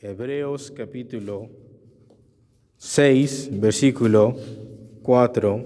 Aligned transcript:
Hebreos 0.00 0.70
capítulo 0.76 1.48
6, 2.76 3.48
versículo 3.52 4.36
4 5.02 5.64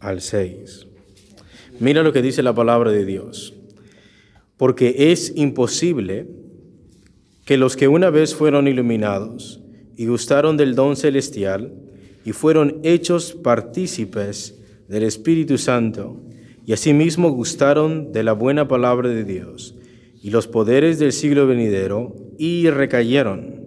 al 0.00 0.20
6. 0.20 0.86
Mira 1.80 2.02
lo 2.02 2.12
que 2.12 2.20
dice 2.20 2.42
la 2.42 2.54
palabra 2.54 2.90
de 2.90 3.06
Dios. 3.06 3.54
Porque 4.58 5.10
es 5.10 5.32
imposible 5.36 6.26
que 7.46 7.56
los 7.56 7.76
que 7.76 7.88
una 7.88 8.10
vez 8.10 8.34
fueron 8.34 8.68
iluminados 8.68 9.62
y 9.96 10.06
gustaron 10.06 10.56
del 10.56 10.74
don 10.74 10.96
celestial 10.96 11.72
y 12.24 12.32
fueron 12.32 12.80
hechos 12.82 13.32
partícipes 13.32 14.60
del 14.88 15.02
Espíritu 15.02 15.58
Santo 15.58 16.20
y 16.66 16.72
asimismo 16.72 17.30
gustaron 17.30 18.12
de 18.12 18.22
la 18.22 18.32
buena 18.32 18.68
palabra 18.68 19.08
de 19.08 19.24
Dios 19.24 19.74
y 20.22 20.30
los 20.30 20.46
poderes 20.46 20.98
del 20.98 21.12
siglo 21.12 21.46
venidero 21.46 22.14
y 22.38 22.70
recayeron, 22.70 23.62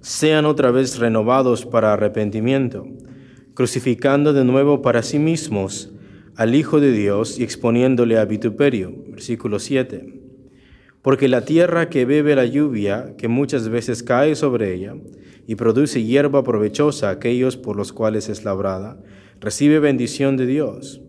sean 0.00 0.44
otra 0.44 0.70
vez 0.70 0.98
renovados 0.98 1.64
para 1.64 1.94
arrepentimiento, 1.94 2.86
crucificando 3.54 4.32
de 4.32 4.44
nuevo 4.44 4.82
para 4.82 5.02
sí 5.02 5.18
mismos 5.18 5.90
al 6.36 6.54
Hijo 6.54 6.80
de 6.80 6.92
Dios 6.92 7.38
y 7.38 7.44
exponiéndole 7.44 8.18
a 8.18 8.24
vituperio. 8.24 8.92
Versículo 9.08 9.58
7. 9.58 10.21
Porque 11.02 11.26
la 11.26 11.44
tierra 11.44 11.88
que 11.90 12.04
bebe 12.04 12.36
la 12.36 12.46
lluvia, 12.46 13.14
que 13.18 13.26
muchas 13.26 13.68
veces 13.68 14.04
cae 14.04 14.36
sobre 14.36 14.72
ella, 14.72 14.94
y 15.46 15.56
produce 15.56 16.04
hierba 16.04 16.44
provechosa 16.44 17.08
a 17.08 17.12
aquellos 17.12 17.56
por 17.56 17.76
los 17.76 17.92
cuales 17.92 18.28
es 18.28 18.44
labrada, 18.44 19.02
recibe 19.40 19.80
bendición 19.80 20.36
de 20.36 20.46
Dios. 20.46 21.02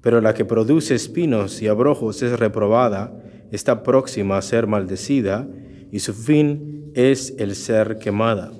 Pero 0.00 0.22
la 0.22 0.32
que 0.32 0.46
produce 0.46 0.94
espinos 0.94 1.60
y 1.60 1.68
abrojos 1.68 2.22
es 2.22 2.38
reprobada, 2.38 3.22
está 3.52 3.82
próxima 3.82 4.38
a 4.38 4.42
ser 4.42 4.66
maldecida, 4.66 5.46
y 5.90 5.98
su 5.98 6.14
fin 6.14 6.90
es 6.94 7.34
el 7.38 7.54
ser 7.54 7.98
quemada. 7.98 8.52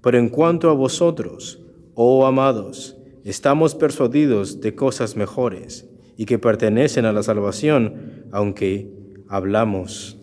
Pero 0.00 0.18
en 0.18 0.30
cuanto 0.30 0.70
a 0.70 0.72
vosotros, 0.72 1.60
oh 1.94 2.24
amados, 2.24 2.96
estamos 3.24 3.74
persuadidos 3.74 4.62
de 4.62 4.74
cosas 4.74 5.16
mejores 5.16 5.86
y 6.16 6.24
que 6.24 6.38
pertenecen 6.38 7.04
a 7.04 7.12
la 7.12 7.22
salvación, 7.22 8.24
aunque 8.32 8.97
hablamos 9.28 10.18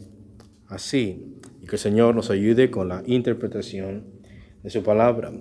así. 0.67 1.38
Y 1.61 1.67
que 1.67 1.75
el 1.75 1.80
Señor 1.80 2.16
nos 2.16 2.30
ayude 2.30 2.70
con 2.70 2.89
la 2.89 3.03
interpretación 3.06 4.03
de 4.64 4.70
su 4.70 4.84
palabra. 4.84 5.31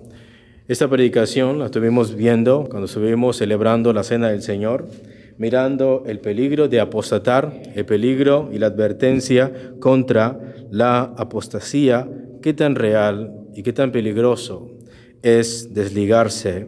Esta 0.67 0.89
predicación 0.89 1.59
la 1.59 1.65
estuvimos 1.65 2.15
viendo 2.15 2.65
cuando 2.69 2.85
estuvimos 2.85 3.37
celebrando 3.37 3.93
la 3.93 4.03
Cena 4.03 4.29
del 4.29 4.41
Señor, 4.41 4.87
mirando 5.37 6.03
el 6.07 6.19
peligro 6.19 6.67
de 6.67 6.79
apostatar, 6.79 7.61
el 7.75 7.85
peligro 7.85 8.49
y 8.51 8.57
la 8.57 8.67
advertencia 8.67 9.51
contra 9.79 10.39
la 10.71 11.01
apostasía, 11.17 12.09
qué 12.41 12.53
tan 12.53 12.73
real 12.75 13.31
y 13.53 13.61
qué 13.61 13.73
tan 13.73 13.91
peligroso 13.91 14.71
es 15.21 15.73
desligarse 15.73 16.67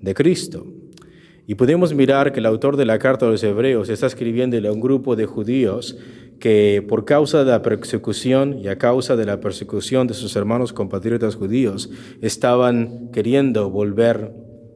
de 0.00 0.14
Cristo. 0.14 0.66
Y 1.46 1.54
podemos 1.54 1.94
mirar 1.94 2.32
que 2.32 2.40
el 2.40 2.46
autor 2.46 2.76
de 2.76 2.84
la 2.86 2.98
carta 2.98 3.26
a 3.26 3.30
los 3.30 3.44
hebreos 3.44 3.88
está 3.88 4.06
escribiéndole 4.06 4.66
a 4.66 4.72
un 4.72 4.80
grupo 4.80 5.14
de 5.14 5.26
judíos 5.26 5.96
que 6.38 6.84
por 6.86 7.04
causa 7.04 7.44
de 7.44 7.50
la 7.50 7.62
persecución 7.62 8.58
y 8.58 8.68
a 8.68 8.78
causa 8.78 9.16
de 9.16 9.24
la 9.24 9.40
persecución 9.40 10.06
de 10.06 10.14
sus 10.14 10.36
hermanos 10.36 10.72
compatriotas 10.72 11.34
judíos 11.34 11.90
estaban 12.20 13.10
queriendo 13.12 13.70
volver 13.70 14.32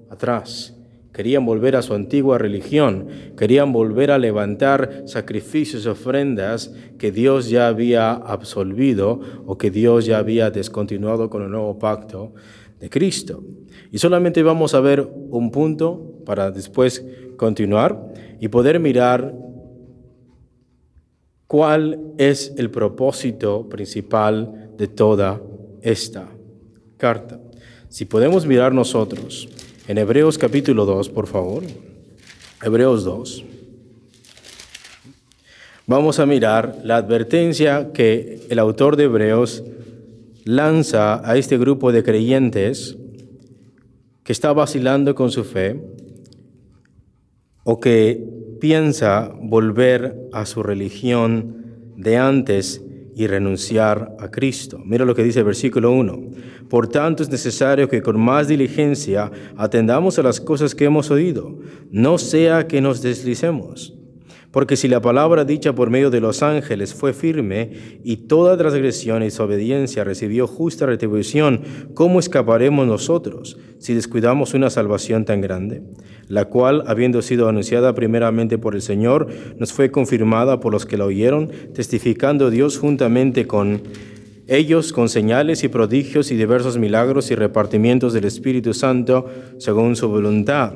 atrás, 0.08 0.76
querían 1.12 1.44
volver 1.44 1.76
a 1.76 1.82
su 1.82 1.94
antigua 1.94 2.38
religión, 2.38 3.08
querían 3.36 3.72
volver 3.72 4.10
a 4.10 4.18
levantar 4.18 5.02
sacrificios, 5.06 5.86
ofrendas 5.86 6.72
que 6.98 7.12
Dios 7.12 7.50
ya 7.50 7.68
había 7.68 8.12
absolvido 8.12 9.20
o 9.46 9.58
que 9.58 9.70
Dios 9.70 10.06
ya 10.06 10.18
había 10.18 10.50
descontinuado 10.50 11.28
con 11.28 11.42
el 11.42 11.50
nuevo 11.50 11.78
pacto 11.78 12.32
de 12.78 12.88
Cristo. 12.88 13.44
Y 13.92 13.98
solamente 13.98 14.42
vamos 14.42 14.74
a 14.74 14.80
ver 14.80 15.06
un 15.30 15.50
punto 15.50 16.22
para 16.24 16.50
después 16.50 17.04
continuar 17.36 18.12
y 18.40 18.48
poder 18.48 18.80
mirar 18.80 19.34
cuál 21.50 21.98
es 22.16 22.52
el 22.58 22.70
propósito 22.70 23.68
principal 23.68 24.70
de 24.78 24.86
toda 24.86 25.42
esta 25.82 26.28
carta. 26.96 27.40
Si 27.88 28.04
podemos 28.04 28.46
mirar 28.46 28.72
nosotros 28.72 29.48
en 29.88 29.98
Hebreos 29.98 30.38
capítulo 30.38 30.86
2, 30.86 31.08
por 31.08 31.26
favor. 31.26 31.64
Hebreos 32.62 33.02
2. 33.02 33.44
Vamos 35.88 36.20
a 36.20 36.26
mirar 36.26 36.82
la 36.84 36.98
advertencia 36.98 37.90
que 37.92 38.46
el 38.48 38.60
autor 38.60 38.94
de 38.94 39.04
Hebreos 39.04 39.64
lanza 40.44 41.28
a 41.28 41.36
este 41.36 41.58
grupo 41.58 41.90
de 41.90 42.04
creyentes 42.04 42.96
que 44.22 44.30
está 44.30 44.52
vacilando 44.52 45.16
con 45.16 45.32
su 45.32 45.42
fe 45.42 45.80
o 47.64 47.80
que 47.80 48.22
piensa 48.60 49.32
volver 49.40 50.16
a 50.32 50.46
su 50.46 50.62
religión 50.62 51.92
de 51.96 52.16
antes 52.16 52.82
y 53.14 53.26
renunciar 53.26 54.16
a 54.18 54.30
Cristo. 54.30 54.80
Mira 54.84 55.04
lo 55.04 55.14
que 55.14 55.24
dice 55.24 55.40
el 55.40 55.44
versículo 55.44 55.92
1. 55.92 56.30
Por 56.68 56.88
tanto 56.88 57.22
es 57.22 57.28
necesario 57.28 57.88
que 57.88 58.02
con 58.02 58.18
más 58.18 58.48
diligencia 58.48 59.30
atendamos 59.56 60.18
a 60.18 60.22
las 60.22 60.40
cosas 60.40 60.74
que 60.74 60.84
hemos 60.84 61.10
oído, 61.10 61.58
no 61.90 62.16
sea 62.18 62.66
que 62.66 62.80
nos 62.80 63.02
deslicemos. 63.02 63.99
Porque 64.50 64.76
si 64.76 64.88
la 64.88 65.00
palabra 65.00 65.44
dicha 65.44 65.74
por 65.74 65.90
medio 65.90 66.10
de 66.10 66.20
los 66.20 66.42
ángeles 66.42 66.92
fue 66.92 67.12
firme 67.12 67.70
y 68.02 68.16
toda 68.28 68.56
transgresión 68.56 69.22
y 69.22 69.26
desobediencia 69.26 70.02
recibió 70.02 70.48
justa 70.48 70.86
retribución, 70.86 71.60
¿cómo 71.94 72.18
escaparemos 72.18 72.86
nosotros 72.86 73.58
si 73.78 73.94
descuidamos 73.94 74.54
una 74.54 74.68
salvación 74.68 75.24
tan 75.24 75.40
grande? 75.40 75.82
La 76.26 76.46
cual, 76.46 76.82
habiendo 76.88 77.22
sido 77.22 77.48
anunciada 77.48 77.94
primeramente 77.94 78.58
por 78.58 78.74
el 78.74 78.82
Señor, 78.82 79.28
nos 79.56 79.72
fue 79.72 79.92
confirmada 79.92 80.58
por 80.58 80.72
los 80.72 80.84
que 80.84 80.98
la 80.98 81.04
oyeron, 81.04 81.50
testificando 81.72 82.50
Dios 82.50 82.78
juntamente 82.78 83.46
con 83.46 83.82
ellos 84.48 84.92
con 84.92 85.08
señales 85.08 85.62
y 85.62 85.68
prodigios 85.68 86.32
y 86.32 86.36
diversos 86.36 86.76
milagros 86.76 87.30
y 87.30 87.36
repartimientos 87.36 88.12
del 88.12 88.24
Espíritu 88.24 88.74
Santo 88.74 89.26
según 89.58 89.94
su 89.94 90.08
voluntad 90.08 90.72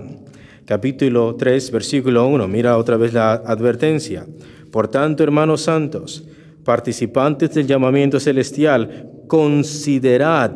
capítulo 0.64 1.36
3, 1.36 1.70
versículo 1.70 2.26
1. 2.26 2.48
Mira 2.48 2.76
otra 2.78 2.96
vez 2.96 3.12
la 3.12 3.32
advertencia. 3.32 4.26
Por 4.70 4.88
tanto, 4.88 5.22
hermanos 5.22 5.62
santos, 5.62 6.24
participantes 6.64 7.54
del 7.54 7.66
llamamiento 7.66 8.18
celestial, 8.18 9.10
considerad 9.28 10.52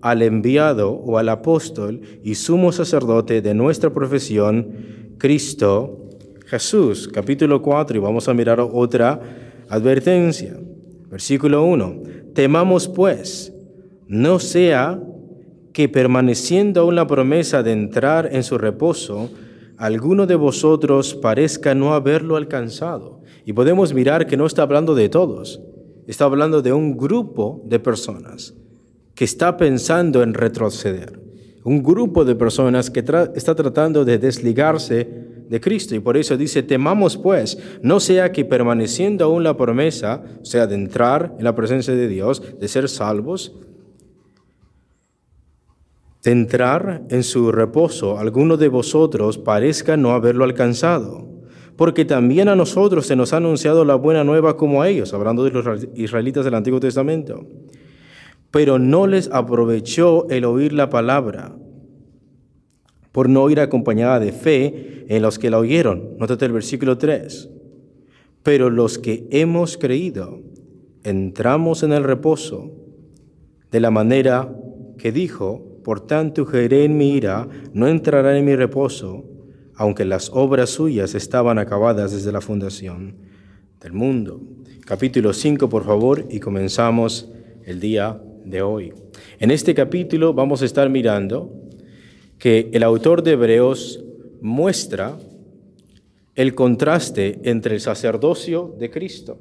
al 0.00 0.22
enviado 0.22 0.90
o 0.90 1.18
al 1.18 1.28
apóstol 1.28 2.00
y 2.22 2.34
sumo 2.34 2.72
sacerdote 2.72 3.40
de 3.40 3.54
nuestra 3.54 3.90
profesión, 3.90 5.16
Cristo 5.18 6.10
Jesús. 6.46 7.08
Capítulo 7.08 7.62
4, 7.62 7.96
y 7.96 8.00
vamos 8.00 8.28
a 8.28 8.34
mirar 8.34 8.60
otra 8.60 9.20
advertencia. 9.68 10.58
Versículo 11.08 11.64
1. 11.64 12.02
Temamos 12.34 12.88
pues, 12.88 13.52
no 14.08 14.38
sea 14.38 15.00
que 15.72 15.88
permaneciendo 15.88 16.82
aún 16.82 16.94
la 16.94 17.06
promesa 17.06 17.62
de 17.62 17.72
entrar 17.72 18.28
en 18.32 18.42
su 18.42 18.58
reposo, 18.58 19.30
alguno 19.78 20.26
de 20.26 20.34
vosotros 20.34 21.14
parezca 21.14 21.74
no 21.74 21.94
haberlo 21.94 22.36
alcanzado. 22.36 23.20
Y 23.44 23.52
podemos 23.52 23.94
mirar 23.94 24.26
que 24.26 24.36
no 24.36 24.46
está 24.46 24.62
hablando 24.62 24.94
de 24.94 25.08
todos, 25.08 25.60
está 26.06 26.24
hablando 26.24 26.62
de 26.62 26.72
un 26.72 26.96
grupo 26.96 27.62
de 27.64 27.80
personas 27.80 28.54
que 29.14 29.24
está 29.24 29.56
pensando 29.56 30.22
en 30.22 30.34
retroceder. 30.34 31.20
Un 31.64 31.82
grupo 31.82 32.24
de 32.24 32.34
personas 32.34 32.90
que 32.90 33.00
está 33.00 33.54
tratando 33.54 34.04
de 34.04 34.18
desligarse 34.18 35.08
de 35.48 35.60
Cristo. 35.60 35.94
Y 35.94 36.00
por 36.00 36.16
eso 36.16 36.36
dice, 36.36 36.62
temamos 36.62 37.16
pues, 37.16 37.58
no 37.82 38.00
sea 38.00 38.32
que 38.32 38.44
permaneciendo 38.44 39.24
aún 39.24 39.44
la 39.44 39.56
promesa, 39.56 40.22
sea, 40.42 40.66
de 40.66 40.74
entrar 40.74 41.34
en 41.38 41.44
la 41.44 41.54
presencia 41.54 41.94
de 41.94 42.08
Dios, 42.08 42.42
de 42.58 42.68
ser 42.68 42.88
salvos, 42.88 43.54
entrar 46.30 47.02
en 47.10 47.22
su 47.22 47.50
reposo, 47.50 48.18
alguno 48.18 48.56
de 48.56 48.68
vosotros 48.68 49.38
parezca 49.38 49.96
no 49.96 50.12
haberlo 50.12 50.44
alcanzado. 50.44 51.28
Porque 51.76 52.04
también 52.04 52.48
a 52.48 52.54
nosotros 52.56 53.06
se 53.06 53.16
nos 53.16 53.32
ha 53.32 53.38
anunciado 53.38 53.84
la 53.84 53.94
buena 53.94 54.24
nueva 54.24 54.56
como 54.56 54.82
a 54.82 54.88
ellos, 54.88 55.12
hablando 55.14 55.42
de 55.42 55.50
los 55.50 55.88
israelitas 55.94 56.44
del 56.44 56.54
Antiguo 56.54 56.80
Testamento. 56.80 57.46
Pero 58.50 58.78
no 58.78 59.06
les 59.06 59.30
aprovechó 59.32 60.28
el 60.28 60.44
oír 60.44 60.72
la 60.72 60.90
palabra, 60.90 61.56
por 63.10 63.28
no 63.28 63.50
ir 63.50 63.60
acompañada 63.60 64.20
de 64.20 64.32
fe 64.32 65.06
en 65.08 65.22
los 65.22 65.38
que 65.38 65.50
la 65.50 65.58
oyeron. 65.58 66.16
Nótate 66.18 66.44
el 66.44 66.52
versículo 66.52 66.98
3. 66.98 67.50
Pero 68.42 68.70
los 68.70 68.98
que 68.98 69.26
hemos 69.30 69.76
creído, 69.76 70.40
entramos 71.04 71.82
en 71.82 71.92
el 71.92 72.04
reposo 72.04 72.70
de 73.70 73.80
la 73.80 73.90
manera 73.90 74.54
que 74.98 75.12
dijo 75.12 75.71
por 75.82 76.06
tanto 76.06 76.44
juré 76.44 76.84
en 76.84 76.96
mi 76.96 77.14
ira, 77.14 77.48
no 77.72 77.88
entrará 77.88 78.36
en 78.36 78.44
mi 78.44 78.54
reposo, 78.56 79.24
aunque 79.74 80.04
las 80.04 80.30
obras 80.32 80.70
suyas 80.70 81.14
estaban 81.14 81.58
acabadas 81.58 82.12
desde 82.12 82.32
la 82.32 82.40
fundación 82.40 83.16
del 83.80 83.92
mundo. 83.92 84.40
Capítulo 84.86 85.32
5, 85.32 85.68
por 85.68 85.84
favor, 85.84 86.26
y 86.30 86.40
comenzamos 86.40 87.30
el 87.64 87.80
día 87.80 88.20
de 88.44 88.62
hoy. 88.62 88.92
En 89.38 89.50
este 89.50 89.74
capítulo 89.74 90.34
vamos 90.34 90.62
a 90.62 90.64
estar 90.64 90.88
mirando 90.88 91.52
que 92.38 92.70
el 92.72 92.82
autor 92.82 93.22
de 93.22 93.32
Hebreos 93.32 94.04
muestra 94.40 95.16
el 96.34 96.54
contraste 96.54 97.40
entre 97.44 97.74
el 97.74 97.80
sacerdocio 97.80 98.74
de 98.78 98.90
Cristo 98.90 99.38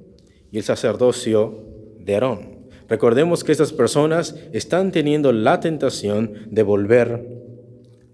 y 0.52 0.58
el 0.58 0.64
sacerdocio 0.64 1.66
de 2.00 2.14
Aarón. 2.14 2.61
Recordemos 2.92 3.46
que 3.46 3.54
estas 3.54 3.72
personas 3.72 4.36
están 4.52 4.92
teniendo 4.92 5.32
la 5.32 5.62
tentación 5.62 6.34
de 6.48 6.62
volver 6.62 7.26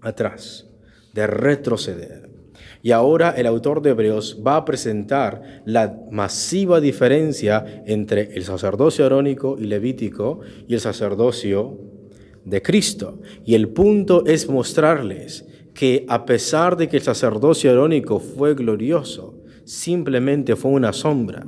atrás, 0.00 0.68
de 1.12 1.26
retroceder. 1.26 2.30
Y 2.80 2.92
ahora 2.92 3.34
el 3.36 3.46
autor 3.46 3.82
de 3.82 3.90
Hebreos 3.90 4.40
va 4.46 4.54
a 4.54 4.64
presentar 4.64 5.62
la 5.64 5.98
masiva 6.12 6.80
diferencia 6.80 7.82
entre 7.86 8.32
el 8.36 8.44
sacerdocio 8.44 9.04
arónico 9.04 9.56
y 9.58 9.64
levítico 9.64 10.42
y 10.68 10.74
el 10.74 10.80
sacerdocio 10.80 11.76
de 12.44 12.62
Cristo. 12.62 13.18
Y 13.44 13.56
el 13.56 13.70
punto 13.70 14.24
es 14.26 14.48
mostrarles 14.48 15.44
que 15.74 16.06
a 16.08 16.24
pesar 16.24 16.76
de 16.76 16.88
que 16.88 16.98
el 16.98 17.02
sacerdocio 17.02 17.72
arónico 17.72 18.20
fue 18.20 18.54
glorioso, 18.54 19.42
simplemente 19.64 20.54
fue 20.54 20.70
una 20.70 20.92
sombra. 20.92 21.44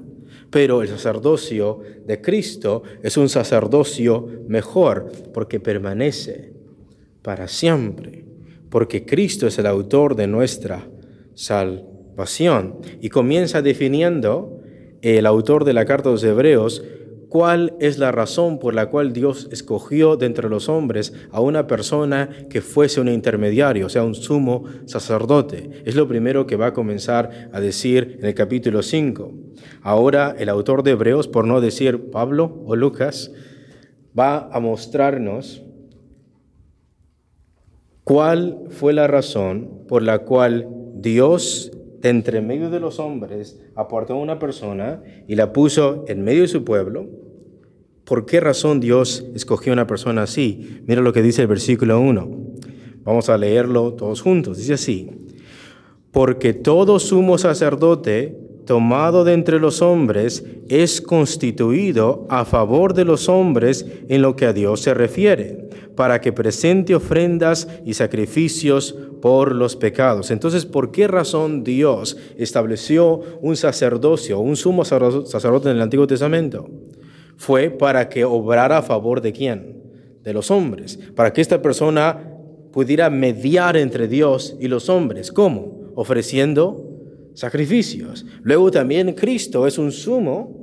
Pero 0.51 0.83
el 0.83 0.89
sacerdocio 0.89 1.81
de 2.07 2.21
Cristo 2.21 2.83
es 3.03 3.17
un 3.17 3.29
sacerdocio 3.29 4.27
mejor 4.49 5.11
porque 5.33 5.61
permanece 5.61 6.53
para 7.23 7.49
siempre, 7.49 8.25
porque 8.69 9.05
Cristo 9.05 9.47
es 9.47 9.59
el 9.59 9.67
autor 9.67 10.17
de 10.17 10.27
nuestra 10.27 10.89
salvación. 11.35 12.81
Y 13.01 13.09
comienza 13.09 13.63
definiendo 13.63 14.61
el 15.03 15.27
autor 15.27 15.65
de 15.65 15.73
la 15.73 15.85
carta 15.85 16.09
de 16.09 16.15
los 16.15 16.25
Hebreos 16.25 16.85
cuál 17.31 17.75
es 17.79 17.99
la 17.99 18.11
razón 18.11 18.59
por 18.59 18.75
la 18.75 18.87
cual 18.87 19.13
Dios 19.13 19.49
escogió 19.53 20.17
de 20.17 20.27
entre 20.27 20.51
los 20.51 20.69
hombres 20.69 21.15
a 21.31 21.41
una 21.41 21.69
persona 21.69 22.29
que 22.51 22.61
fuese 22.61 23.01
un 23.01 23.09
intermediario, 23.09 23.87
o 23.87 23.89
sea, 23.89 24.03
un 24.03 24.17
sumo 24.17 24.65
sacerdote. 24.85 25.71
Es 25.87 25.95
lo 25.95 26.09
primero 26.09 26.45
que 26.47 26.57
va 26.57 26.67
a 26.67 26.73
comenzar 26.75 27.49
a 27.53 27.61
decir 27.61 28.19
en 28.19 28.27
el 28.27 28.35
capítulo 28.35 28.83
5. 28.83 29.33
Ahora 29.81 30.35
el 30.37 30.49
autor 30.49 30.83
de 30.83 30.91
Hebreos, 30.91 31.29
por 31.29 31.47
no 31.47 31.61
decir 31.61 32.11
Pablo 32.11 32.63
o 32.67 32.75
Lucas, 32.75 33.31
va 34.19 34.49
a 34.53 34.59
mostrarnos 34.59 35.63
cuál 38.03 38.65
fue 38.71 38.93
la 38.93 39.07
razón 39.07 39.85
por 39.87 40.03
la 40.03 40.19
cual 40.19 40.67
Dios 40.97 41.71
de 42.01 42.09
entre 42.09 42.41
medio 42.41 42.71
de 42.71 42.81
los 42.81 42.99
hombres 42.99 43.61
apartó 43.75 44.17
una 44.17 44.39
persona 44.39 45.03
y 45.29 45.35
la 45.35 45.53
puso 45.53 46.05
en 46.09 46.23
medio 46.23 46.43
de 46.43 46.49
su 46.49 46.65
pueblo. 46.65 47.07
¿Por 48.05 48.27
qué 48.27 48.41
razón 48.41 48.81
Dios 48.81 49.27
escogió 49.35 49.73
una 49.73 49.87
persona 49.87 50.23
así? 50.23 50.83
Mira 50.87 51.03
lo 51.03 51.13
que 51.13 51.23
dice 51.23 51.43
el 51.43 51.49
versículo 51.49 52.01
1. 52.01 52.31
Vamos 53.05 53.29
a 53.29 53.39
leerlo 53.39 53.95
todos 53.95 54.23
juntos. 54.23 54.59
Dice 54.59 54.75
así, 54.75 55.11
porque 56.11 56.55
todo 56.55 56.99
sumo 56.99 57.39
sacerdote 57.39 58.40
tomado 58.71 59.25
de 59.25 59.33
entre 59.33 59.59
los 59.59 59.83
hombres 59.83 60.45
es 60.69 61.01
constituido 61.01 62.25
a 62.29 62.45
favor 62.45 62.95
de 62.95 63.05
los 63.05 63.29
hombres 63.29 63.85
en 64.09 64.23
lo 64.23 64.37
que 64.37 64.47
a 64.47 64.53
Dios 64.53 64.81
se 64.81 64.95
refiere, 64.95 65.69
para 65.97 66.21
que 66.21 66.33
presente 66.33 66.95
ofrendas 66.95 67.67
y 67.85 67.95
sacrificios 67.95 68.95
por 69.21 69.57
los 69.57 69.75
pecados. 69.75 70.31
Entonces, 70.31 70.67
¿por 70.67 70.93
qué 70.93 71.09
razón 71.09 71.65
Dios 71.65 72.17
estableció 72.39 73.23
un 73.41 73.57
sacerdocio, 73.57 74.39
un 74.39 74.55
sumo 74.55 74.85
sacerdote 74.85 75.69
en 75.69 75.75
el 75.75 75.83
Antiguo 75.83 76.07
Testamento? 76.07 76.71
Fue 77.37 77.71
para 77.71 78.09
que 78.09 78.25
obrara 78.25 78.79
a 78.79 78.83
favor 78.83 79.21
de 79.21 79.33
quién? 79.33 79.83
De 80.23 80.33
los 80.33 80.53
hombres, 80.53 80.97
para 81.17 81.33
que 81.33 81.41
esta 81.41 81.61
persona 81.61 82.37
pudiera 82.73 83.11
mediar 83.11 83.77
entre 83.77 84.07
Dios 84.07 84.57
y 84.61 84.69
los 84.69 84.89
hombres. 84.89 85.33
¿Cómo? 85.33 85.91
Ofreciendo 85.97 86.90
sacrificios. 87.35 88.27
Luego 88.43 88.71
también 88.71 89.13
Cristo 89.13 89.67
es 89.67 89.79
un 89.79 89.93
sumo 89.93 90.61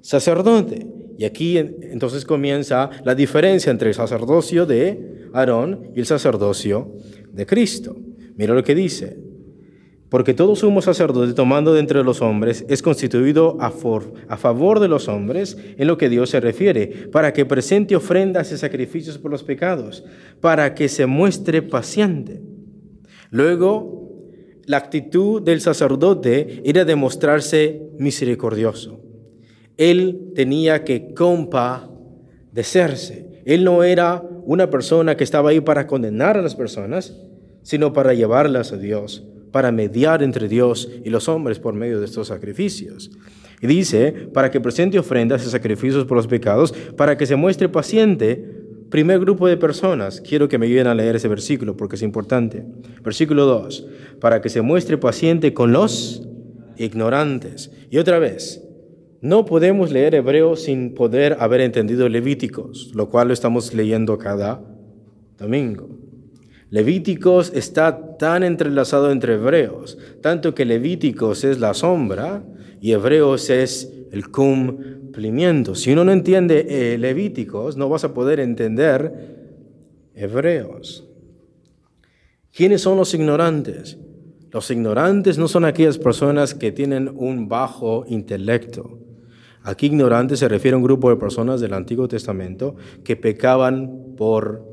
sacerdote. 0.00 0.86
Y 1.18 1.24
aquí 1.24 1.58
entonces 1.58 2.24
comienza 2.24 2.90
la 3.04 3.14
diferencia 3.14 3.70
entre 3.70 3.88
el 3.88 3.94
sacerdocio 3.94 4.66
de 4.66 5.28
Aarón 5.32 5.90
y 5.94 6.00
el 6.00 6.06
sacerdocio 6.06 6.94
de 7.32 7.44
Cristo. 7.44 7.96
Mira 8.36 8.54
lo 8.54 8.62
que 8.62 8.74
dice. 8.74 9.18
Porque 10.08 10.32
todo 10.32 10.56
sumo 10.56 10.80
sacerdote 10.80 11.34
tomando 11.34 11.74
de 11.74 11.80
entre 11.80 12.02
los 12.02 12.22
hombres 12.22 12.64
es 12.68 12.80
constituido 12.80 13.58
a, 13.60 13.66
a, 14.28 14.36
favor 14.38 14.80
de 14.80 14.88
los 14.88 15.06
hombres 15.08 15.58
en 15.76 15.86
lo 15.86 15.98
que 15.98 16.08
Dios 16.08 16.30
se 16.30 16.40
refiere, 16.40 17.08
para 17.12 17.34
que 17.34 17.44
presente 17.44 17.94
ofrendas 17.94 18.50
y 18.50 18.56
sacrificios 18.56 19.18
por 19.18 19.30
los 19.30 19.42
pecados, 19.42 20.04
para 20.40 20.74
que 20.74 20.88
se 20.88 21.04
muestre 21.04 21.60
paciente. 21.60 22.40
Luego, 23.30 24.07
la 24.68 24.76
actitud 24.76 25.42
del 25.42 25.60
sacerdote 25.62 26.60
era 26.62 26.84
demostrarse 26.84 27.88
misericordioso. 27.98 29.00
Él 29.78 30.32
tenía 30.34 30.84
que 30.84 31.14
compadecerse. 31.14 33.40
Él 33.46 33.64
no 33.64 33.82
era 33.82 34.22
una 34.44 34.68
persona 34.68 35.16
que 35.16 35.24
estaba 35.24 35.48
ahí 35.50 35.62
para 35.62 35.86
condenar 35.86 36.36
a 36.36 36.42
las 36.42 36.54
personas, 36.54 37.16
sino 37.62 37.94
para 37.94 38.12
llevarlas 38.12 38.74
a 38.74 38.76
Dios, 38.76 39.26
para 39.52 39.72
mediar 39.72 40.22
entre 40.22 40.48
Dios 40.48 40.90
y 41.02 41.08
los 41.08 41.30
hombres 41.30 41.58
por 41.58 41.72
medio 41.72 41.98
de 41.98 42.04
estos 42.04 42.28
sacrificios. 42.28 43.10
Y 43.62 43.66
dice, 43.66 44.28
para 44.34 44.50
que 44.50 44.60
presente 44.60 44.98
ofrendas 44.98 45.46
y 45.46 45.50
sacrificios 45.50 46.04
por 46.04 46.18
los 46.18 46.26
pecados, 46.26 46.74
para 46.94 47.16
que 47.16 47.24
se 47.24 47.36
muestre 47.36 47.70
paciente. 47.70 48.66
Primer 48.90 49.20
grupo 49.20 49.46
de 49.46 49.56
personas, 49.56 50.20
quiero 50.20 50.48
que 50.48 50.56
me 50.56 50.66
ayuden 50.66 50.86
a 50.86 50.94
leer 50.94 51.16
ese 51.16 51.28
versículo 51.28 51.76
porque 51.76 51.96
es 51.96 52.02
importante. 52.02 52.64
Versículo 53.02 53.44
2, 53.44 53.86
para 54.20 54.40
que 54.40 54.48
se 54.48 54.62
muestre 54.62 54.96
paciente 54.96 55.52
con 55.52 55.72
los 55.72 56.26
ignorantes. 56.78 57.70
Y 57.90 57.98
otra 57.98 58.18
vez, 58.18 58.64
no 59.20 59.44
podemos 59.44 59.90
leer 59.92 60.14
hebreo 60.14 60.56
sin 60.56 60.94
poder 60.94 61.36
haber 61.40 61.60
entendido 61.60 62.08
Levíticos, 62.08 62.92
lo 62.94 63.10
cual 63.10 63.28
lo 63.28 63.34
estamos 63.34 63.74
leyendo 63.74 64.16
cada 64.16 64.62
domingo. 65.36 65.88
Levíticos 66.70 67.52
está 67.54 68.16
tan 68.16 68.42
entrelazado 68.42 69.10
entre 69.10 69.34
hebreos, 69.34 69.98
tanto 70.22 70.54
que 70.54 70.64
Levíticos 70.64 71.44
es 71.44 71.60
la 71.60 71.74
sombra 71.74 72.44
y 72.80 72.92
hebreos 72.92 73.50
es 73.50 73.92
el 74.12 74.30
Si 75.74 75.92
uno 75.92 76.04
no 76.04 76.12
entiende 76.12 76.66
eh, 76.68 76.98
Levíticos, 76.98 77.76
no 77.76 77.88
vas 77.88 78.04
a 78.04 78.14
poder 78.14 78.40
entender 78.40 79.36
hebreos. 80.14 81.08
¿Quiénes 82.52 82.82
son 82.82 82.96
los 82.96 83.12
ignorantes? 83.14 83.98
Los 84.50 84.70
ignorantes 84.70 85.36
no 85.36 85.48
son 85.48 85.64
aquellas 85.64 85.98
personas 85.98 86.54
que 86.54 86.72
tienen 86.72 87.10
un 87.14 87.48
bajo 87.48 88.04
intelecto. 88.06 88.98
Aquí 89.62 89.86
ignorante 89.86 90.36
se 90.36 90.48
refiere 90.48 90.74
a 90.74 90.78
un 90.78 90.84
grupo 90.84 91.10
de 91.10 91.16
personas 91.16 91.60
del 91.60 91.74
Antiguo 91.74 92.08
Testamento 92.08 92.76
que 93.04 93.16
pecaban 93.16 94.14
por 94.16 94.64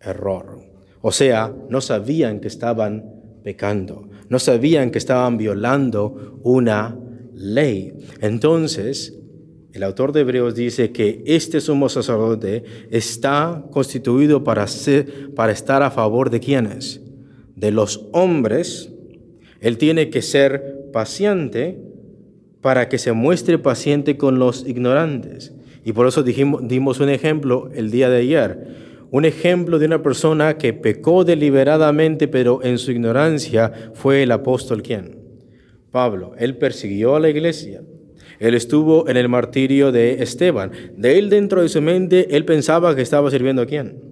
error. 0.00 0.60
O 1.02 1.12
sea, 1.12 1.52
no 1.68 1.80
sabían 1.80 2.40
que 2.40 2.48
estaban 2.48 3.04
pecando, 3.42 4.08
no 4.28 4.38
sabían 4.38 4.90
que 4.90 4.98
estaban 4.98 5.36
violando 5.36 6.38
una 6.42 6.96
ley. 7.34 7.92
Entonces, 8.20 9.19
el 9.72 9.84
autor 9.84 10.12
de 10.12 10.20
Hebreos 10.20 10.54
dice 10.56 10.90
que 10.90 11.22
este 11.26 11.60
sumo 11.60 11.88
sacerdote 11.88 12.64
está 12.90 13.64
constituido 13.70 14.42
para, 14.42 14.66
ser, 14.66 15.32
para 15.34 15.52
estar 15.52 15.82
a 15.82 15.92
favor 15.92 16.30
de 16.30 16.40
quienes? 16.40 17.00
De 17.54 17.70
los 17.70 18.08
hombres. 18.12 18.92
Él 19.60 19.78
tiene 19.78 20.10
que 20.10 20.22
ser 20.22 20.90
paciente 20.92 21.78
para 22.60 22.88
que 22.88 22.98
se 22.98 23.12
muestre 23.12 23.58
paciente 23.58 24.16
con 24.16 24.38
los 24.38 24.66
ignorantes. 24.66 25.54
Y 25.84 25.92
por 25.92 26.08
eso 26.08 26.22
dijimos, 26.22 26.66
dimos 26.66 26.98
un 26.98 27.08
ejemplo 27.08 27.70
el 27.72 27.90
día 27.90 28.10
de 28.10 28.18
ayer. 28.18 28.66
Un 29.12 29.24
ejemplo 29.24 29.78
de 29.78 29.86
una 29.86 30.02
persona 30.02 30.58
que 30.58 30.72
pecó 30.72 31.24
deliberadamente, 31.24 32.26
pero 32.28 32.62
en 32.62 32.78
su 32.78 32.90
ignorancia 32.90 33.92
fue 33.94 34.24
el 34.24 34.32
apóstol 34.32 34.82
quién? 34.82 35.16
Pablo. 35.90 36.32
Él 36.38 36.56
persiguió 36.56 37.16
a 37.16 37.20
la 37.20 37.28
iglesia. 37.28 37.82
Él 38.40 38.54
estuvo 38.54 39.08
en 39.08 39.16
el 39.16 39.28
martirio 39.28 39.92
de 39.92 40.22
Esteban. 40.22 40.72
De 40.96 41.18
él 41.18 41.30
dentro 41.30 41.62
de 41.62 41.68
su 41.68 41.80
mente, 41.80 42.34
él 42.34 42.44
pensaba 42.44 42.96
que 42.96 43.02
estaba 43.02 43.30
sirviendo 43.30 43.62
a 43.62 43.66
quién? 43.66 44.10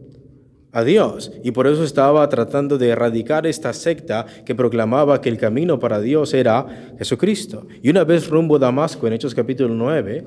a 0.72 0.84
Dios. 0.84 1.32
Y 1.42 1.50
por 1.52 1.66
eso 1.66 1.82
estaba 1.82 2.28
tratando 2.28 2.78
de 2.78 2.88
erradicar 2.88 3.46
esta 3.46 3.72
secta 3.72 4.26
que 4.44 4.54
proclamaba 4.54 5.20
que 5.20 5.28
el 5.28 5.38
camino 5.38 5.78
para 5.78 6.00
Dios 6.00 6.34
era 6.34 6.94
Jesucristo. 6.98 7.66
Y 7.82 7.90
una 7.90 8.04
vez 8.04 8.28
rumbo 8.28 8.56
a 8.56 8.60
Damasco, 8.60 9.06
en 9.06 9.14
Hechos 9.14 9.34
capítulo 9.34 9.74
9, 9.74 10.24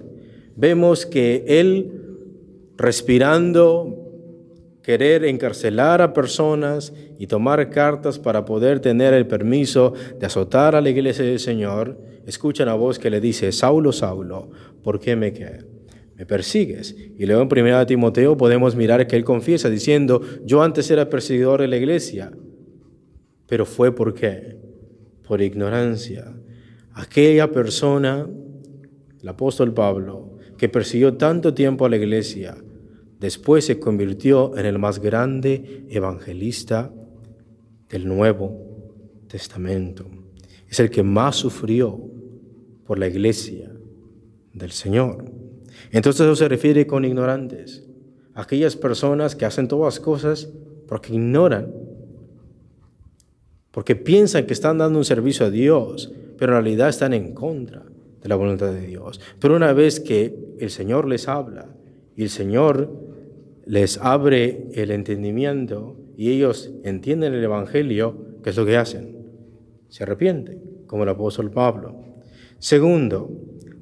vemos 0.55 1.05
que 1.05 1.46
él, 1.48 1.91
respirando 2.77 3.98
querer 4.81 5.25
encarcelar 5.25 6.01
a 6.01 6.12
personas 6.12 6.91
y 7.20 7.27
tomar 7.27 7.70
cartas 7.70 8.17
para 8.17 8.46
poder 8.46 8.79
tener 8.79 9.13
el 9.13 9.27
permiso 9.27 9.93
de 10.20 10.25
azotar 10.25 10.75
a 10.75 10.81
la 10.81 10.89
iglesia 10.89 11.24
del 11.24 11.39
Señor, 11.39 11.98
escuchan 12.25 12.67
a 12.69 12.73
voz 12.73 12.99
que 12.99 13.09
le 13.09 13.21
dice, 13.21 13.51
Saulo, 13.51 13.91
Saulo, 13.91 14.49
¿por 14.83 14.99
qué 14.99 15.15
me, 15.15 15.33
me 16.15 16.25
persigues? 16.25 16.95
Y 17.17 17.25
luego 17.25 17.41
en 17.41 17.65
1 17.65 17.85
Timoteo 17.85 18.37
podemos 18.37 18.75
mirar 18.75 19.07
que 19.07 19.15
él 19.15 19.23
confiesa 19.23 19.69
diciendo, 19.69 20.21
yo 20.45 20.63
antes 20.63 20.89
era 20.91 21.09
perseguidor 21.09 21.61
de 21.61 21.67
la 21.67 21.77
iglesia, 21.77 22.31
pero 23.47 23.65
fue 23.65 23.93
por 23.93 24.13
qué? 24.13 24.57
Por 25.27 25.41
ignorancia. 25.41 26.33
Aquella 26.93 27.51
persona, 27.51 28.27
el 29.21 29.27
apóstol 29.27 29.73
Pablo, 29.73 30.37
que 30.57 30.69
persiguió 30.69 31.15
tanto 31.15 31.53
tiempo 31.53 31.85
a 31.85 31.89
la 31.89 31.97
iglesia, 31.97 32.55
Después 33.21 33.65
se 33.65 33.79
convirtió 33.79 34.57
en 34.57 34.65
el 34.65 34.79
más 34.79 34.97
grande 34.97 35.85
evangelista 35.89 36.91
del 37.87 38.07
Nuevo 38.07 39.27
Testamento. 39.27 40.09
Es 40.71 40.79
el 40.79 40.89
que 40.89 41.03
más 41.03 41.35
sufrió 41.35 41.99
por 42.85 42.97
la 42.97 43.07
iglesia 43.07 43.69
del 44.53 44.71
Señor. 44.71 45.25
Entonces 45.91 46.21
eso 46.21 46.35
se 46.35 46.47
refiere 46.47 46.87
con 46.87 47.03
ignorantes. 47.03 47.85
Aquellas 48.33 48.77
personas 48.77 49.35
que 49.35 49.43
hacen 49.43 49.67
todas 49.67 49.95
las 49.95 50.03
cosas 50.03 50.49
porque 50.87 51.13
ignoran, 51.13 51.73
porque 53.71 53.97
piensan 53.97 54.45
que 54.45 54.53
están 54.53 54.77
dando 54.77 54.97
un 54.97 55.05
servicio 55.05 55.45
a 55.45 55.49
Dios, 55.49 56.13
pero 56.37 56.53
en 56.53 56.63
realidad 56.63 56.87
están 56.87 57.13
en 57.13 57.33
contra 57.33 57.83
de 58.21 58.29
la 58.29 58.35
voluntad 58.35 58.71
de 58.71 58.87
Dios. 58.87 59.19
Pero 59.39 59.57
una 59.57 59.73
vez 59.73 59.99
que 59.99 60.55
el 60.57 60.69
Señor 60.69 61.05
les 61.05 61.27
habla 61.27 61.75
y 62.15 62.23
el 62.23 62.29
Señor 62.29 62.89
les 63.65 63.97
abre 63.97 64.69
el 64.73 64.91
entendimiento 64.91 65.97
y 66.15 66.31
ellos 66.31 66.71
entienden 66.85 67.33
el 67.33 67.43
Evangelio, 67.43 68.39
¿qué 68.41 68.51
es 68.51 68.55
lo 68.57 68.65
que 68.65 68.77
hacen? 68.77 69.20
Se 69.91 70.01
arrepienten, 70.01 70.60
como 70.88 71.03
el 71.03 71.10
apóstol 71.10 71.51
Pablo. 71.51 72.03
Segundo, 72.57 73.29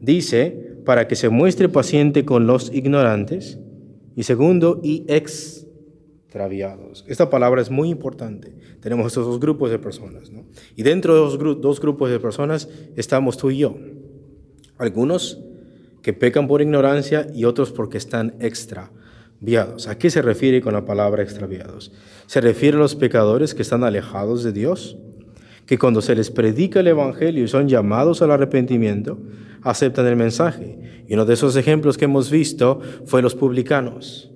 dice, 0.01 0.81
para 0.83 1.07
que 1.07 1.15
se 1.15 1.29
muestre 1.29 1.69
paciente 1.69 2.25
con 2.25 2.47
los 2.47 2.73
ignorantes. 2.73 3.57
Y 4.17 4.23
segundo, 4.23 4.81
y 4.83 5.05
extraviados. 5.07 7.05
Esta 7.07 7.29
palabra 7.29 7.61
es 7.61 7.71
muy 7.71 7.87
importante. 7.87 8.53
Tenemos 8.81 9.07
estos 9.07 9.25
dos 9.25 9.39
grupos 9.39 9.71
de 9.71 9.79
personas. 9.79 10.29
¿no? 10.29 10.43
Y 10.75 10.83
dentro 10.83 11.15
de 11.15 11.21
los 11.21 11.61
dos 11.61 11.79
grupos 11.79 12.09
de 12.09 12.19
personas 12.19 12.67
estamos 12.97 13.37
tú 13.37 13.51
y 13.51 13.59
yo. 13.59 13.77
Algunos 14.77 15.39
que 16.01 16.11
pecan 16.11 16.49
por 16.49 16.61
ignorancia 16.61 17.27
y 17.33 17.45
otros 17.45 17.71
porque 17.71 17.97
están 17.97 18.35
extra 18.41 18.91
¿A 19.87 19.95
qué 19.97 20.09
se 20.09 20.21
refiere 20.21 20.59
con 20.61 20.73
la 20.73 20.83
palabra 20.83 21.23
extraviados? 21.23 21.93
Se 22.25 22.41
refiere 22.41 22.75
a 22.75 22.81
los 22.81 22.95
pecadores 22.95 23.55
que 23.55 23.61
están 23.61 23.85
alejados 23.85 24.43
de 24.43 24.51
Dios, 24.51 24.97
que 25.69 25.77
cuando 25.77 26.01
se 26.01 26.15
les 26.15 26.31
predica 26.31 26.79
el 26.79 26.87
Evangelio 26.87 27.43
y 27.43 27.47
son 27.47 27.69
llamados 27.69 28.23
al 28.23 28.31
arrepentimiento, 28.31 29.19
aceptan 29.61 30.07
el 30.07 30.15
mensaje. 30.15 31.03
Y 31.07 31.13
uno 31.13 31.25
de 31.25 31.35
esos 31.35 31.55
ejemplos 31.57 31.95
que 31.95 32.05
hemos 32.05 32.31
visto 32.31 32.81
fue 33.05 33.21
los 33.21 33.35
publicanos. 33.35 34.31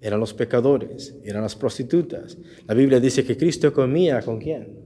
Eran 0.00 0.18
los 0.18 0.32
pecadores, 0.32 1.14
eran 1.24 1.42
las 1.42 1.56
prostitutas. 1.56 2.38
La 2.66 2.72
Biblia 2.72 3.00
dice 3.00 3.22
que 3.22 3.36
Cristo 3.36 3.70
comía 3.74 4.22
con 4.22 4.40
quién? 4.40 4.78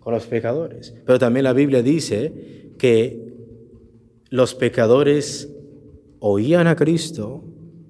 Con 0.00 0.14
los 0.14 0.24
pecadores. 0.24 0.94
Pero 1.04 1.18
también 1.18 1.44
la 1.44 1.52
Biblia 1.52 1.82
dice 1.82 2.72
que 2.78 3.34
los 4.30 4.54
pecadores 4.54 5.50
oían 6.20 6.68
a 6.68 6.74
Cristo 6.74 7.44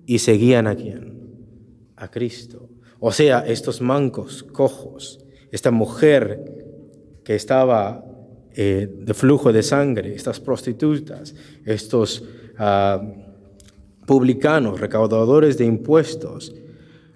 y 0.07 0.19
seguían 0.19 0.67
a 0.67 0.75
quién? 0.75 1.15
a 1.95 2.11
Cristo. 2.11 2.69
O 2.99 3.13
sea, 3.13 3.47
estos 3.47 3.81
mancos, 3.81 4.43
cojos, 4.43 5.25
esta 5.53 5.71
mujer 5.71 6.63
que 7.25 7.35
estaba 7.35 8.04
eh, 8.54 8.88
de 9.00 9.14
flujo 9.14 9.52
de 9.52 9.62
sangre, 9.62 10.14
estas 10.14 10.40
prostitutas, 10.40 11.35
estos 11.64 12.25
ah, 12.59 13.02
publicanos, 14.07 14.81
recaudadores 14.81 15.59
de 15.59 15.64
impuestos, 15.64 16.54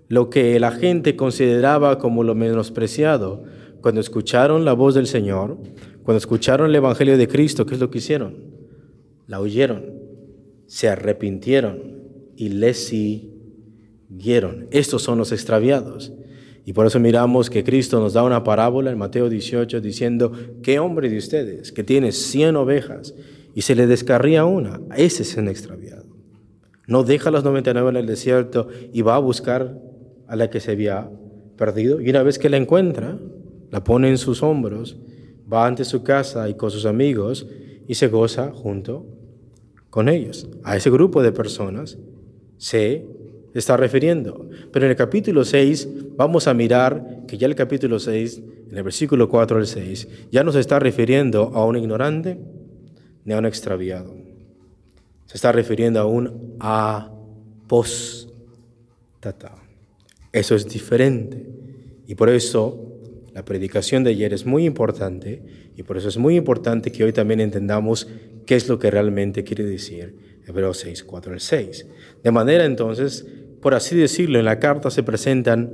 lo 0.08 0.30
que 0.30 0.58
la 0.58 0.72
gente 0.72 1.14
consideraba 1.16 1.98
como 1.98 2.24
lo 2.24 2.34
menospreciado, 2.34 3.44
cuando 3.80 4.00
escucharon 4.00 4.64
la 4.64 4.72
voz 4.72 4.94
del 4.94 5.06
Señor, 5.06 5.58
cuando 6.02 6.18
escucharon 6.18 6.70
el 6.70 6.76
Evangelio 6.76 7.16
de 7.18 7.28
Cristo, 7.28 7.66
¿qué 7.66 7.74
es 7.74 7.80
lo 7.80 7.90
que 7.90 7.98
hicieron? 7.98 8.34
La 9.26 9.40
oyeron, 9.40 9.84
se 10.66 10.88
arrepintieron 10.88 11.98
y 12.36 12.48
les 12.48 12.86
siguieron 12.86 13.38
estos 14.70 15.02
son 15.02 15.18
los 15.18 15.32
extraviados. 15.32 16.12
Y 16.68 16.74
por 16.74 16.86
eso 16.86 17.00
miramos 17.00 17.48
que 17.48 17.64
Cristo 17.64 17.98
nos 17.98 18.12
da 18.12 18.22
una 18.22 18.44
parábola 18.44 18.90
en 18.90 18.98
Mateo 18.98 19.30
18 19.30 19.80
diciendo, 19.80 20.32
¿qué 20.62 20.78
hombre 20.78 21.08
de 21.08 21.16
ustedes 21.16 21.72
que 21.72 21.82
tiene 21.82 22.12
100 22.12 22.56
ovejas 22.56 23.14
y 23.54 23.62
se 23.62 23.74
le 23.74 23.86
descarría 23.86 24.44
una? 24.44 24.78
Ese 24.94 25.22
es 25.22 25.34
un 25.38 25.48
extraviado. 25.48 26.04
No 26.86 27.04
deja 27.04 27.30
las 27.30 27.42
99 27.42 27.88
en 27.88 27.96
el 27.96 28.06
desierto 28.06 28.68
y 28.92 29.00
va 29.00 29.14
a 29.14 29.18
buscar 29.18 29.80
a 30.26 30.36
la 30.36 30.50
que 30.50 30.60
se 30.60 30.72
había 30.72 31.10
perdido. 31.56 32.02
Y 32.02 32.10
una 32.10 32.22
vez 32.22 32.38
que 32.38 32.50
la 32.50 32.58
encuentra, 32.58 33.18
la 33.70 33.82
pone 33.82 34.10
en 34.10 34.18
sus 34.18 34.42
hombros, 34.42 34.98
va 35.50 35.66
ante 35.66 35.86
su 35.86 36.02
casa 36.02 36.50
y 36.50 36.54
con 36.54 36.70
sus 36.70 36.84
amigos 36.84 37.46
y 37.86 37.94
se 37.94 38.08
goza 38.08 38.52
junto 38.52 39.06
con 39.88 40.10
ellos. 40.10 40.46
A 40.64 40.76
ese 40.76 40.90
grupo 40.90 41.22
de 41.22 41.32
personas 41.32 41.96
se 42.58 43.06
está 43.54 43.76
refiriendo. 43.76 44.48
Pero 44.72 44.86
en 44.86 44.90
el 44.90 44.96
capítulo 44.96 45.44
6 45.44 45.88
vamos 46.16 46.46
a 46.46 46.54
mirar 46.54 47.24
que 47.26 47.38
ya 47.38 47.46
el 47.46 47.54
capítulo 47.54 47.98
6, 47.98 48.42
en 48.70 48.76
el 48.76 48.82
versículo 48.82 49.28
4 49.28 49.58
al 49.58 49.66
6, 49.66 50.08
ya 50.30 50.44
no 50.44 50.52
se 50.52 50.60
está 50.60 50.78
refiriendo 50.78 51.50
a 51.54 51.64
un 51.64 51.76
ignorante 51.76 52.38
ni 53.24 53.32
a 53.32 53.38
un 53.38 53.46
extraviado. 53.46 54.14
Se 55.26 55.36
está 55.36 55.52
refiriendo 55.52 56.00
a 56.00 56.06
un 56.06 56.56
apóstata. 56.58 58.28
Eso 60.32 60.54
es 60.54 60.68
diferente. 60.68 61.46
Y 62.06 62.14
por 62.14 62.28
eso 62.30 62.88
la 63.34 63.44
predicación 63.44 64.04
de 64.04 64.10
ayer 64.10 64.32
es 64.32 64.46
muy 64.46 64.64
importante 64.64 65.42
y 65.76 65.82
por 65.82 65.96
eso 65.96 66.08
es 66.08 66.16
muy 66.16 66.36
importante 66.36 66.90
que 66.90 67.04
hoy 67.04 67.12
también 67.12 67.40
entendamos 67.40 68.08
qué 68.46 68.56
es 68.56 68.68
lo 68.68 68.78
que 68.78 68.90
realmente 68.90 69.44
quiere 69.44 69.64
decir 69.64 70.40
Hebreos 70.46 70.78
6, 70.78 71.04
4 71.04 71.34
al 71.34 71.40
6. 71.40 71.86
De 72.24 72.30
manera 72.32 72.64
entonces 72.64 73.26
por 73.60 73.74
así 73.74 73.96
decirlo, 73.96 74.38
en 74.38 74.44
la 74.44 74.58
carta 74.58 74.90
se 74.90 75.02
presentan 75.02 75.70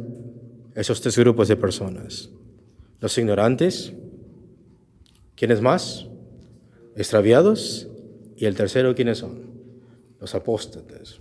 esos 0.74 1.00
tres 1.00 1.18
grupos 1.18 1.48
de 1.48 1.56
personas. 1.56 2.30
Los 3.00 3.16
ignorantes, 3.18 3.92
¿quiénes 5.36 5.60
más? 5.60 6.06
Extraviados. 6.96 7.88
Y 8.36 8.46
el 8.46 8.56
tercero, 8.56 8.94
¿quiénes 8.94 9.18
son? 9.18 9.42
Los 10.20 10.34
apóstatas. 10.34 11.20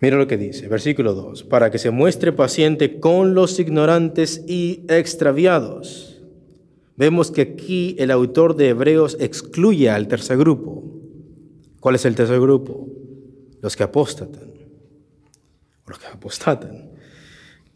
Mira 0.00 0.18
lo 0.18 0.26
que 0.26 0.36
dice, 0.36 0.68
versículo 0.68 1.14
2, 1.14 1.44
para 1.44 1.70
que 1.70 1.78
se 1.78 1.90
muestre 1.90 2.32
paciente 2.32 3.00
con 3.00 3.34
los 3.34 3.58
ignorantes 3.58 4.44
y 4.46 4.84
extraviados. 4.88 6.22
Vemos 6.96 7.30
que 7.30 7.42
aquí 7.42 7.96
el 7.98 8.10
autor 8.10 8.56
de 8.56 8.68
Hebreos 8.68 9.16
excluye 9.20 9.90
al 9.90 10.08
tercer 10.08 10.38
grupo. 10.38 10.84
¿Cuál 11.80 11.94
es 11.94 12.04
el 12.04 12.14
tercer 12.14 12.40
grupo? 12.40 12.88
Los 13.66 13.74
que 13.74 13.82
apostatan, 13.82 14.52
los 15.88 15.98
que 15.98 16.06
apostatan, 16.06 16.92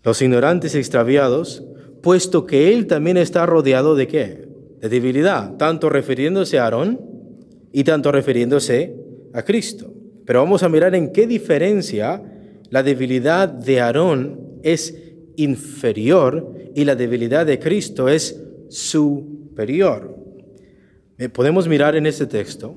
los 0.04 0.22
ignorantes 0.22 0.76
extraviados, 0.76 1.64
puesto 2.00 2.46
que 2.46 2.72
él 2.72 2.86
también 2.86 3.16
está 3.16 3.44
rodeado 3.44 3.96
de 3.96 4.06
qué? 4.06 4.46
De 4.80 4.88
debilidad, 4.88 5.56
tanto 5.56 5.88
refiriéndose 5.88 6.60
a 6.60 6.62
Aarón 6.66 7.00
y 7.72 7.82
tanto 7.82 8.12
refiriéndose 8.12 8.94
a 9.32 9.42
Cristo. 9.42 9.92
Pero 10.26 10.38
vamos 10.38 10.62
a 10.62 10.68
mirar 10.68 10.94
en 10.94 11.10
qué 11.10 11.26
diferencia 11.26 12.22
la 12.68 12.84
debilidad 12.84 13.48
de 13.48 13.80
Aarón 13.80 14.60
es 14.62 14.96
inferior 15.34 16.54
y 16.72 16.84
la 16.84 16.94
debilidad 16.94 17.46
de 17.46 17.58
Cristo 17.58 18.08
es 18.08 18.40
superior. 18.68 20.16
Eh, 21.18 21.28
podemos 21.28 21.66
mirar 21.66 21.96
en 21.96 22.06
este 22.06 22.26
texto 22.26 22.76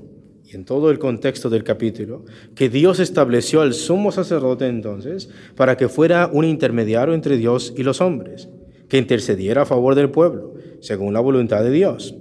en 0.54 0.64
todo 0.64 0.90
el 0.90 0.98
contexto 0.98 1.50
del 1.50 1.64
capítulo, 1.64 2.24
que 2.54 2.68
Dios 2.68 3.00
estableció 3.00 3.60
al 3.60 3.74
sumo 3.74 4.12
sacerdote 4.12 4.66
entonces 4.66 5.28
para 5.56 5.76
que 5.76 5.88
fuera 5.88 6.30
un 6.32 6.44
intermediario 6.44 7.14
entre 7.14 7.36
Dios 7.36 7.74
y 7.76 7.82
los 7.82 8.00
hombres, 8.00 8.48
que 8.88 8.98
intercediera 8.98 9.62
a 9.62 9.66
favor 9.66 9.94
del 9.94 10.10
pueblo, 10.10 10.54
según 10.80 11.12
la 11.12 11.20
voluntad 11.20 11.62
de 11.62 11.70
Dios. 11.70 12.14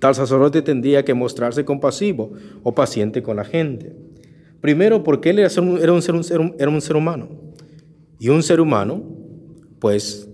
Tal 0.00 0.14
sacerdote 0.14 0.62
tendría 0.62 1.04
que 1.04 1.14
mostrarse 1.14 1.64
compasivo 1.64 2.32
o 2.62 2.74
paciente 2.74 3.22
con 3.22 3.36
la 3.36 3.44
gente. 3.44 3.96
Primero, 4.60 5.02
porque 5.02 5.30
él 5.30 5.38
era 5.38 5.50
un 5.92 6.02
ser, 6.02 6.40
era 6.58 6.70
un 6.70 6.80
ser 6.80 6.96
humano. 6.96 7.28
Y 8.18 8.28
un 8.28 8.42
ser 8.42 8.60
humano, 8.60 9.02
pues, 9.78 10.28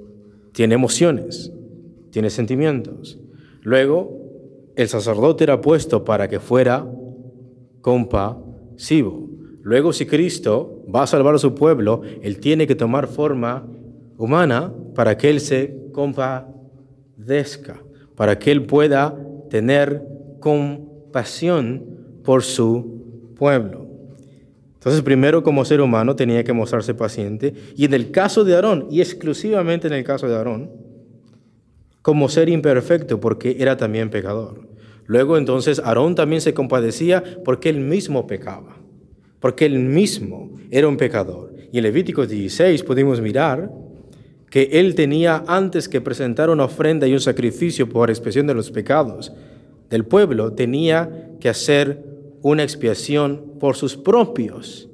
tiene 0.53 0.75
emociones, 0.75 1.53
tiene 2.11 2.31
sentimientos. 2.31 3.19
Luego, 3.63 4.23
el 4.77 4.89
sacerdote 4.89 5.45
era 5.45 5.61
puesto 5.61 6.05
para 6.05 6.29
que 6.29 6.41
fuera 6.41 6.87
compasivo. 7.83 9.29
Luego, 9.63 9.93
si 9.93 10.07
Cristo 10.07 10.83
va 10.93 11.03
a 11.03 11.07
salvar 11.07 11.35
a 11.35 11.39
su 11.39 11.55
pueblo, 11.55 12.01
Él 12.23 12.39
tiene 12.39 12.67
que 12.67 12.75
tomar 12.75 13.07
forma 13.07 13.67
humana 14.17 14.73
para 14.95 15.17
que 15.19 15.29
Él 15.29 15.41
se 15.41 15.77
compadezca, 15.93 17.83
para 18.17 18.39
que 18.39 18.51
Él 18.51 18.65
pueda 18.65 19.17
tener 19.51 20.03
compasión 20.41 21.85
por 22.25 22.43
su 22.43 23.35
pueblo. 23.37 23.87
Entonces, 24.75 25.03
primero 25.03 25.45
como 25.45 25.65
ser 25.65 25.81
humano 25.81 26.17
tenía 26.17 26.43
que 26.43 26.53
mostrarse 26.53 26.95
paciente, 26.95 27.55
y 27.77 27.85
en 27.85 27.95
el 27.95 28.11
caso 28.11 28.43
de 28.43 28.57
Aarón, 28.57 28.89
y 28.91 29.01
exclusivamente 29.01 29.87
en 29.87 29.93
el 29.93 30.03
caso 30.03 30.27
de 30.27 30.35
Aarón, 30.35 30.71
como 32.03 32.29
ser 32.29 32.49
imperfecto, 32.49 33.21
porque 33.21 33.57
era 33.61 33.77
también 33.77 34.11
pecador. 34.11 34.72
Luego 35.07 35.37
entonces 35.37 35.79
Aarón 35.81 36.15
también 36.15 36.41
se 36.41 36.55
compadecía 36.55 37.23
porque 37.45 37.69
él 37.69 37.81
mismo 37.81 38.27
pecaba 38.27 38.83
porque 39.43 39.67
él 39.67 39.81
mismo 39.81 40.53
era 40.71 40.87
un 40.87 40.97
pecador. 40.97 41.53
Y 41.73 41.79
en 41.79 41.83
Levítico 41.83 42.25
16 42.25 42.85
pudimos 42.85 43.21
mirar 43.21 43.71
que 44.49 44.69
él 44.73 44.95
tenía 44.95 45.43
antes 45.49 45.89
que 45.89 46.01
presentar 46.01 46.49
una 46.49 46.65
ofrenda 46.65 47.09
y 47.09 47.13
un 47.13 47.21
sacrificio 47.21 47.89
por 47.89 48.09
expiación 48.09 48.47
de 48.47 48.55
los 48.55 48.71
pecados 48.71 49.33
del 49.91 50.05
pueblo, 50.05 50.53
tenía 50.53 51.35
que 51.41 51.49
hacer 51.49 52.05
una 52.41 52.63
expiación 52.63 53.55
por 53.59 53.75
sus 53.75 53.97
propios 53.97 54.89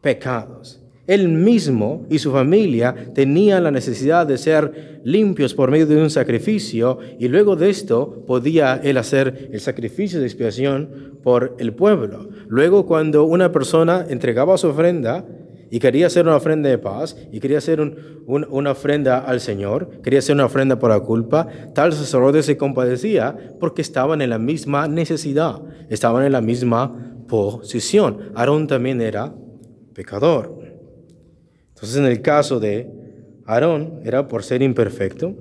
pecados. 0.00 0.80
Él 1.06 1.28
mismo 1.28 2.06
y 2.08 2.18
su 2.18 2.32
familia 2.32 2.94
tenían 3.14 3.64
la 3.64 3.70
necesidad 3.70 4.26
de 4.26 4.38
ser 4.38 5.00
limpios 5.04 5.52
por 5.52 5.70
medio 5.70 5.86
de 5.86 6.00
un 6.00 6.10
sacrificio 6.10 6.98
y 7.18 7.28
luego 7.28 7.56
de 7.56 7.68
esto 7.68 8.24
podía 8.26 8.80
él 8.82 8.96
hacer 8.96 9.50
el 9.52 9.60
sacrificio 9.60 10.18
de 10.18 10.26
expiación 10.26 11.18
por 11.22 11.56
el 11.58 11.74
pueblo. 11.74 12.28
Luego 12.48 12.86
cuando 12.86 13.24
una 13.24 13.52
persona 13.52 14.06
entregaba 14.08 14.56
su 14.56 14.68
ofrenda 14.68 15.26
y 15.70 15.78
quería 15.78 16.06
hacer 16.06 16.24
una 16.24 16.36
ofrenda 16.36 16.68
de 16.70 16.78
paz 16.78 17.16
y 17.32 17.40
quería 17.40 17.58
hacer 17.58 17.80
una 18.26 18.70
ofrenda 18.70 19.18
al 19.18 19.40
Señor, 19.40 20.00
quería 20.02 20.20
hacer 20.20 20.36
una 20.36 20.46
ofrenda 20.46 20.78
por 20.78 20.90
la 20.90 21.00
culpa, 21.00 21.48
tal 21.74 21.92
sacerdote 21.92 22.42
se 22.42 22.56
compadecía 22.56 23.36
porque 23.60 23.82
estaban 23.82 24.22
en 24.22 24.30
la 24.30 24.38
misma 24.38 24.88
necesidad, 24.88 25.60
estaban 25.90 26.24
en 26.24 26.32
la 26.32 26.40
misma 26.40 27.14
posición. 27.28 28.30
Aarón 28.34 28.66
también 28.66 29.00
era 29.00 29.34
pecador. 29.94 30.73
Entonces 31.84 32.00
en 32.00 32.10
el 32.10 32.22
caso 32.22 32.58
de 32.60 32.88
Aarón 33.44 34.00
era 34.04 34.26
por 34.26 34.42
ser 34.42 34.62
imperfecto, 34.62 35.34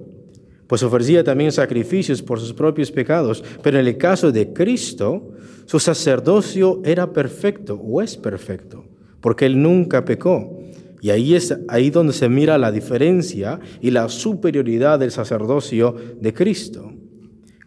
pues 0.68 0.84
ofrecía 0.84 1.24
también 1.24 1.54
sacrificios 1.54 2.22
por 2.22 2.38
sus 2.38 2.52
propios 2.52 2.92
pecados, 2.92 3.42
pero 3.62 3.80
en 3.80 3.88
el 3.88 3.98
caso 3.98 4.30
de 4.30 4.52
Cristo, 4.52 5.32
su 5.66 5.80
sacerdocio 5.80 6.82
era 6.84 7.14
perfecto 7.14 7.76
o 7.82 8.02
es 8.02 8.18
perfecto, 8.18 8.84
porque 9.22 9.46
él 9.46 9.62
nunca 9.62 10.04
pecó. 10.04 10.60
Y 11.00 11.12
ahí 11.12 11.34
es 11.34 11.58
ahí 11.70 11.90
donde 11.90 12.12
se 12.12 12.28
mira 12.28 12.58
la 12.58 12.74
diferencia 12.74 13.62
y 13.80 13.92
la 13.92 14.10
superioridad 14.10 15.00
del 15.00 15.12
sacerdocio 15.12 15.96
de 16.20 16.34
Cristo. 16.34 16.92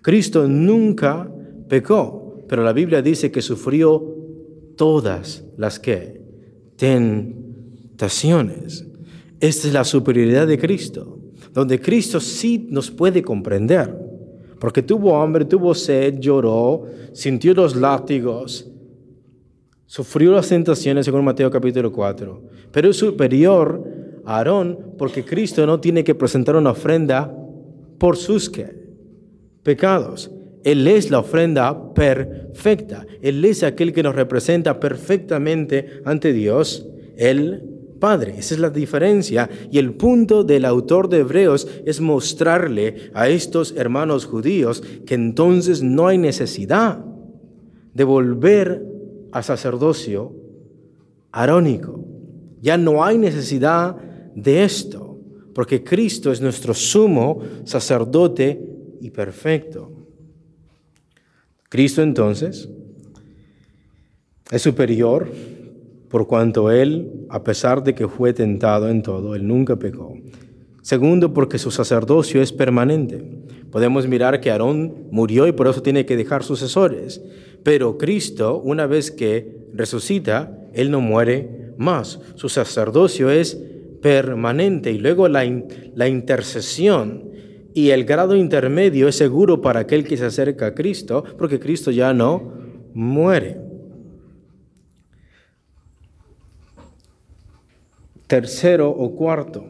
Cristo 0.02 0.46
nunca 0.46 1.30
pecó, 1.66 2.44
pero 2.46 2.62
la 2.62 2.74
Biblia 2.74 3.00
dice 3.00 3.30
que 3.30 3.40
sufrió 3.40 4.04
todas 4.76 5.44
las 5.56 5.78
que 5.78 6.20
ten 6.76 7.45
esta 9.40 9.68
es 9.68 9.72
la 9.72 9.84
superioridad 9.84 10.46
de 10.46 10.58
Cristo, 10.58 11.18
donde 11.52 11.80
Cristo 11.80 12.20
sí 12.20 12.68
nos 12.70 12.90
puede 12.90 13.22
comprender, 13.22 13.94
porque 14.58 14.82
tuvo 14.82 15.20
hambre, 15.20 15.46
tuvo 15.46 15.74
sed, 15.74 16.18
lloró, 16.18 16.84
sintió 17.12 17.54
los 17.54 17.74
látigos, 17.74 18.70
sufrió 19.86 20.32
las 20.32 20.48
tentaciones 20.48 21.06
según 21.06 21.24
Mateo 21.24 21.50
capítulo 21.50 21.90
4, 21.90 22.42
pero 22.70 22.90
es 22.90 22.96
superior 22.96 23.82
a 24.26 24.38
Aarón 24.38 24.94
porque 24.98 25.24
Cristo 25.24 25.64
no 25.66 25.80
tiene 25.80 26.04
que 26.04 26.14
presentar 26.14 26.56
una 26.56 26.72
ofrenda 26.72 27.34
por 27.98 28.16
sus 28.16 28.50
pecados. 29.62 30.30
Él 30.64 30.86
es 30.88 31.10
la 31.10 31.20
ofrenda 31.20 31.94
perfecta. 31.94 33.06
Él 33.22 33.44
es 33.44 33.62
aquel 33.62 33.92
que 33.92 34.02
nos 34.02 34.16
representa 34.16 34.80
perfectamente 34.80 36.00
ante 36.04 36.32
Dios. 36.32 36.88
Él 37.16 37.75
Esa 38.14 38.54
es 38.54 38.60
la 38.60 38.70
diferencia. 38.70 39.48
Y 39.70 39.78
el 39.78 39.94
punto 39.94 40.44
del 40.44 40.64
autor 40.64 41.08
de 41.08 41.18
Hebreos 41.18 41.66
es 41.84 42.00
mostrarle 42.00 43.10
a 43.14 43.28
estos 43.28 43.74
hermanos 43.76 44.26
judíos 44.26 44.82
que 45.04 45.14
entonces 45.14 45.82
no 45.82 46.06
hay 46.06 46.18
necesidad 46.18 47.04
de 47.92 48.04
volver 48.04 48.84
al 49.32 49.44
sacerdocio 49.44 50.34
arónico. 51.32 52.04
Ya 52.60 52.78
no 52.78 53.04
hay 53.04 53.18
necesidad 53.18 53.96
de 54.34 54.64
esto, 54.64 55.18
porque 55.54 55.82
Cristo 55.82 56.30
es 56.30 56.40
nuestro 56.40 56.74
sumo 56.74 57.40
sacerdote 57.64 58.60
y 59.00 59.10
perfecto. 59.10 59.90
Cristo 61.68 62.02
entonces 62.02 62.68
es 64.50 64.62
superior 64.62 65.28
por 66.08 66.26
cuanto 66.26 66.70
él, 66.70 67.26
a 67.28 67.42
pesar 67.42 67.82
de 67.82 67.94
que 67.94 68.08
fue 68.08 68.32
tentado 68.32 68.88
en 68.88 69.02
todo, 69.02 69.34
él 69.34 69.46
nunca 69.46 69.76
pecó. 69.76 70.14
Segundo, 70.82 71.32
porque 71.32 71.58
su 71.58 71.70
sacerdocio 71.70 72.40
es 72.40 72.52
permanente. 72.52 73.20
Podemos 73.72 74.06
mirar 74.06 74.40
que 74.40 74.50
Aarón 74.50 75.08
murió 75.10 75.48
y 75.48 75.52
por 75.52 75.66
eso 75.66 75.82
tiene 75.82 76.06
que 76.06 76.16
dejar 76.16 76.44
sucesores. 76.44 77.20
Pero 77.64 77.98
Cristo, 77.98 78.60
una 78.62 78.86
vez 78.86 79.10
que 79.10 79.66
resucita, 79.72 80.56
él 80.72 80.92
no 80.92 81.00
muere 81.00 81.72
más. 81.76 82.20
Su 82.36 82.48
sacerdocio 82.48 83.30
es 83.30 83.60
permanente. 84.00 84.92
Y 84.92 84.98
luego 84.98 85.26
la, 85.26 85.44
la 85.94 86.08
intercesión 86.08 87.32
y 87.74 87.90
el 87.90 88.04
grado 88.04 88.36
intermedio 88.36 89.08
es 89.08 89.16
seguro 89.16 89.60
para 89.60 89.80
aquel 89.80 90.04
que 90.04 90.16
se 90.16 90.26
acerca 90.26 90.68
a 90.68 90.74
Cristo, 90.74 91.24
porque 91.36 91.58
Cristo 91.58 91.90
ya 91.90 92.14
no 92.14 92.52
muere. 92.94 93.65
Tercero 98.26 98.90
o 98.90 99.14
cuarto, 99.14 99.64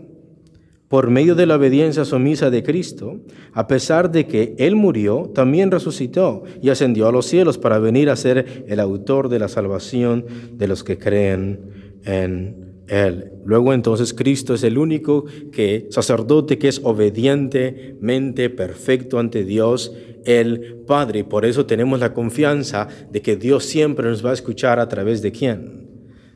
por 0.88 1.11
medio 1.11 1.35
de 1.35 1.47
la 1.47 1.57
obediencia 1.57 2.05
sumisa 2.05 2.49
de 2.49 2.62
Cristo, 2.62 3.21
a 3.53 3.66
pesar 3.66 4.11
de 4.11 4.27
que 4.27 4.55
Él 4.59 4.77
murió, 4.77 5.31
también 5.35 5.71
resucitó 5.71 6.45
y 6.62 6.71
ascendió 6.71 7.09
a 7.09 7.12
los 7.12 7.27
cielos 7.27 7.59
para 7.59 7.79
venir 7.79 8.09
a 8.09 8.16
ser 8.16 8.64
el 8.69 8.79
autor 8.79 9.29
de 9.29 9.40
la 9.40 9.49
salvación 9.49 10.25
de 10.53 10.69
los 10.69 10.85
que 10.85 10.97
creen 10.97 12.01
en 12.05 12.83
Él. 12.87 13.33
Luego 13.45 13.75
entonces 13.75 14.14
Cristo 14.14 14.55
es 14.55 14.62
el 14.62 14.79
único 14.79 15.25
que, 15.51 15.88
sacerdote 15.90 16.57
que 16.57 16.69
es 16.69 16.81
obedientemente 16.85 18.49
perfecto 18.49 19.19
ante 19.19 19.45
Dios, 19.45 19.92
el 20.25 20.83
Padre. 20.87 21.25
Por 21.25 21.45
eso 21.45 21.66
tenemos 21.66 21.99
la 21.99 22.14
confianza 22.14 22.88
de 23.11 23.23
que 23.23 23.37
Dios 23.37 23.64
siempre 23.64 24.09
nos 24.09 24.25
va 24.25 24.31
a 24.31 24.35
escuchar 24.35 24.79
a 24.79 24.88
través 24.88 25.21
de 25.21 25.33
quién? 25.33 25.88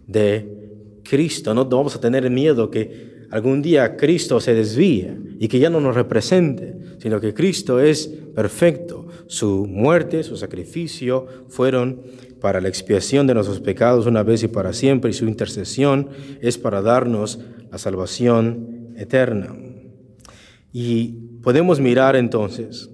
De 0.07 0.60
Cristo, 1.03 1.55
no 1.55 1.65
vamos 1.65 1.97
a 1.97 2.01
tener 2.01 2.29
miedo 2.31 2.71
que 2.71 3.27
algún 3.31 3.63
día 3.63 3.97
Cristo 3.97 4.41
se 4.41 4.55
desvíe 4.55 5.17
y 5.39 5.49
que 5.49 5.59
ya 5.59 5.71
no 5.71 5.81
nos 5.81 5.95
represente, 5.95 6.77
sino 6.99 7.21
que 7.21 7.33
Cristo 7.33 7.81
es 7.81 8.09
perfecto. 8.35 9.07
Su 9.27 9.67
muerte, 9.67 10.23
su 10.23 10.37
sacrificio 10.37 11.27
fueron 11.49 12.03
para 12.41 12.61
la 12.61 12.69
expiación 12.69 13.27
de 13.27 13.35
nuestros 13.35 13.61
pecados 13.61 14.07
una 14.07 14.23
vez 14.23 14.43
y 14.43 14.49
para 14.49 14.73
siempre, 14.73 15.11
y 15.11 15.15
su 15.15 15.27
intercesión 15.27 16.09
es 16.41 16.59
para 16.59 16.83
darnos 16.83 17.39
la 17.71 17.79
salvación 17.79 18.95
eterna. 18.97 19.55
Y 20.73 21.09
podemos 21.43 21.81
mirar 21.81 22.17
entonces 22.17 22.91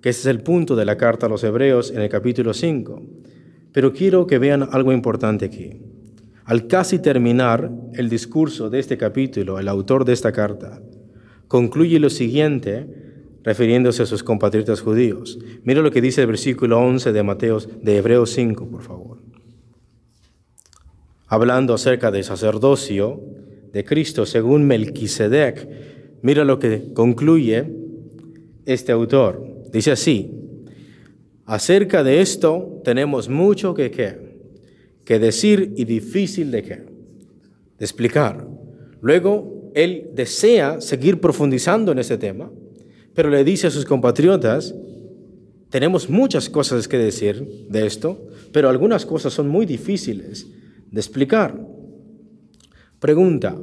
que 0.00 0.10
es 0.10 0.24
el 0.26 0.40
punto 0.40 0.76
de 0.76 0.84
la 0.84 0.96
carta 0.96 1.26
a 1.26 1.28
los 1.28 1.44
Hebreos 1.44 1.90
en 1.90 2.00
el 2.00 2.08
capítulo 2.08 2.54
5. 2.54 3.02
Pero 3.72 3.92
quiero 3.92 4.26
que 4.26 4.38
vean 4.38 4.68
algo 4.72 4.92
importante 4.92 5.44
aquí. 5.44 5.80
Al 6.50 6.66
casi 6.66 6.98
terminar 6.98 7.70
el 7.94 8.08
discurso 8.08 8.70
de 8.70 8.80
este 8.80 8.98
capítulo, 8.98 9.60
el 9.60 9.68
autor 9.68 10.04
de 10.04 10.12
esta 10.12 10.32
carta 10.32 10.82
concluye 11.46 12.00
lo 12.00 12.10
siguiente 12.10 12.88
refiriéndose 13.44 14.02
a 14.02 14.06
sus 14.06 14.24
compatriotas 14.24 14.80
judíos. 14.80 15.38
Mira 15.62 15.80
lo 15.80 15.92
que 15.92 16.00
dice 16.00 16.22
el 16.22 16.26
versículo 16.26 16.80
11 16.80 17.12
de 17.12 17.22
Mateos 17.22 17.68
de 17.80 17.96
Hebreos 17.96 18.32
5, 18.32 18.68
por 18.68 18.82
favor. 18.82 19.18
Hablando 21.28 21.72
acerca 21.72 22.10
del 22.10 22.24
sacerdocio 22.24 23.20
de 23.72 23.84
Cristo 23.84 24.26
según 24.26 24.64
Melquisedec, 24.64 25.68
mira 26.20 26.44
lo 26.44 26.58
que 26.58 26.92
concluye 26.94 27.72
este 28.66 28.90
autor. 28.90 29.68
Dice 29.70 29.92
así: 29.92 30.32
Acerca 31.46 32.02
de 32.02 32.20
esto 32.20 32.80
tenemos 32.82 33.28
mucho 33.28 33.72
que 33.72 33.92
qué 33.92 34.29
que 35.04 35.18
decir 35.18 35.74
y 35.76 35.84
difícil 35.84 36.50
de, 36.50 36.62
qué? 36.62 36.74
de 36.76 37.84
explicar. 37.84 38.46
Luego, 39.00 39.70
él 39.74 40.10
desea 40.14 40.80
seguir 40.80 41.20
profundizando 41.20 41.92
en 41.92 41.98
ese 41.98 42.18
tema, 42.18 42.50
pero 43.14 43.30
le 43.30 43.44
dice 43.44 43.68
a 43.68 43.70
sus 43.70 43.84
compatriotas, 43.84 44.74
tenemos 45.70 46.10
muchas 46.10 46.50
cosas 46.50 46.88
que 46.88 46.98
decir 46.98 47.66
de 47.68 47.86
esto, 47.86 48.26
pero 48.52 48.68
algunas 48.68 49.06
cosas 49.06 49.32
son 49.32 49.48
muy 49.48 49.66
difíciles 49.66 50.48
de 50.90 51.00
explicar. 51.00 51.58
Pregunta, 52.98 53.56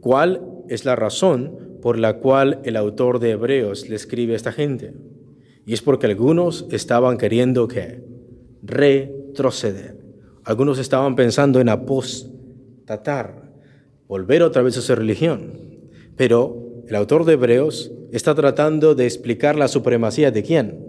¿cuál 0.00 0.42
es 0.68 0.84
la 0.84 0.96
razón 0.96 1.78
por 1.82 1.98
la 1.98 2.18
cual 2.18 2.60
el 2.64 2.76
autor 2.76 3.18
de 3.18 3.30
Hebreos 3.30 3.88
le 3.88 3.96
escribe 3.96 4.34
a 4.34 4.36
esta 4.36 4.52
gente? 4.52 4.94
Y 5.66 5.74
es 5.74 5.82
porque 5.82 6.06
algunos 6.06 6.66
estaban 6.70 7.18
queriendo 7.18 7.68
que 7.68 8.02
retroceder. 8.62 9.99
Algunos 10.44 10.78
estaban 10.78 11.16
pensando 11.16 11.60
en 11.60 11.68
apostatar, 11.68 13.52
volver 14.08 14.42
otra 14.42 14.62
vez 14.62 14.76
a 14.78 14.80
su 14.80 14.94
religión. 14.94 15.52
Pero 16.16 16.82
el 16.88 16.96
autor 16.96 17.24
de 17.24 17.34
Hebreos 17.34 17.92
está 18.10 18.34
tratando 18.34 18.94
de 18.94 19.04
explicar 19.04 19.56
la 19.56 19.68
supremacía 19.68 20.30
de 20.30 20.42
quién? 20.42 20.86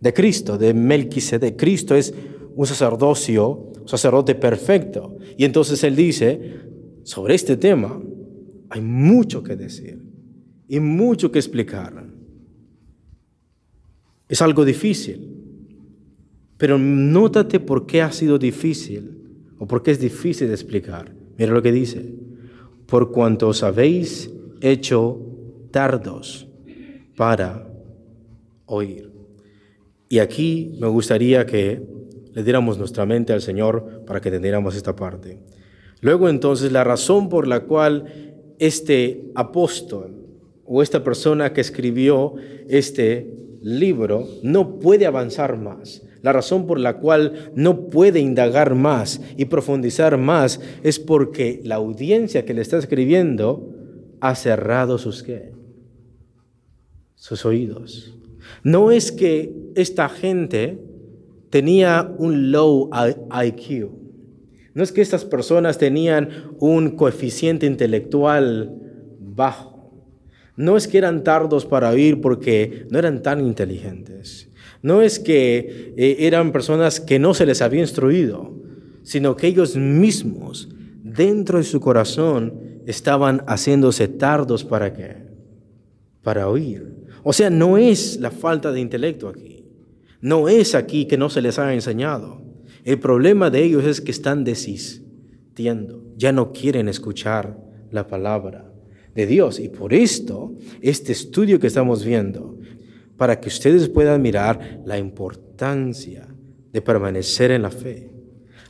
De 0.00 0.12
Cristo, 0.12 0.56
de 0.56 0.72
Melquisedec. 0.72 1.56
Cristo 1.56 1.94
es 1.94 2.14
un 2.54 2.66
sacerdocio, 2.66 3.72
un 3.80 3.88
sacerdote 3.88 4.34
perfecto. 4.34 5.16
Y 5.36 5.44
entonces 5.44 5.82
él 5.84 5.94
dice, 5.94 6.60
sobre 7.02 7.34
este 7.34 7.56
tema 7.56 8.00
hay 8.70 8.80
mucho 8.80 9.42
que 9.42 9.56
decir 9.56 10.02
y 10.68 10.80
mucho 10.80 11.30
que 11.30 11.38
explicar. 11.38 12.06
Es 14.28 14.42
algo 14.42 14.64
difícil, 14.64 15.35
pero 16.58 16.78
nótate 16.78 17.60
por 17.60 17.86
qué 17.86 18.02
ha 18.02 18.12
sido 18.12 18.38
difícil 18.38 19.18
o 19.58 19.66
por 19.66 19.82
qué 19.82 19.90
es 19.90 20.00
difícil 20.00 20.48
de 20.48 20.54
explicar. 20.54 21.12
Mira 21.38 21.52
lo 21.52 21.62
que 21.62 21.72
dice, 21.72 22.14
por 22.86 23.12
cuanto 23.12 23.48
os 23.48 23.62
habéis 23.62 24.30
hecho 24.60 25.20
tardos 25.70 26.48
para 27.16 27.66
oír. 28.66 29.10
Y 30.08 30.18
aquí 30.18 30.76
me 30.78 30.86
gustaría 30.86 31.46
que 31.46 31.82
le 32.32 32.42
diéramos 32.42 32.78
nuestra 32.78 33.06
mente 33.06 33.32
al 33.32 33.42
Señor 33.42 34.04
para 34.06 34.20
que 34.20 34.28
entendiéramos 34.28 34.76
esta 34.76 34.94
parte. 34.94 35.38
Luego 36.00 36.28
entonces 36.28 36.70
la 36.70 36.84
razón 36.84 37.28
por 37.28 37.48
la 37.48 37.60
cual 37.60 38.34
este 38.58 39.30
apóstol 39.34 40.26
o 40.64 40.82
esta 40.82 41.02
persona 41.02 41.52
que 41.52 41.60
escribió 41.60 42.34
este 42.68 43.34
libro 43.62 44.28
no 44.42 44.78
puede 44.78 45.06
avanzar 45.06 45.58
más, 45.58 46.02
la 46.26 46.32
razón 46.32 46.66
por 46.66 46.80
la 46.80 46.96
cual 46.96 47.52
no 47.54 47.86
puede 47.86 48.18
indagar 48.18 48.74
más 48.74 49.20
y 49.36 49.44
profundizar 49.44 50.18
más 50.18 50.60
es 50.82 50.98
porque 50.98 51.60
la 51.62 51.76
audiencia 51.76 52.44
que 52.44 52.52
le 52.52 52.62
está 52.62 52.78
escribiendo 52.78 53.72
ha 54.20 54.34
cerrado 54.34 54.98
sus? 54.98 55.24
Sus 57.14 57.46
oídos. 57.46 58.12
No 58.64 58.90
es 58.90 59.12
que 59.12 59.54
esta 59.76 60.08
gente 60.08 60.80
tenía 61.50 62.12
un 62.18 62.50
low 62.50 62.90
IQ. 62.92 63.92
No 64.74 64.82
es 64.82 64.90
que 64.90 65.02
estas 65.02 65.24
personas 65.24 65.78
tenían 65.78 66.56
un 66.58 66.96
coeficiente 66.96 67.66
intelectual 67.66 68.74
bajo. 69.20 69.75
No 70.56 70.78
es 70.78 70.88
que 70.88 70.98
eran 70.98 71.22
tardos 71.22 71.66
para 71.66 71.90
oír 71.90 72.20
porque 72.20 72.86
no 72.90 72.98
eran 72.98 73.22
tan 73.22 73.46
inteligentes. 73.46 74.48
No 74.82 75.02
es 75.02 75.18
que 75.18 75.94
eh, 75.96 76.16
eran 76.20 76.50
personas 76.50 76.98
que 76.98 77.18
no 77.18 77.34
se 77.34 77.44
les 77.44 77.60
había 77.60 77.82
instruido, 77.82 78.54
sino 79.02 79.36
que 79.36 79.48
ellos 79.48 79.76
mismos, 79.76 80.68
dentro 81.02 81.58
de 81.58 81.64
su 81.64 81.78
corazón, 81.80 82.80
estaban 82.86 83.42
haciéndose 83.46 84.08
tardos 84.08 84.64
para 84.64 84.94
qué? 84.94 85.26
Para 86.22 86.48
oír. 86.48 86.94
O 87.22 87.32
sea, 87.32 87.50
no 87.50 87.76
es 87.76 88.18
la 88.20 88.30
falta 88.30 88.72
de 88.72 88.80
intelecto 88.80 89.28
aquí. 89.28 89.66
No 90.20 90.48
es 90.48 90.74
aquí 90.74 91.06
que 91.06 91.18
no 91.18 91.28
se 91.28 91.42
les 91.42 91.58
haya 91.58 91.74
enseñado. 91.74 92.40
El 92.84 92.98
problema 92.98 93.50
de 93.50 93.62
ellos 93.62 93.84
es 93.84 94.00
que 94.00 94.10
están 94.10 94.44
desistiendo. 94.44 96.02
Ya 96.16 96.32
no 96.32 96.52
quieren 96.52 96.88
escuchar 96.88 97.58
la 97.90 98.06
palabra 98.06 98.72
de 99.16 99.26
Dios. 99.26 99.58
Y 99.58 99.70
por 99.70 99.94
esto, 99.94 100.54
este 100.82 101.12
estudio 101.12 101.58
que 101.58 101.66
estamos 101.66 102.04
viendo, 102.04 102.58
para 103.16 103.40
que 103.40 103.48
ustedes 103.48 103.88
puedan 103.88 104.20
mirar 104.20 104.82
la 104.84 104.98
importancia 104.98 106.28
de 106.70 106.82
permanecer 106.82 107.50
en 107.50 107.62
la 107.62 107.70
fe, 107.70 108.12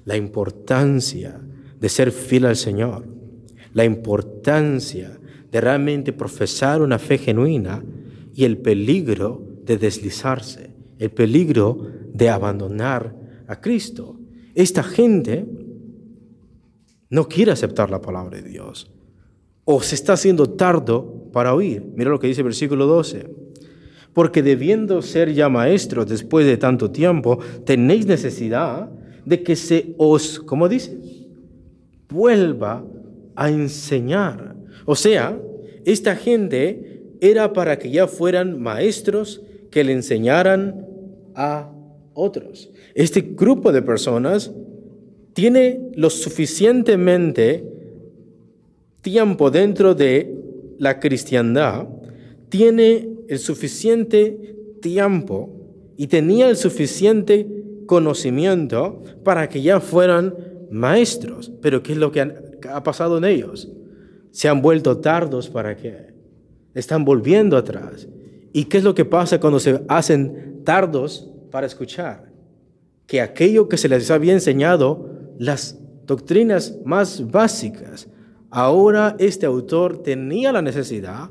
la 0.04 0.16
importancia 0.16 1.40
de 1.78 1.88
ser 1.88 2.12
fiel 2.12 2.46
al 2.46 2.56
Señor, 2.56 3.04
la 3.72 3.84
importancia 3.84 5.18
de 5.50 5.60
realmente 5.60 6.12
profesar 6.12 6.80
una 6.80 7.00
fe 7.00 7.18
genuina 7.18 7.84
y 8.32 8.44
el 8.44 8.58
peligro 8.58 9.44
de 9.64 9.76
deslizarse, 9.78 10.70
el 10.98 11.10
peligro 11.10 11.90
de 12.14 12.30
abandonar 12.30 13.16
a 13.48 13.60
Cristo. 13.60 14.20
Esta 14.54 14.84
gente 14.84 15.44
no 17.10 17.28
quiere 17.28 17.50
aceptar 17.50 17.90
la 17.90 18.00
palabra 18.00 18.40
de 18.40 18.48
Dios 18.48 18.95
o 19.66 19.82
se 19.82 19.96
está 19.96 20.14
haciendo 20.14 20.48
tardo 20.48 21.28
para 21.32 21.52
oír. 21.52 21.84
Mira 21.94 22.08
lo 22.08 22.18
que 22.18 22.28
dice 22.28 22.40
el 22.40 22.46
versículo 22.46 22.86
12. 22.86 23.28
Porque 24.14 24.42
debiendo 24.42 25.02
ser 25.02 25.34
ya 25.34 25.50
maestros 25.50 26.08
después 26.08 26.46
de 26.46 26.56
tanto 26.56 26.90
tiempo, 26.90 27.38
tenéis 27.64 28.06
necesidad 28.06 28.88
de 29.26 29.42
que 29.42 29.56
se 29.56 29.92
os, 29.98 30.38
¿cómo 30.38 30.68
dice? 30.68 30.98
Vuelva 32.08 32.86
a 33.34 33.50
enseñar. 33.50 34.56
O 34.86 34.94
sea, 34.94 35.38
esta 35.84 36.14
gente 36.14 37.02
era 37.20 37.52
para 37.52 37.78
que 37.78 37.90
ya 37.90 38.06
fueran 38.06 38.60
maestros 38.62 39.42
que 39.70 39.82
le 39.82 39.92
enseñaran 39.92 40.86
a 41.34 41.70
otros. 42.14 42.70
Este 42.94 43.20
grupo 43.20 43.72
de 43.72 43.82
personas 43.82 44.52
tiene 45.34 45.90
lo 45.96 46.08
suficientemente 46.08 47.75
tiempo 49.06 49.52
dentro 49.52 49.94
de 49.94 50.34
la 50.80 50.98
cristiandad, 50.98 51.86
tiene 52.48 53.08
el 53.28 53.38
suficiente 53.38 54.56
tiempo 54.82 55.48
y 55.96 56.08
tenía 56.08 56.50
el 56.50 56.56
suficiente 56.56 57.46
conocimiento 57.86 59.04
para 59.22 59.48
que 59.48 59.62
ya 59.62 59.78
fueran 59.78 60.34
maestros. 60.72 61.52
Pero 61.62 61.84
¿qué 61.84 61.92
es 61.92 61.98
lo 61.98 62.10
que 62.10 62.20
ha 62.68 62.82
pasado 62.82 63.18
en 63.18 63.26
ellos? 63.26 63.70
Se 64.32 64.48
han 64.48 64.60
vuelto 64.60 64.98
tardos 64.98 65.48
para 65.50 65.76
qué? 65.76 66.12
Están 66.74 67.04
volviendo 67.04 67.56
atrás. 67.56 68.08
¿Y 68.52 68.64
qué 68.64 68.78
es 68.78 68.82
lo 68.82 68.96
que 68.96 69.04
pasa 69.04 69.38
cuando 69.38 69.60
se 69.60 69.82
hacen 69.86 70.62
tardos 70.64 71.30
para 71.52 71.68
escuchar? 71.68 72.32
Que 73.06 73.20
aquello 73.20 73.68
que 73.68 73.76
se 73.76 73.88
les 73.88 74.10
había 74.10 74.32
enseñado, 74.32 75.08
las 75.38 75.78
doctrinas 76.06 76.76
más 76.84 77.30
básicas, 77.30 78.08
Ahora 78.50 79.16
este 79.18 79.46
autor 79.46 80.02
tenía 80.02 80.52
la 80.52 80.62
necesidad 80.62 81.30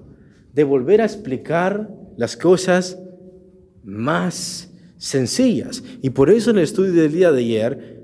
de 0.54 0.63
volver 0.63 1.01
a 1.01 1.06
explicar 1.06 1.89
las 2.17 2.38
cosas 2.38 2.99
más 3.84 4.71
sencillas. 4.97 5.84
Y 6.01 6.10
por 6.12 6.30
eso 6.30 6.51
en 6.51 6.58
el 6.58 6.63
estudio 6.63 6.93
del 6.93 7.12
día 7.12 7.32
de 7.32 7.39
ayer 7.39 8.01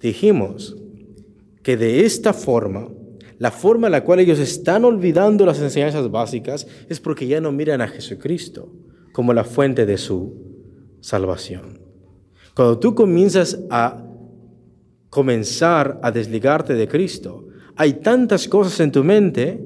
dijimos 0.00 0.76
que 1.62 1.76
de 1.76 2.04
esta 2.04 2.32
forma, 2.32 2.88
la 3.38 3.50
forma 3.50 3.88
en 3.88 3.92
la 3.92 4.04
cual 4.04 4.20
ellos 4.20 4.38
están 4.38 4.84
olvidando 4.84 5.44
las 5.44 5.60
enseñanzas 5.60 6.10
básicas 6.10 6.66
es 6.88 7.00
porque 7.00 7.26
ya 7.26 7.40
no 7.40 7.52
miran 7.52 7.80
a 7.80 7.88
Jesucristo 7.88 8.72
como 9.12 9.32
la 9.32 9.44
fuente 9.44 9.84
de 9.84 9.98
su 9.98 10.34
salvación. 11.00 11.80
Cuando 12.54 12.78
tú 12.78 12.94
comienzas 12.94 13.58
a 13.70 14.02
comenzar 15.10 15.98
a 16.02 16.10
desligarte 16.10 16.74
de 16.74 16.88
Cristo, 16.88 17.45
hay 17.76 17.94
tantas 17.94 18.48
cosas 18.48 18.80
en 18.80 18.90
tu 18.90 19.04
mente 19.04 19.62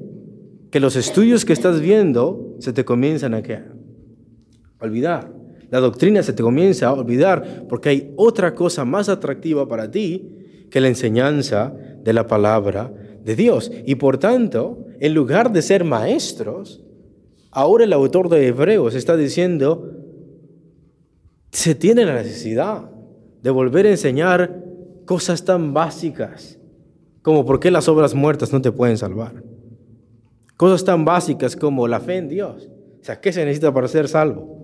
que 0.69 0.79
los 0.79 0.95
estudios 0.95 1.45
que 1.45 1.53
estás 1.53 1.79
viendo 1.81 2.55
se 2.59 2.73
te 2.73 2.85
comienzan 2.85 3.33
a 3.33 3.41
olvidar. 4.79 5.31
La 5.69 5.79
doctrina 5.79 6.21
se 6.21 6.33
te 6.33 6.43
comienza 6.43 6.87
a 6.87 6.93
olvidar 6.93 7.65
porque 7.69 7.89
hay 7.89 8.13
otra 8.17 8.53
cosa 8.53 8.83
más 8.83 9.07
atractiva 9.07 9.67
para 9.67 9.89
ti 9.89 10.29
que 10.69 10.81
la 10.81 10.89
enseñanza 10.89 11.73
de 12.03 12.13
la 12.13 12.27
palabra 12.27 12.93
de 13.23 13.35
Dios. 13.35 13.71
Y 13.85 13.95
por 13.95 14.17
tanto, 14.17 14.85
en 14.99 15.13
lugar 15.13 15.51
de 15.51 15.61
ser 15.61 15.85
maestros, 15.85 16.83
ahora 17.51 17.85
el 17.85 17.93
autor 17.93 18.27
de 18.27 18.47
Hebreos 18.47 18.95
está 18.95 19.15
diciendo, 19.15 19.93
se 21.51 21.75
tiene 21.75 22.05
la 22.05 22.15
necesidad 22.15 22.89
de 23.41 23.49
volver 23.49 23.85
a 23.85 23.91
enseñar 23.91 24.63
cosas 25.05 25.45
tan 25.45 25.73
básicas 25.73 26.60
como 27.21 27.45
por 27.45 27.59
qué 27.59 27.71
las 27.71 27.87
obras 27.87 28.13
muertas 28.13 28.51
no 28.51 28.61
te 28.61 28.71
pueden 28.71 28.97
salvar. 28.97 29.43
Cosas 30.57 30.83
tan 30.83 31.05
básicas 31.05 31.55
como 31.55 31.87
la 31.87 31.99
fe 31.99 32.17
en 32.17 32.29
Dios. 32.29 32.69
O 33.01 33.03
sea, 33.03 33.19
¿qué 33.19 33.33
se 33.33 33.43
necesita 33.43 33.73
para 33.73 33.87
ser 33.87 34.07
salvo? 34.07 34.57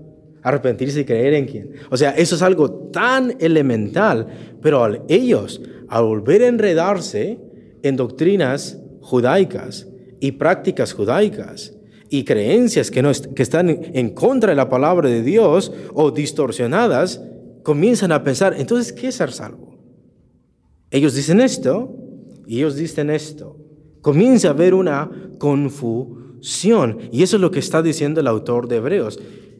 Arrepentirse 0.43 1.01
y 1.01 1.05
creer 1.05 1.33
en 1.33 1.45
quién. 1.45 1.71
O 1.89 1.97
sea, 1.97 2.11
eso 2.11 2.35
es 2.35 2.41
algo 2.41 2.69
tan 2.91 3.35
elemental, 3.39 4.27
pero 4.61 4.87
ellos, 5.07 5.61
al 5.89 6.03
volver 6.03 6.43
a 6.43 6.47
enredarse 6.47 7.39
en 7.83 7.95
doctrinas 7.95 8.79
judaicas 9.01 9.87
y 10.19 10.33
prácticas 10.33 10.93
judaicas 10.93 11.73
y 12.09 12.23
creencias 12.23 12.91
que, 12.91 13.01
no 13.01 13.11
que 13.35 13.43
están 13.43 13.69
en 13.69 14.11
contra 14.11 14.51
de 14.51 14.55
la 14.55 14.69
palabra 14.69 15.09
de 15.09 15.23
Dios 15.23 15.71
o 15.93 16.11
distorsionadas, 16.11 17.21
comienzan 17.63 18.11
a 18.11 18.23
pensar, 18.23 18.55
entonces, 18.57 18.93
¿qué 18.93 19.07
es 19.07 19.15
ser 19.15 19.31
salvo? 19.31 19.77
Ellos 20.89 21.15
dicen 21.15 21.41
esto 21.41 22.06
y 22.47 22.57
ellos 22.57 22.75
dicen 22.75 23.09
esto, 23.09 23.57
comienza 24.01 24.47
a 24.47 24.51
haber 24.51 24.73
una 24.73 25.11
confusión. 25.37 26.99
Y 27.11 27.23
eso 27.23 27.35
es 27.35 27.41
lo 27.41 27.51
que 27.51 27.59
está 27.59 27.81
diciendo 27.81 28.21
el 28.21 28.27
autor 28.27 28.67
de 28.67 28.77
Hebreos. 28.77 29.19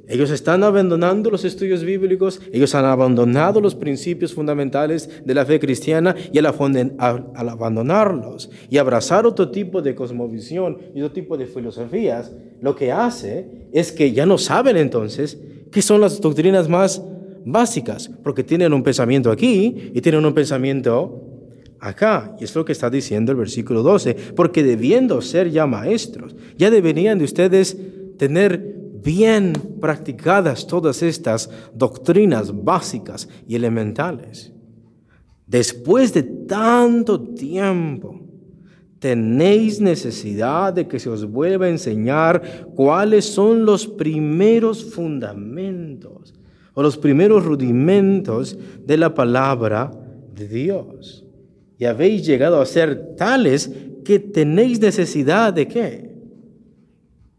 Ellos 0.10 0.32
están 0.32 0.63
abandonando 0.63 1.30
los 1.30 1.43
estudios 1.43 1.84
bíblicos, 1.84 2.39
ellos 2.54 2.73
han 2.76 2.86
abandonado 2.86 3.60
los 3.60 3.76
principios 3.76 4.34
fundamentales 4.34 5.10
de 5.26 5.34
la 5.34 5.45
fe 5.45 5.60
cristiana 5.60 6.15
y 6.32 6.38
al, 6.38 6.45
abandonarlos 6.45 8.50
y 8.69 8.78
abrazar 8.78 9.26
otro 9.26 9.52
tipo 9.52 9.82
de 9.82 9.95
cosmovisión 9.95 10.78
y 10.95 11.02
otro 11.02 11.13
tipo 11.13 11.36
de 11.36 11.45
filosofías, 11.45 12.34
lo 12.62 12.73
que 12.73 12.93
hace 12.93 13.67
es 13.73 13.91
que 13.91 14.13
ya 14.13 14.26
no 14.26 14.38
saben 14.38 14.78
entonces 14.78 15.41
qué 15.73 15.82
son 15.82 16.00
las 16.00 16.21
doctrinas 16.21 16.69
más 16.69 17.04
básicas, 17.43 18.10
porque 18.23 18.45
tienen 18.45 18.71
un 18.71 18.84
pensamiento 18.84 19.30
aquí 19.30 19.91
y 19.93 20.00
tienen 20.00 20.26
un 20.26 20.34
pensamiento 20.34 21.37
acá. 21.80 22.36
Y 22.40 22.44
es 22.44 22.56
lo 22.56 22.66
que 22.66 22.72
está 22.72 22.90
diciendo 22.90 23.32
el 23.32 23.38
versículo 23.38 23.84
12, 23.84 24.16
porque 24.36 24.63
debiendo 24.63 25.22
ser 25.22 25.50
ya 25.50 25.66
maestros, 25.66 26.36
ya 26.58 26.70
deberían 26.70 27.18
de 27.18 27.26
ustedes 27.26 27.78
tener 28.18 28.76
bien 29.04 29.54
practicadas 29.80 30.68
todas 30.68 31.02
estas 31.04 31.50
doctrinas 31.74 32.52
básicas 32.63 33.30
y 33.48 33.56
elementales. 33.56 34.52
Después 35.46 36.13
de 36.13 36.24
tanto 36.24 37.22
tiempo, 37.22 38.20
tenéis 39.00 39.80
necesidad 39.80 40.74
de 40.74 40.88
que 40.88 41.00
se 41.00 41.10
os 41.10 41.26
vuelva 41.30 41.68
a 41.68 41.70
enseñar 41.70 42.68
cuáles 42.76 43.26
son 43.26 43.66
los 43.66 43.88
primeros 43.88 44.84
fundamentos 44.84 46.34
o 46.74 46.84
los 46.84 46.98
primeros 46.98 47.46
rudimentos 47.46 48.58
de 48.86 48.98
la 48.98 49.13
palabra 49.13 49.92
de 50.36 50.48
Dios. 50.48 51.27
Y 51.78 51.86
habéis 51.86 52.26
llegado 52.26 52.60
a 52.60 52.66
ser 52.66 53.16
tales 53.16 53.72
que 54.04 54.20
tenéis 54.20 54.80
necesidad 54.80 55.54
de 55.54 55.68
qué? 55.68 56.08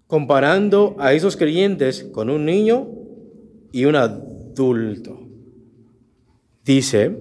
comparando 0.09 0.96
a 0.98 1.12
esos 1.12 1.37
creyentes 1.37 2.03
con 2.03 2.31
un 2.31 2.46
niño 2.46 2.88
y 3.70 3.85
un 3.85 3.94
adulto. 3.94 5.20
Dice, 6.64 7.16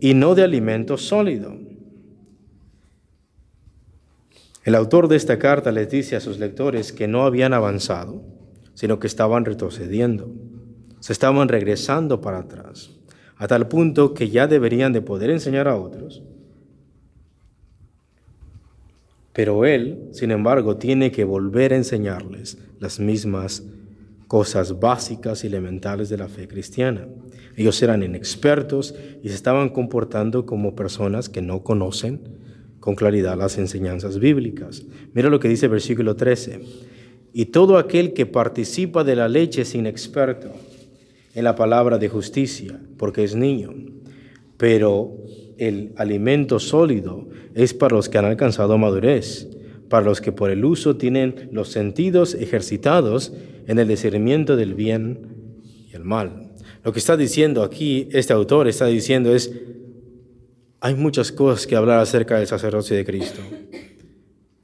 y 0.00 0.14
no 0.14 0.34
de 0.34 0.44
alimento 0.44 0.98
sólido. 0.98 1.56
El 4.64 4.74
autor 4.74 5.08
de 5.08 5.16
esta 5.16 5.38
carta 5.38 5.72
les 5.72 5.88
dice 5.88 6.14
a 6.14 6.20
sus 6.20 6.38
lectores 6.38 6.92
que 6.92 7.08
no 7.08 7.24
habían 7.24 7.54
avanzado, 7.54 8.22
sino 8.74 8.98
que 9.00 9.06
estaban 9.06 9.46
retrocediendo, 9.46 10.30
se 11.00 11.14
estaban 11.14 11.48
regresando 11.48 12.20
para 12.20 12.40
atrás, 12.40 12.90
a 13.36 13.46
tal 13.46 13.68
punto 13.68 14.12
que 14.12 14.28
ya 14.28 14.46
deberían 14.46 14.92
de 14.92 15.00
poder 15.00 15.30
enseñar 15.30 15.68
a 15.68 15.76
otros 15.76 16.22
Pero 19.36 19.66
Él, 19.66 20.08
sin 20.12 20.30
embargo, 20.30 20.78
tiene 20.78 21.12
que 21.12 21.24
volver 21.24 21.74
a 21.74 21.76
enseñarles 21.76 22.56
las 22.80 22.98
mismas 22.98 23.62
cosas 24.28 24.80
básicas 24.80 25.44
y 25.44 25.48
elementales 25.48 26.08
de 26.08 26.16
la 26.16 26.26
fe 26.26 26.48
cristiana. 26.48 27.06
Ellos 27.54 27.82
eran 27.82 28.02
inexpertos 28.02 28.94
y 29.22 29.28
se 29.28 29.34
estaban 29.34 29.68
comportando 29.68 30.46
como 30.46 30.74
personas 30.74 31.28
que 31.28 31.42
no 31.42 31.62
conocen 31.62 32.20
con 32.80 32.94
claridad 32.94 33.36
las 33.36 33.58
enseñanzas 33.58 34.18
bíblicas. 34.18 34.86
Mira 35.12 35.28
lo 35.28 35.38
que 35.38 35.48
dice 35.48 35.66
el 35.66 35.72
versículo 35.72 36.16
13. 36.16 36.60
Y 37.34 37.44
todo 37.46 37.76
aquel 37.76 38.14
que 38.14 38.24
participa 38.24 39.04
de 39.04 39.16
la 39.16 39.28
leche 39.28 39.62
es 39.62 39.74
inexperto 39.74 40.50
en 41.34 41.44
la 41.44 41.54
palabra 41.54 41.98
de 41.98 42.08
justicia, 42.08 42.80
porque 42.96 43.22
es 43.22 43.34
niño. 43.34 43.74
Pero 44.56 45.14
el 45.58 45.92
alimento 45.96 46.58
sólido 46.58 47.28
es 47.54 47.74
para 47.74 47.96
los 47.96 48.08
que 48.08 48.18
han 48.18 48.24
alcanzado 48.24 48.76
madurez, 48.78 49.48
para 49.88 50.04
los 50.04 50.20
que 50.20 50.32
por 50.32 50.50
el 50.50 50.64
uso 50.64 50.96
tienen 50.96 51.48
los 51.52 51.68
sentidos 51.68 52.34
ejercitados 52.34 53.32
en 53.66 53.78
el 53.78 53.88
discernimiento 53.88 54.56
del 54.56 54.74
bien 54.74 55.28
y 55.90 55.94
el 55.94 56.04
mal. 56.04 56.52
Lo 56.84 56.92
que 56.92 56.98
está 56.98 57.16
diciendo 57.16 57.62
aquí 57.62 58.08
este 58.12 58.32
autor 58.32 58.68
está 58.68 58.86
diciendo 58.86 59.34
es, 59.34 59.52
hay 60.80 60.94
muchas 60.94 61.32
cosas 61.32 61.66
que 61.66 61.76
hablar 61.76 62.00
acerca 62.00 62.38
del 62.38 62.46
sacerdocio 62.46 62.96
de 62.96 63.04
Cristo. 63.04 63.40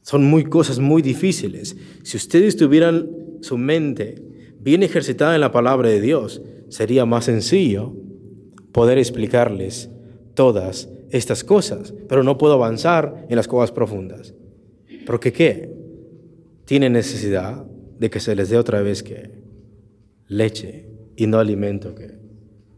Son 0.03 0.25
muy 0.25 0.45
cosas 0.45 0.79
muy 0.79 1.01
difíciles. 1.01 1.77
Si 2.03 2.17
ustedes 2.17 2.57
tuvieran 2.57 3.09
su 3.41 3.57
mente 3.57 4.23
bien 4.61 4.83
ejercitada 4.83 5.35
en 5.35 5.41
la 5.41 5.53
palabra 5.53 5.89
de 5.89 6.01
Dios, 6.01 6.43
sería 6.69 7.07
más 7.07 7.25
sencillo 7.25 7.95
poder 8.73 8.99
explicarles 8.99 9.91
todas 10.35 10.89
estas 11.11 11.45
cosas, 11.45 11.95
pero 12.09 12.23
no 12.23 12.39
puedo 12.39 12.55
avanzar 12.55 13.27
en 13.29 13.37
las 13.37 13.49
cosas 13.49 13.73
profundas. 13.73 14.35
Porque 15.07 15.33
qué? 15.33 15.75
Tienen 16.65 16.93
necesidad 16.95 17.67
de 17.99 18.11
que 18.11 18.21
se 18.21 18.35
les 18.35 18.49
dé 18.49 18.57
otra 18.57 18.81
vez 18.83 19.03
que 19.03 19.43
leche 20.27 20.89
y 21.17 21.27
no 21.27 21.39
alimento 21.39 21.95
que 21.95 22.19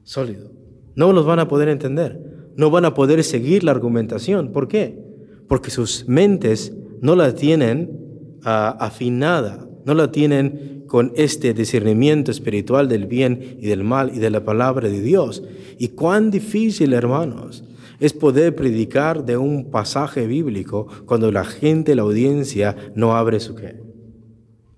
sólido. 0.03 0.51
No 0.97 1.13
los 1.13 1.27
van 1.27 1.39
a 1.39 1.49
poder 1.49 1.69
entender, 1.69 2.51
no 2.57 2.71
van 2.71 2.85
a 2.85 2.95
poder 2.95 3.23
seguir 3.25 3.65
la 3.65 3.73
argumentación. 3.73 4.53
¿Por 4.53 4.69
qué? 4.69 5.03
Porque 5.49 5.71
sus 5.71 6.09
mentes 6.09 6.73
no 7.01 7.17
la 7.17 7.35
tienen 7.35 8.39
ah, 8.45 8.77
afinada, 8.81 9.69
no 9.85 9.95
la 9.95 10.11
tienen 10.11 10.85
con 10.87 11.13
este 11.17 11.55
discernimiento 11.55 12.31
espiritual 12.31 12.89
del 12.89 13.07
bien 13.07 13.59
y 13.61 13.67
del 13.67 13.85
mal 13.85 14.13
y 14.15 14.19
de 14.19 14.31
la 14.31 14.45
palabra 14.45 14.89
de 14.89 15.01
Dios. 15.01 15.43
Y 15.79 15.89
cuán 15.89 16.31
difícil, 16.31 16.93
hermanos, 16.93 17.65
es 18.01 18.13
poder 18.13 18.55
predicar 18.55 19.25
de 19.25 19.37
un 19.37 19.71
pasaje 19.71 20.27
bíblico 20.27 20.87
cuando 21.07 21.31
la 21.31 21.45
gente, 21.45 21.95
la 21.95 22.03
audiencia, 22.03 22.77
no 22.95 23.17
abre 23.17 23.41
su 23.41 23.55
qué? 23.55 23.77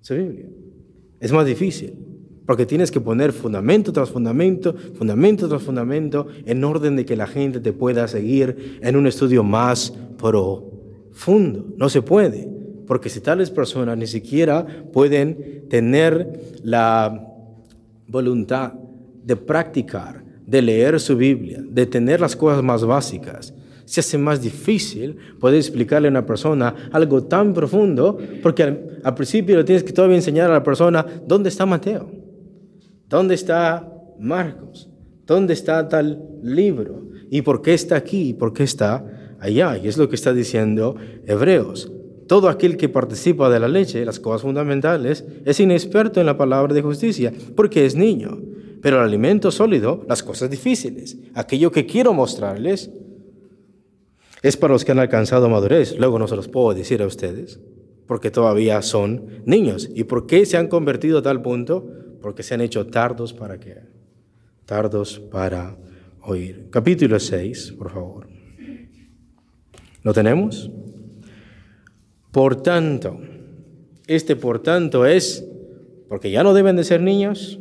Su 0.00 0.14
Biblia. 0.14 0.46
Es 1.18 1.32
más 1.32 1.46
difícil, 1.46 1.94
porque 2.46 2.66
tienes 2.66 2.90
que 2.90 3.00
poner 3.00 3.32
fundamento 3.32 3.92
tras 3.92 4.10
fundamento, 4.10 4.74
fundamento 4.94 5.48
tras 5.48 5.62
fundamento, 5.62 6.28
en 6.44 6.62
orden 6.62 6.96
de 6.96 7.04
que 7.04 7.16
la 7.16 7.26
gente 7.26 7.60
te 7.60 7.72
pueda 7.72 8.06
seguir 8.06 8.78
en 8.82 8.96
un 8.96 9.06
estudio 9.06 9.42
más 9.42 9.92
profundo. 10.18 11.66
No 11.76 11.88
se 11.88 12.02
puede, 12.02 12.55
porque 12.86 13.08
si 13.08 13.20
tales 13.20 13.50
personas 13.50 13.96
ni 13.96 14.06
siquiera 14.06 14.66
pueden 14.92 15.68
tener 15.68 16.40
la 16.62 17.26
voluntad 18.08 18.74
de 19.24 19.36
practicar 19.36 20.24
de 20.46 20.62
leer 20.62 21.00
su 21.00 21.16
Biblia, 21.16 21.62
de 21.68 21.86
tener 21.86 22.20
las 22.20 22.36
cosas 22.36 22.62
más 22.62 22.84
básicas, 22.84 23.52
se 23.84 24.00
hace 24.00 24.18
más 24.18 24.42
difícil 24.42 25.16
poder 25.38 25.58
explicarle 25.58 26.08
a 26.08 26.10
una 26.10 26.26
persona 26.26 26.74
algo 26.92 27.24
tan 27.24 27.52
profundo, 27.52 28.18
porque 28.42 28.62
al, 28.62 29.14
principio 29.14 29.56
le 29.56 29.64
tienes 29.64 29.84
que 29.84 29.92
todavía 29.92 30.16
enseñar 30.16 30.50
a 30.50 30.54
la 30.54 30.62
persona 30.62 31.04
dónde 31.26 31.48
está 31.48 31.66
Mateo, 31.66 32.10
dónde 33.08 33.34
está 33.34 33.92
Marcos, 34.18 34.88
dónde 35.26 35.52
está 35.52 35.88
tal 35.88 36.20
libro, 36.42 37.06
y 37.30 37.42
por 37.42 37.62
qué 37.62 37.74
está 37.74 37.96
aquí, 37.96 38.30
y 38.30 38.34
por 38.34 38.52
qué 38.52 38.64
está 38.64 39.04
allá. 39.40 39.76
Y 39.78 39.88
es 39.88 39.96
lo 39.98 40.08
que 40.08 40.14
está 40.14 40.32
diciendo 40.32 40.96
Hebreos. 41.26 41.92
Todo 42.26 42.48
aquel 42.48 42.76
que 42.76 42.88
participa 42.88 43.48
de 43.50 43.60
la 43.60 43.68
leche, 43.68 44.04
las 44.04 44.18
cosas 44.18 44.42
fundamentales, 44.42 45.24
es 45.44 45.60
inexperto 45.60 46.20
en 46.20 46.26
la 46.26 46.36
palabra 46.36 46.74
de 46.74 46.82
justicia, 46.82 47.32
porque 47.54 47.86
es 47.86 47.94
niño. 47.94 48.40
Pero 48.82 48.98
el 48.98 49.04
alimento 49.04 49.50
sólido, 49.50 50.04
las 50.08 50.22
cosas 50.22 50.50
difíciles, 50.50 51.16
aquello 51.34 51.70
que 51.70 51.86
quiero 51.86 52.12
mostrarles, 52.12 52.90
es 54.42 54.56
para 54.56 54.72
los 54.72 54.84
que 54.84 54.92
han 54.92 54.98
alcanzado 54.98 55.48
madurez. 55.48 55.96
Luego 55.98 56.18
no 56.18 56.28
se 56.28 56.36
los 56.36 56.48
puedo 56.48 56.74
decir 56.74 57.02
a 57.02 57.06
ustedes, 57.06 57.60
porque 58.06 58.30
todavía 58.30 58.82
son 58.82 59.42
niños. 59.44 59.88
¿Y 59.94 60.04
por 60.04 60.26
qué 60.26 60.46
se 60.46 60.56
han 60.56 60.68
convertido 60.68 61.18
a 61.18 61.22
tal 61.22 61.42
punto? 61.42 61.88
Porque 62.20 62.42
se 62.42 62.54
han 62.54 62.60
hecho 62.60 62.86
tardos 62.86 63.32
para 63.32 63.58
qué? 63.58 63.78
Tardos 64.64 65.20
para 65.20 65.76
oír. 66.22 66.68
Capítulo 66.70 67.18
6, 67.18 67.74
por 67.78 67.90
favor. 67.90 68.28
¿Lo 70.02 70.12
tenemos? 70.12 70.70
Por 72.36 72.56
tanto, 72.56 73.18
este 74.06 74.36
por 74.36 74.62
tanto 74.62 75.06
es, 75.06 75.48
porque 76.06 76.30
ya 76.30 76.42
no 76.42 76.52
deben 76.52 76.76
de 76.76 76.84
ser 76.84 77.00
niños, 77.00 77.58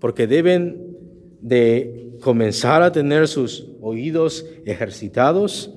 porque 0.00 0.26
deben 0.26 0.96
de 1.40 2.16
comenzar 2.20 2.82
a 2.82 2.90
tener 2.90 3.28
sus 3.28 3.68
oídos 3.80 4.44
ejercitados, 4.66 5.72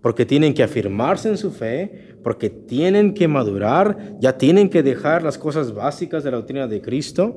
porque 0.00 0.24
tienen 0.24 0.54
que 0.54 0.62
afirmarse 0.62 1.28
en 1.28 1.36
su 1.36 1.50
fe, 1.50 2.16
porque 2.22 2.48
tienen 2.48 3.12
que 3.12 3.28
madurar, 3.28 4.16
ya 4.20 4.38
tienen 4.38 4.70
que 4.70 4.82
dejar 4.82 5.22
las 5.22 5.36
cosas 5.36 5.74
básicas 5.74 6.24
de 6.24 6.30
la 6.30 6.38
doctrina 6.38 6.66
de 6.66 6.80
Cristo. 6.80 7.36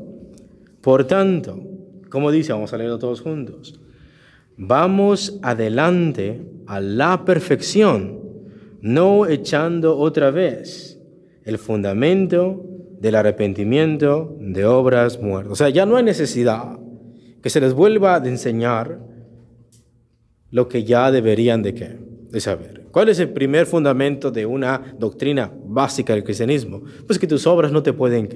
Por 0.80 1.04
tanto, 1.04 1.62
como 2.10 2.32
dice, 2.32 2.54
vamos 2.54 2.72
a 2.72 2.78
leerlo 2.78 2.98
todos 2.98 3.20
juntos, 3.20 3.78
vamos 4.56 5.38
adelante 5.42 6.40
a 6.66 6.80
la 6.80 7.26
perfección, 7.26 8.29
no 8.82 9.28
echando 9.28 9.98
otra 9.98 10.32
vez 10.32 11.00
el 11.44 11.58
fundamento 11.58 12.64
del 13.00 13.16
arrepentimiento 13.16 14.36
de 14.40 14.66
obras 14.66 15.22
muertas. 15.22 15.52
O 15.52 15.56
sea, 15.56 15.70
ya 15.70 15.86
no 15.86 15.96
hay 15.96 16.04
necesidad 16.04 16.78
que 17.42 17.50
se 17.50 17.62
les 17.62 17.74
vuelva 17.74 18.16
a 18.16 18.28
enseñar 18.28 19.00
lo 20.52 20.68
que 20.68 20.84
ya 20.84 21.12
deberían 21.12 21.62
de, 21.62 21.74
qué? 21.74 21.98
de 22.30 22.40
saber. 22.40 22.88
¿Cuál 22.92 23.10
es 23.10 23.20
el 23.20 23.30
primer 23.30 23.66
fundamento 23.66 24.32
de 24.32 24.46
una 24.46 24.96
doctrina 24.98 25.52
básica 25.66 26.14
del 26.14 26.24
cristianismo? 26.24 26.84
Pues 27.06 27.20
que 27.20 27.28
tus 27.28 27.46
obras 27.48 27.72
no 27.72 27.84
te 27.84 27.94
pueden 27.94 28.28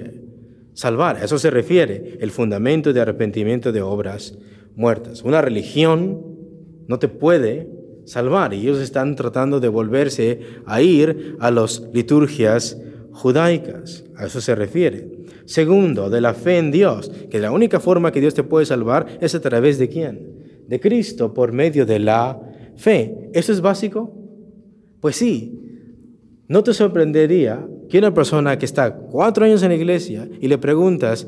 salvar. 0.74 1.16
A 1.16 1.24
eso 1.24 1.38
se 1.38 1.50
refiere 1.50 2.18
el 2.20 2.30
fundamento 2.30 2.92
de 2.92 3.00
arrepentimiento 3.00 3.72
de 3.72 3.82
obras 3.82 4.38
muertas. 4.76 5.22
Una 5.22 5.42
religión 5.42 6.22
no 6.86 6.98
te 6.98 7.08
puede 7.08 7.68
salvar 8.04 8.54
y 8.54 8.60
ellos 8.60 8.80
están 8.80 9.16
tratando 9.16 9.60
de 9.60 9.68
volverse 9.68 10.40
a 10.66 10.82
ir 10.82 11.36
a 11.40 11.50
las 11.50 11.82
liturgias 11.92 12.78
judaicas. 13.12 14.04
A 14.16 14.26
eso 14.26 14.40
se 14.40 14.54
refiere. 14.54 15.10
Segundo, 15.46 16.10
de 16.10 16.20
la 16.20 16.34
fe 16.34 16.58
en 16.58 16.70
Dios, 16.70 17.10
que 17.30 17.38
la 17.38 17.52
única 17.52 17.80
forma 17.80 18.12
que 18.12 18.20
Dios 18.20 18.34
te 18.34 18.44
puede 18.44 18.66
salvar 18.66 19.18
es 19.20 19.34
a 19.34 19.40
través 19.40 19.78
de 19.78 19.88
quién? 19.88 20.64
De 20.66 20.80
Cristo 20.80 21.34
por 21.34 21.52
medio 21.52 21.84
de 21.86 21.98
la 21.98 22.40
fe. 22.76 23.30
¿Eso 23.32 23.52
es 23.52 23.60
básico? 23.60 24.12
Pues 25.00 25.16
sí. 25.16 25.60
No 26.48 26.62
te 26.62 26.74
sorprendería 26.74 27.66
que 27.88 27.98
una 27.98 28.12
persona 28.12 28.58
que 28.58 28.64
está 28.64 28.96
cuatro 28.96 29.44
años 29.44 29.62
en 29.62 29.70
la 29.70 29.76
iglesia 29.76 30.28
y 30.40 30.48
le 30.48 30.58
preguntas, 30.58 31.26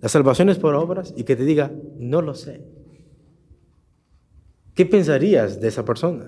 ¿la 0.00 0.08
salvación 0.08 0.48
es 0.48 0.58
por 0.58 0.74
obras? 0.74 1.12
Y 1.16 1.24
que 1.24 1.36
te 1.36 1.44
diga, 1.44 1.72
no 1.98 2.22
lo 2.22 2.34
sé. 2.34 2.60
¿Qué 4.76 4.84
pensarías 4.84 5.58
de 5.58 5.68
esa 5.68 5.86
persona? 5.86 6.26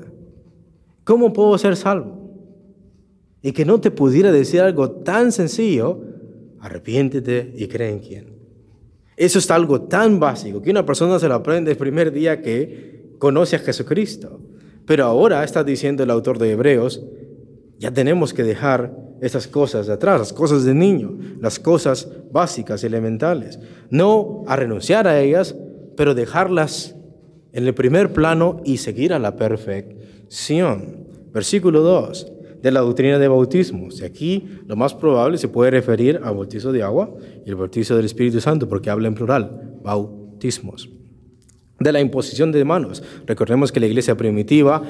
¿Cómo 1.05 1.35
puedo 1.35 1.57
ser 1.59 1.77
salvo? 1.77 2.33
Y 3.43 3.53
que 3.53 3.67
no 3.67 3.79
te 3.79 3.91
pudiera 3.91 4.33
decir 4.33 4.63
algo 4.63 4.91
tan 4.91 5.33
sencillo, 5.33 6.01
arrepiéntete 6.59 7.53
y 7.55 7.69
cree 7.69 7.91
en 7.91 7.99
quién. 8.01 8.39
Eso 9.19 9.39
es 9.39 9.51
algo 9.51 9.83
tan 9.83 10.19
básico 10.19 10.63
que 10.63 10.71
una 10.71 10.87
persona 10.87 11.19
se 11.19 11.29
lo 11.29 11.35
aprende 11.35 11.73
el 11.73 11.77
primer 11.77 12.11
día 12.11 12.41
que 12.41 13.17
conoce 13.19 13.57
a 13.57 13.59
Jesucristo. 13.59 14.41
Pero 14.87 15.05
ahora 15.05 15.45
está 15.45 15.63
diciendo 15.63 16.03
el 16.03 16.11
autor 16.11 16.39
de 16.39 16.53
Hebreos, 16.53 17.05
ya 17.79 17.93
tenemos 17.93 18.33
que 18.33 18.45
dejar 18.45 18.97
esas 19.21 19.47
cosas 19.47 19.89
de 19.89 19.93
atrás, 19.93 20.21
las 20.21 20.33
cosas 20.33 20.65
de 20.65 20.73
niño, 20.73 21.19
las 21.39 21.59
cosas 21.59 22.09
básicas, 22.33 22.83
elementales. 22.83 23.59
No 23.91 24.45
a 24.47 24.57
renunciar 24.57 25.07
a 25.07 25.21
ellas, 25.21 25.55
pero 25.97 26.15
dejarlas 26.15 26.95
en 27.53 27.67
el 27.67 27.75
primer 27.75 28.13
plano 28.13 28.61
y 28.65 28.79
seguir 28.79 29.13
a 29.13 29.19
la 29.19 29.37
perfección. 29.37 31.07
Versículo 31.33 31.83
2 31.83 32.33
de 32.63 32.71
la 32.73 32.81
doctrina 32.81 33.19
de 33.19 33.29
bautismos. 33.29 34.01
Y 34.01 34.05
aquí 34.05 34.45
lo 34.67 34.77
más 34.77 34.95
probable 34.95 35.39
se 35.39 35.49
puede 35.49 35.71
referir 35.71 36.21
al 36.23 36.35
bautizo 36.35 36.73
de 36.73 36.83
agua 36.83 37.15
y 37.45 37.51
el 37.51 37.57
bautizo 37.57 37.97
del 37.97 38.07
Espíritu 38.07 38.41
Santo, 38.41 38.69
porque 38.69 38.91
habla 38.91 39.09
en 39.09 39.15
plural, 39.15 39.79
bautismos. 39.83 40.91
De 41.79 41.93
la 41.93 42.01
imposición 42.01 42.51
de 42.51 42.65
manos. 42.65 43.03
Recordemos 43.27 43.71
que 43.71 43.81
la 43.81 43.87
iglesia 43.87 44.17
primitiva, 44.17 44.83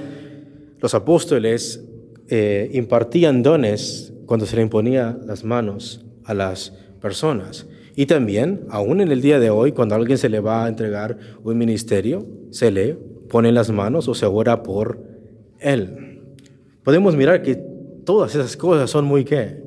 los 0.80 0.94
apóstoles 0.94 1.84
eh, 2.28 2.70
impartían 2.72 3.42
dones 3.42 4.12
cuando 4.26 4.46
se 4.46 4.56
le 4.56 4.62
imponía 4.62 5.18
las 5.26 5.44
manos 5.44 6.04
a 6.24 6.34
las 6.34 6.70
personas. 7.00 7.66
Y 7.98 8.06
también, 8.06 8.60
aún 8.70 9.00
en 9.00 9.10
el 9.10 9.20
día 9.20 9.40
de 9.40 9.50
hoy, 9.50 9.72
cuando 9.72 9.96
alguien 9.96 10.18
se 10.18 10.28
le 10.28 10.38
va 10.38 10.64
a 10.64 10.68
entregar 10.68 11.18
un 11.42 11.58
ministerio, 11.58 12.24
se 12.50 12.70
le 12.70 12.94
pone 13.28 13.50
las 13.50 13.70
manos 13.70 14.06
o 14.06 14.14
se 14.14 14.26
ora 14.26 14.62
por 14.62 15.02
él 15.58 16.08
podemos 16.88 17.14
mirar 17.16 17.42
que 17.42 17.54
todas 18.06 18.34
esas 18.34 18.56
cosas 18.56 18.88
son 18.88 19.04
muy 19.04 19.22
qué? 19.22 19.62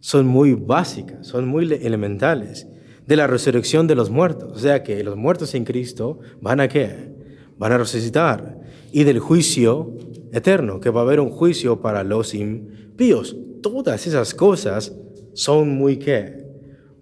Son 0.00 0.26
muy 0.26 0.54
básicas, 0.54 1.24
son 1.24 1.46
muy 1.46 1.72
elementales 1.72 2.66
de 3.06 3.14
la 3.14 3.28
resurrección 3.28 3.86
de 3.86 3.94
los 3.94 4.10
muertos. 4.10 4.50
O 4.52 4.58
sea 4.58 4.82
que 4.82 5.04
los 5.04 5.16
muertos 5.16 5.54
en 5.54 5.64
Cristo 5.64 6.18
van 6.40 6.58
a 6.58 6.66
qué? 6.66 7.14
Van 7.58 7.70
a 7.70 7.78
resucitar. 7.78 8.58
Y 8.90 9.04
del 9.04 9.20
juicio 9.20 9.94
eterno, 10.32 10.80
que 10.80 10.90
va 10.90 11.02
a 11.02 11.04
haber 11.04 11.20
un 11.20 11.30
juicio 11.30 11.80
para 11.80 12.02
los 12.02 12.34
impíos. 12.34 13.36
Todas 13.62 14.04
esas 14.08 14.34
cosas 14.34 14.96
son 15.32 15.68
muy 15.76 15.98
qué? 15.98 16.45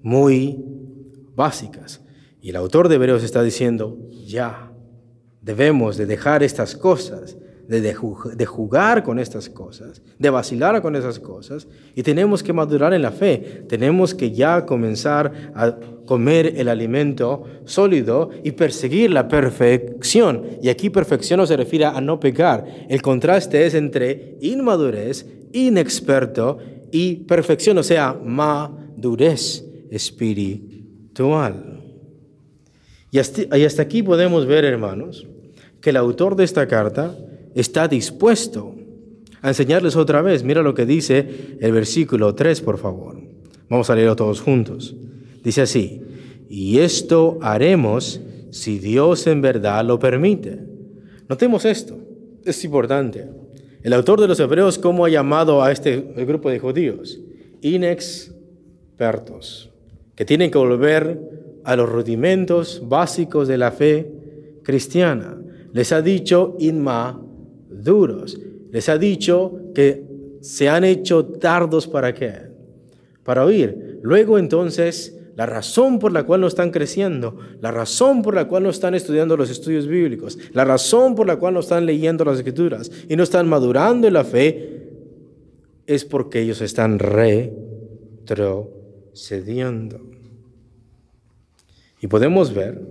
Muy 0.04 0.64
básicas. 1.34 2.00
Y 2.40 2.50
el 2.50 2.56
autor 2.56 2.88
de 2.88 2.94
Hebreos 2.94 3.24
está 3.24 3.42
diciendo, 3.42 3.98
ya, 4.24 4.70
debemos 5.40 5.96
de 5.96 6.06
dejar 6.06 6.44
estas 6.44 6.76
cosas 6.76 7.36
de, 7.68 8.44
jugar 8.46 9.02
con 9.02 9.18
estas 9.18 9.48
cosas, 9.48 10.02
de 10.18 10.30
vacilar 10.30 10.82
con 10.82 10.96
esas 10.96 11.18
cosas, 11.18 11.66
y 11.94 12.02
tenemos 12.02 12.42
que 12.42 12.52
madurar 12.52 12.92
en 12.92 13.02
la 13.02 13.10
fe, 13.10 13.64
tenemos 13.68 14.14
que 14.14 14.32
ya 14.32 14.66
comenzar 14.66 15.52
a 15.54 15.76
comer 16.04 16.54
el 16.56 16.68
alimento 16.68 17.44
sólido 17.64 18.30
y 18.42 18.52
perseguir 18.52 19.10
la 19.10 19.28
perfección. 19.28 20.42
Y 20.62 20.68
aquí 20.68 20.90
perfección 20.90 21.38
no 21.38 21.46
se 21.46 21.56
refiere 21.56 21.86
a 21.86 22.00
no 22.00 22.20
pecar, 22.20 22.64
el 22.88 23.00
contraste 23.00 23.64
es 23.64 23.74
entre 23.74 24.36
inmadurez, 24.40 25.26
inexperto 25.52 26.58
y 26.92 27.16
perfección, 27.24 27.78
o 27.78 27.82
sea, 27.82 28.18
madurez 28.22 29.64
espiritual. 29.94 31.82
Y 33.10 33.18
hasta, 33.18 33.82
aquí 33.82 34.02
podemos 34.02 34.46
ver, 34.46 34.64
hermanos, 34.64 35.26
que 35.80 35.90
el 35.90 35.96
autor 35.96 36.34
de 36.34 36.44
esta 36.44 36.66
carta 36.66 37.16
está 37.54 37.86
dispuesto 37.86 38.74
a 39.40 39.48
enseñarles 39.48 39.94
otra 39.94 40.20
vez. 40.20 40.42
Mira 40.42 40.62
lo 40.62 40.74
que 40.74 40.84
dice 40.84 41.56
el 41.60 41.72
versículo 41.72 42.34
3, 42.34 42.60
por 42.62 42.78
favor. 42.78 43.20
Vamos 43.68 43.88
a 43.88 43.94
leerlo 43.94 44.16
todos 44.16 44.40
juntos. 44.40 44.96
Dice 45.44 45.62
así, 45.62 46.02
y 46.48 46.78
esto 46.78 47.38
haremos 47.40 48.20
si 48.50 48.78
Dios 48.78 49.26
en 49.26 49.42
verdad 49.42 49.84
lo 49.84 49.98
permite. 49.98 50.60
Notemos 51.28 51.64
esto, 51.64 51.98
es 52.44 52.64
importante. 52.64 53.28
El 53.82 53.92
autor 53.92 54.20
de 54.20 54.28
los 54.28 54.40
Hebreos, 54.40 54.78
¿cómo 54.78 55.04
ha 55.04 55.10
llamado 55.10 55.62
a 55.62 55.70
este 55.70 55.98
grupo 55.98 56.50
de 56.50 56.58
judíos? 56.58 57.20
Inexpertos, 57.60 59.70
que 60.14 60.24
tienen 60.24 60.50
que 60.50 60.58
volver 60.58 61.20
a 61.64 61.76
los 61.76 61.88
rudimentos 61.88 62.82
básicos 62.86 63.48
de 63.48 63.58
la 63.58 63.70
fe 63.72 64.10
cristiana. 64.62 65.40
Les 65.72 65.92
ha 65.92 66.02
dicho 66.02 66.56
inma 66.58 67.20
duros. 67.68 68.38
Les 68.70 68.88
ha 68.88 68.98
dicho 68.98 69.60
que 69.74 70.04
se 70.40 70.68
han 70.68 70.84
hecho 70.84 71.24
tardos 71.24 71.86
para 71.88 72.12
qué? 72.12 72.32
Para 73.22 73.44
oír. 73.44 74.00
Luego 74.02 74.38
entonces, 74.38 75.18
la 75.36 75.46
razón 75.46 75.98
por 75.98 76.12
la 76.12 76.24
cual 76.24 76.42
no 76.42 76.46
están 76.46 76.70
creciendo, 76.70 77.38
la 77.60 77.70
razón 77.70 78.22
por 78.22 78.34
la 78.34 78.46
cual 78.46 78.62
no 78.62 78.70
están 78.70 78.94
estudiando 78.94 79.36
los 79.36 79.50
estudios 79.50 79.86
bíblicos, 79.88 80.38
la 80.52 80.64
razón 80.64 81.14
por 81.14 81.26
la 81.26 81.36
cual 81.36 81.54
no 81.54 81.60
están 81.60 81.86
leyendo 81.86 82.24
las 82.24 82.38
escrituras 82.38 82.90
y 83.08 83.16
no 83.16 83.22
están 83.22 83.48
madurando 83.48 84.06
en 84.06 84.14
la 84.14 84.24
fe, 84.24 84.82
es 85.86 86.04
porque 86.04 86.40
ellos 86.40 86.60
están 86.60 86.98
retrocediendo. 89.14 90.00
Y 92.00 92.06
podemos 92.06 92.52
ver 92.52 92.82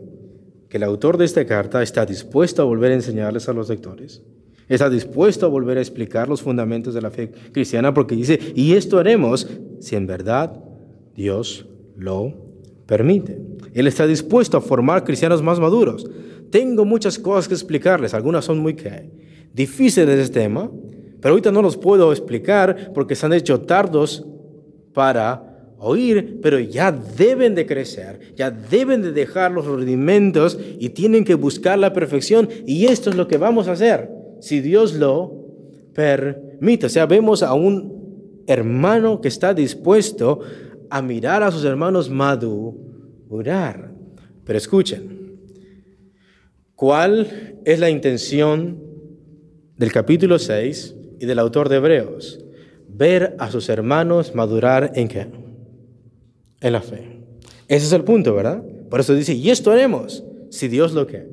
que 0.69 0.77
el 0.77 0.83
autor 0.83 1.17
de 1.17 1.25
esta 1.25 1.45
carta 1.45 1.83
está 1.83 2.05
dispuesto 2.05 2.61
a 2.61 2.65
volver 2.65 2.91
a 2.91 2.95
enseñarles 2.95 3.47
a 3.47 3.53
los 3.53 3.69
lectores 3.69 4.21
Está 4.69 4.89
dispuesto 4.89 5.45
a 5.45 5.49
volver 5.49 5.77
a 5.77 5.81
explicar 5.81 6.29
los 6.29 6.41
fundamentos 6.41 6.93
de 6.93 7.01
la 7.01 7.11
fe 7.11 7.29
cristiana 7.51 7.93
porque 7.93 8.15
dice, 8.15 8.39
y 8.55 8.73
esto 8.73 8.97
haremos 8.97 9.47
si 9.81 9.95
en 9.97 10.07
verdad 10.07 10.63
Dios 11.15 11.65
lo 11.97 12.33
permite. 12.85 13.41
Él 13.73 13.87
está 13.87 14.07
dispuesto 14.07 14.57
a 14.57 14.61
formar 14.61 15.03
cristianos 15.03 15.43
más 15.43 15.59
maduros. 15.59 16.09
Tengo 16.49 16.85
muchas 16.85 17.19
cosas 17.19 17.49
que 17.49 17.55
explicarles, 17.55 18.13
algunas 18.13 18.45
son 18.45 18.59
muy 18.59 18.75
difíciles 19.53 20.07
de 20.07 20.21
este 20.21 20.39
tema, 20.39 20.71
pero 21.19 21.33
ahorita 21.33 21.51
no 21.51 21.61
los 21.61 21.75
puedo 21.75 22.11
explicar 22.11 22.93
porque 22.93 23.15
se 23.15 23.25
han 23.25 23.33
hecho 23.33 23.61
tardos 23.61 24.25
para 24.93 25.52
oír, 25.83 26.39
pero 26.41 26.59
ya 26.59 26.91
deben 26.91 27.55
de 27.55 27.65
crecer, 27.65 28.33
ya 28.35 28.49
deben 28.49 29.01
de 29.01 29.11
dejar 29.11 29.51
los 29.51 29.65
rudimentos 29.65 30.57
y 30.79 30.89
tienen 30.89 31.25
que 31.25 31.35
buscar 31.35 31.77
la 31.77 31.93
perfección 31.93 32.49
y 32.65 32.85
esto 32.85 33.09
es 33.09 33.15
lo 33.15 33.27
que 33.27 33.37
vamos 33.37 33.67
a 33.67 33.73
hacer 33.73 34.09
si 34.39 34.61
Dios 34.61 34.93
lo 34.93 35.43
permite. 35.93 36.87
O 36.87 36.89
sea, 36.89 37.05
vemos 37.05 37.43
a 37.43 37.53
un 37.53 38.43
hermano 38.47 39.21
que 39.21 39.29
está 39.29 39.53
dispuesto 39.53 40.41
a 40.89 41.01
mirar 41.01 41.43
a 41.43 41.51
sus 41.51 41.63
hermanos 41.63 42.09
madurar. 42.09 43.93
Pero 44.43 44.57
escuchen, 44.57 45.39
¿cuál 46.75 47.57
es 47.63 47.79
la 47.79 47.89
intención 47.89 48.83
del 49.77 49.91
capítulo 49.91 50.37
6 50.37 50.95
y 51.19 51.25
del 51.25 51.39
autor 51.39 51.69
de 51.69 51.77
Hebreos? 51.77 52.43
Ver 52.89 53.35
a 53.39 53.49
sus 53.49 53.69
hermanos 53.69 54.35
madurar 54.35 54.91
en 54.95 55.07
qué? 55.07 55.42
En 56.63 56.73
la 56.73 56.81
fe. 56.81 57.19
Ese 57.67 57.85
es 57.85 57.93
el 57.93 58.03
punto, 58.03 58.33
¿verdad? 58.33 58.63
Por 58.89 58.99
eso 58.99 59.13
dice, 59.13 59.33
y 59.33 59.51
esto 59.51 59.71
haremos, 59.71 60.23
si 60.49 60.67
Dios 60.67 60.93
lo 60.93 61.05
que 61.05 61.27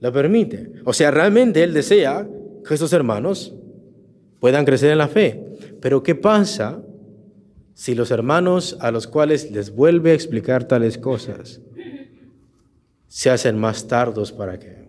lo 0.00 0.12
permite. 0.12 0.70
O 0.84 0.92
sea, 0.92 1.10
realmente 1.10 1.62
Él 1.62 1.74
desea 1.74 2.28
que 2.66 2.74
estos 2.74 2.92
hermanos 2.92 3.54
puedan 4.40 4.64
crecer 4.64 4.90
en 4.90 4.98
la 4.98 5.08
fe. 5.08 5.44
Pero 5.80 6.02
¿qué 6.02 6.14
pasa 6.14 6.82
si 7.74 7.94
los 7.94 8.10
hermanos 8.10 8.76
a 8.80 8.90
los 8.90 9.06
cuales 9.06 9.50
les 9.50 9.74
vuelve 9.74 10.10
a 10.10 10.14
explicar 10.14 10.64
tales 10.64 10.98
cosas 10.98 11.60
se 13.08 13.30
hacen 13.30 13.58
más 13.58 13.88
tardos 13.88 14.32
para 14.32 14.58
qué? 14.58 14.86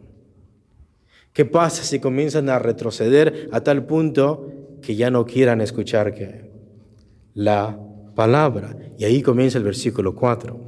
¿Qué 1.32 1.46
pasa 1.46 1.84
si 1.84 2.00
comienzan 2.00 2.50
a 2.50 2.60
retroceder 2.60 3.50
a 3.52 3.62
tal 3.62 3.86
punto 3.86 4.52
que 4.82 4.96
ya 4.96 5.10
no 5.10 5.26
quieran 5.26 5.62
escuchar 5.62 6.14
que 6.14 6.52
la 7.34 7.80
palabra? 8.20 8.76
Y 8.98 9.06
ahí 9.06 9.22
comienza 9.22 9.60
el 9.60 9.64
versículo 9.64 10.14
4. 10.14 10.60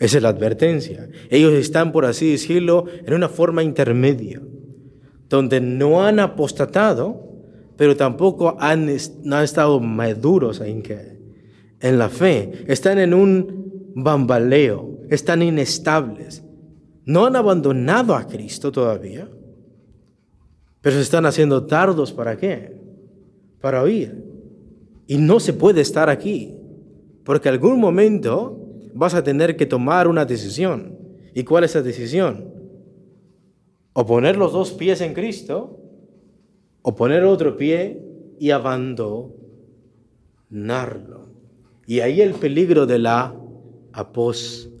Esa 0.00 0.16
es 0.16 0.22
la 0.24 0.30
advertencia. 0.30 1.08
Ellos 1.28 1.52
están, 1.52 1.92
por 1.92 2.04
así 2.04 2.32
decirlo, 2.32 2.86
en 3.06 3.14
una 3.14 3.28
forma 3.28 3.62
intermedia, 3.62 4.42
donde 5.28 5.60
no 5.60 6.04
han 6.04 6.18
apostatado, 6.18 7.28
pero 7.76 7.96
tampoco 7.96 8.56
han, 8.58 8.90
no 9.22 9.36
han 9.36 9.44
estado 9.44 9.78
maduros 9.78 10.60
en, 10.60 10.82
en 11.78 11.96
la 11.96 12.08
fe. 12.08 12.64
Están 12.66 12.98
en 12.98 13.14
un 13.14 13.92
bambaleo, 13.94 14.98
están 15.08 15.40
inestables. 15.42 16.42
No 17.04 17.26
han 17.26 17.36
abandonado 17.36 18.16
a 18.16 18.26
Cristo 18.26 18.72
todavía, 18.72 19.28
pero 20.80 20.96
se 20.96 21.02
están 21.02 21.24
haciendo 21.24 21.66
tardos 21.66 22.12
para 22.12 22.36
qué? 22.36 22.82
Para 23.60 23.80
oír. 23.80 24.24
Y 25.06 25.18
no 25.18 25.38
se 25.38 25.52
puede 25.52 25.82
estar 25.82 26.08
aquí, 26.08 26.56
porque 27.30 27.48
algún 27.48 27.78
momento 27.78 28.58
vas 28.92 29.14
a 29.14 29.22
tener 29.22 29.56
que 29.56 29.64
tomar 29.64 30.08
una 30.08 30.24
decisión. 30.24 30.98
¿Y 31.32 31.44
cuál 31.44 31.62
es 31.62 31.70
esa 31.70 31.80
decisión? 31.80 32.52
O 33.92 34.04
poner 34.04 34.36
los 34.36 34.52
dos 34.52 34.72
pies 34.72 35.00
en 35.00 35.14
Cristo, 35.14 35.78
o 36.82 36.96
poner 36.96 37.22
otro 37.22 37.56
pie 37.56 38.02
y 38.40 38.50
abandonarlo. 38.50 39.38
Y 41.86 42.00
ahí 42.00 42.20
el 42.20 42.34
peligro 42.34 42.84
de 42.84 42.98
la 42.98 43.32
apostasía. 43.92 44.72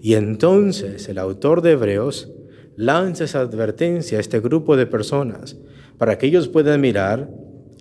Y 0.00 0.14
entonces 0.14 1.10
el 1.10 1.18
autor 1.18 1.60
de 1.60 1.72
Hebreos 1.72 2.32
lanza 2.76 3.24
esa 3.24 3.40
advertencia 3.40 4.16
a 4.16 4.22
este 4.22 4.40
grupo 4.40 4.78
de 4.78 4.86
personas 4.86 5.58
para 5.98 6.16
que 6.16 6.28
ellos 6.28 6.48
puedan 6.48 6.80
mirar 6.80 7.28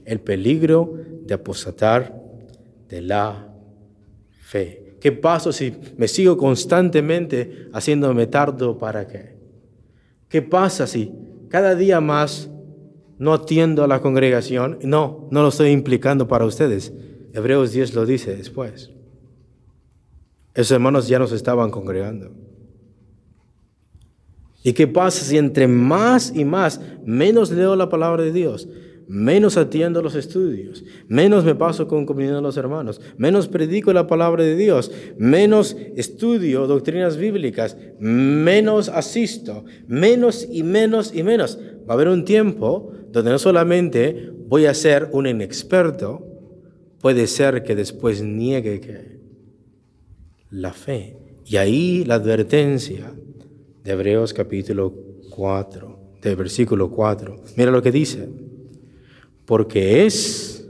el 0.03 0.19
peligro 0.19 0.95
de 1.23 1.35
apostatar 1.35 2.18
de 2.89 3.01
la 3.01 3.47
fe. 4.41 4.97
¿Qué 4.99 5.11
pasa 5.11 5.53
si 5.53 5.73
me 5.97 6.07
sigo 6.07 6.37
constantemente 6.37 7.69
haciéndome 7.71 8.27
tardo 8.27 8.77
para 8.77 9.07
qué? 9.07 9.37
¿Qué 10.27 10.41
pasa 10.41 10.87
si 10.87 11.11
cada 11.49 11.75
día 11.75 12.01
más 12.01 12.49
no 13.17 13.33
atiendo 13.33 13.83
a 13.83 13.87
la 13.87 14.01
congregación? 14.01 14.79
No, 14.83 15.27
no 15.31 15.41
lo 15.41 15.49
estoy 15.49 15.69
implicando 15.69 16.27
para 16.27 16.45
ustedes. 16.45 16.93
Hebreos 17.33 17.71
10 17.71 17.93
lo 17.93 18.05
dice 18.05 18.35
después. 18.35 18.91
Esos 20.53 20.71
hermanos 20.71 21.07
ya 21.07 21.19
nos 21.19 21.31
estaban 21.31 21.71
congregando. 21.71 22.31
¿Y 24.61 24.73
qué 24.73 24.87
pasa 24.87 25.23
si 25.23 25.37
entre 25.37 25.67
más 25.67 26.33
y 26.35 26.43
más 26.43 26.81
menos 27.05 27.51
leo 27.51 27.75
la 27.77 27.87
palabra 27.87 28.23
de 28.23 28.33
Dios? 28.33 28.67
Menos 29.09 29.57
atiendo 29.57 30.03
los 30.03 30.13
estudios, 30.13 30.83
menos 31.07 31.43
me 31.43 31.55
paso 31.55 31.87
con 31.87 32.05
comunión 32.05 32.35
a 32.35 32.41
los 32.41 32.57
hermanos, 32.57 33.01
menos 33.17 33.47
predico 33.47 33.91
la 33.91 34.05
palabra 34.05 34.43
de 34.43 34.55
Dios, 34.55 34.91
menos 35.17 35.75
estudio 35.95 36.67
doctrinas 36.67 37.17
bíblicas, 37.17 37.75
menos 37.99 38.87
asisto, 38.87 39.65
menos 39.87 40.47
y 40.51 40.61
menos 40.61 41.11
y 41.15 41.23
menos. 41.23 41.57
Va 41.89 41.93
a 41.93 41.93
haber 41.93 42.07
un 42.07 42.23
tiempo 42.23 42.93
donde 43.11 43.31
no 43.31 43.39
solamente 43.39 44.31
voy 44.47 44.67
a 44.67 44.75
ser 44.75 45.09
un 45.11 45.25
inexperto, 45.25 46.23
puede 47.01 47.25
ser 47.25 47.63
que 47.63 47.75
después 47.75 48.21
niegue 48.21 49.19
la 50.51 50.71
fe. 50.71 51.17
Y 51.45 51.57
ahí 51.57 52.03
la 52.05 52.15
advertencia 52.15 53.11
de 53.83 53.91
Hebreos 53.91 54.35
capítulo 54.35 54.93
4, 55.31 55.99
de 56.21 56.35
versículo 56.35 56.91
4. 56.91 57.41
Mira 57.57 57.71
lo 57.71 57.81
que 57.81 57.91
dice 57.91 58.48
porque 59.49 60.05
es 60.05 60.63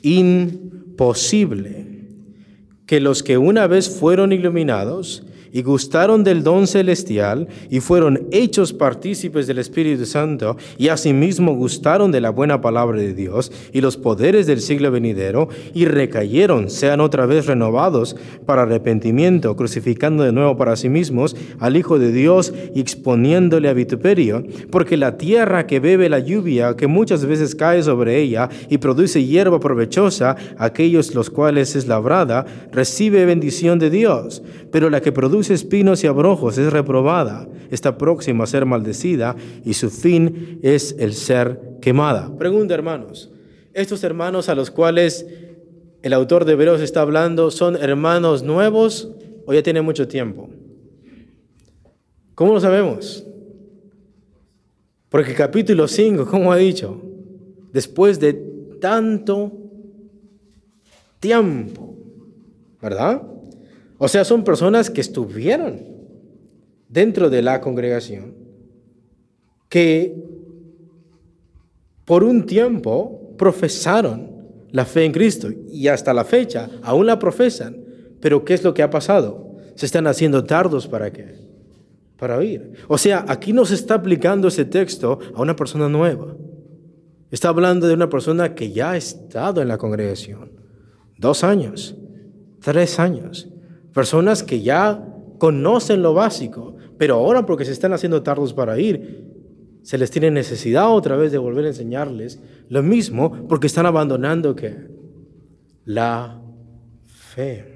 imposible 0.00 1.84
que 2.86 2.98
los 2.98 3.22
que 3.22 3.36
una 3.36 3.66
vez 3.66 3.90
fueron 3.90 4.32
iluminados 4.32 5.26
y 5.54 5.62
gustaron 5.62 6.24
del 6.24 6.42
don 6.42 6.66
celestial 6.66 7.46
y 7.70 7.78
fueron 7.78 8.26
hechos 8.32 8.72
partícipes 8.72 9.46
del 9.46 9.60
Espíritu 9.60 10.04
Santo 10.04 10.56
y 10.78 10.88
asimismo 10.88 11.54
gustaron 11.54 12.10
de 12.10 12.20
la 12.20 12.30
buena 12.30 12.60
palabra 12.60 12.98
de 12.98 13.14
Dios 13.14 13.52
y 13.72 13.80
los 13.80 13.96
poderes 13.96 14.48
del 14.48 14.60
siglo 14.60 14.90
venidero 14.90 15.48
y 15.72 15.84
recayeron, 15.84 16.70
sean 16.70 17.00
otra 17.00 17.24
vez 17.26 17.46
renovados 17.46 18.16
para 18.44 18.62
arrepentimiento, 18.62 19.54
crucificando 19.54 20.24
de 20.24 20.32
nuevo 20.32 20.56
para 20.56 20.74
sí 20.74 20.88
mismos 20.88 21.36
al 21.60 21.76
Hijo 21.76 22.00
de 22.00 22.10
Dios 22.10 22.52
y 22.74 22.80
exponiéndole 22.80 23.68
a 23.68 23.74
vituperio, 23.74 24.42
porque 24.72 24.96
la 24.96 25.16
tierra 25.16 25.68
que 25.68 25.78
bebe 25.78 26.08
la 26.08 26.18
lluvia, 26.18 26.74
que 26.74 26.88
muchas 26.88 27.24
veces 27.26 27.54
cae 27.54 27.84
sobre 27.84 28.20
ella 28.20 28.48
y 28.68 28.78
produce 28.78 29.24
hierba 29.24 29.60
provechosa, 29.60 30.34
aquellos 30.58 31.14
los 31.14 31.30
cuales 31.30 31.76
es 31.76 31.86
labrada, 31.86 32.44
recibe 32.72 33.24
bendición 33.24 33.78
de 33.78 33.90
Dios, 33.90 34.42
pero 34.72 34.90
la 34.90 35.00
que 35.00 35.12
produce 35.12 35.43
espinos 35.50 36.04
y 36.04 36.06
abrojos 36.06 36.58
es 36.58 36.72
reprobada, 36.72 37.48
está 37.70 37.98
próxima 37.98 38.44
a 38.44 38.46
ser 38.46 38.66
maldecida 38.66 39.36
y 39.64 39.74
su 39.74 39.90
fin 39.90 40.58
es 40.62 40.94
el 40.98 41.14
ser 41.14 41.78
quemada. 41.80 42.36
Pregunta, 42.36 42.74
hermanos, 42.74 43.30
estos 43.72 44.04
hermanos 44.04 44.48
a 44.48 44.54
los 44.54 44.70
cuales 44.70 45.26
el 46.02 46.12
autor 46.12 46.44
de 46.44 46.52
Hebreos 46.52 46.80
está 46.80 47.00
hablando, 47.00 47.50
¿son 47.50 47.76
hermanos 47.76 48.42
nuevos 48.42 49.10
o 49.46 49.52
ya 49.52 49.62
tienen 49.62 49.84
mucho 49.84 50.06
tiempo? 50.06 50.50
¿Cómo 52.34 52.54
lo 52.54 52.60
sabemos? 52.60 53.24
Porque 55.08 55.34
capítulo 55.34 55.86
5, 55.86 56.26
como 56.26 56.52
ha 56.52 56.56
dicho, 56.56 57.00
después 57.72 58.18
de 58.18 58.32
tanto 58.80 59.52
tiempo, 61.20 61.96
¿verdad? 62.82 63.22
O 63.98 64.08
sea, 64.08 64.24
son 64.24 64.44
personas 64.44 64.90
que 64.90 65.00
estuvieron 65.00 65.80
dentro 66.88 67.30
de 67.30 67.42
la 67.42 67.60
congregación, 67.60 68.34
que 69.68 70.14
por 72.04 72.22
un 72.22 72.46
tiempo 72.46 73.34
profesaron 73.36 74.34
la 74.70 74.84
fe 74.84 75.04
en 75.04 75.12
Cristo 75.12 75.48
y 75.70 75.88
hasta 75.88 76.12
la 76.12 76.24
fecha 76.24 76.68
aún 76.82 77.06
la 77.06 77.18
profesan. 77.18 77.76
Pero 78.20 78.44
¿qué 78.44 78.54
es 78.54 78.64
lo 78.64 78.74
que 78.74 78.82
ha 78.82 78.90
pasado? 78.90 79.56
Se 79.74 79.86
están 79.86 80.06
haciendo 80.06 80.44
tardos 80.44 80.86
para 80.86 81.12
qué? 81.12 81.36
Para 82.16 82.36
oír. 82.36 82.72
O 82.88 82.98
sea, 82.98 83.24
aquí 83.28 83.52
no 83.52 83.64
se 83.64 83.74
está 83.74 83.94
aplicando 83.94 84.48
ese 84.48 84.64
texto 84.64 85.18
a 85.34 85.42
una 85.42 85.56
persona 85.56 85.88
nueva. 85.88 86.36
Está 87.30 87.48
hablando 87.48 87.86
de 87.86 87.94
una 87.94 88.08
persona 88.08 88.54
que 88.54 88.70
ya 88.70 88.92
ha 88.92 88.96
estado 88.96 89.60
en 89.60 89.68
la 89.68 89.78
congregación. 89.78 90.52
Dos 91.18 91.44
años, 91.44 91.96
tres 92.60 92.98
años. 92.98 93.48
Personas 93.94 94.42
que 94.42 94.60
ya 94.60 95.08
conocen 95.38 96.02
lo 96.02 96.12
básico, 96.12 96.76
pero 96.98 97.14
ahora 97.14 97.46
porque 97.46 97.64
se 97.64 97.72
están 97.72 97.92
haciendo 97.92 98.22
tardos 98.22 98.52
para 98.52 98.78
ir, 98.78 99.32
se 99.82 99.98
les 99.98 100.10
tiene 100.10 100.30
necesidad 100.30 100.90
otra 100.90 101.16
vez 101.16 101.30
de 101.30 101.38
volver 101.38 101.64
a 101.64 101.68
enseñarles 101.68 102.40
lo 102.68 102.82
mismo 102.82 103.46
porque 103.48 103.68
están 103.68 103.86
abandonando 103.86 104.56
que 104.56 104.88
la 105.84 106.42
fe. 107.04 107.74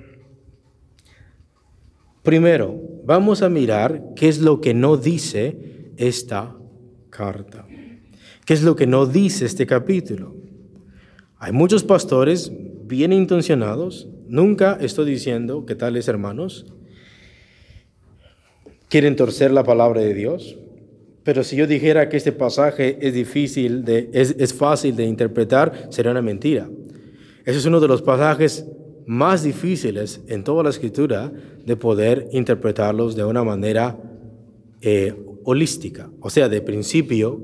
Primero, 2.22 2.80
vamos 3.04 3.42
a 3.42 3.48
mirar 3.48 4.14
qué 4.16 4.28
es 4.28 4.40
lo 4.40 4.60
que 4.60 4.74
no 4.74 4.96
dice 4.96 5.92
esta 5.96 6.56
carta. 7.10 7.66
¿Qué 8.44 8.54
es 8.54 8.62
lo 8.62 8.74
que 8.76 8.86
no 8.86 9.06
dice 9.06 9.44
este 9.44 9.66
capítulo? 9.66 10.34
Hay 11.36 11.52
muchos 11.52 11.84
pastores 11.84 12.50
bien 12.88 13.12
intencionados 13.12 14.08
Nunca 14.28 14.76
estoy 14.78 15.10
diciendo 15.10 15.64
que 15.64 15.74
tales 15.74 16.06
hermanos 16.06 16.66
quieren 18.90 19.16
torcer 19.16 19.50
la 19.50 19.64
palabra 19.64 20.02
de 20.02 20.12
Dios, 20.12 20.58
pero 21.24 21.44
si 21.44 21.56
yo 21.56 21.66
dijera 21.66 22.10
que 22.10 22.18
este 22.18 22.32
pasaje 22.32 22.98
es 23.00 23.14
difícil, 23.14 23.86
de, 23.86 24.10
es, 24.12 24.36
es 24.38 24.52
fácil 24.52 24.96
de 24.96 25.06
interpretar, 25.06 25.88
sería 25.88 26.10
una 26.10 26.20
mentira. 26.20 26.68
Ese 27.46 27.58
es 27.58 27.64
uno 27.64 27.80
de 27.80 27.88
los 27.88 28.02
pasajes 28.02 28.66
más 29.06 29.42
difíciles 29.42 30.20
en 30.28 30.44
toda 30.44 30.62
la 30.62 30.68
escritura 30.68 31.32
de 31.64 31.76
poder 31.76 32.28
interpretarlos 32.32 33.16
de 33.16 33.24
una 33.24 33.44
manera 33.44 33.98
eh, 34.82 35.14
holística, 35.44 36.10
o 36.20 36.28
sea, 36.28 36.50
de 36.50 36.60
principio 36.60 37.42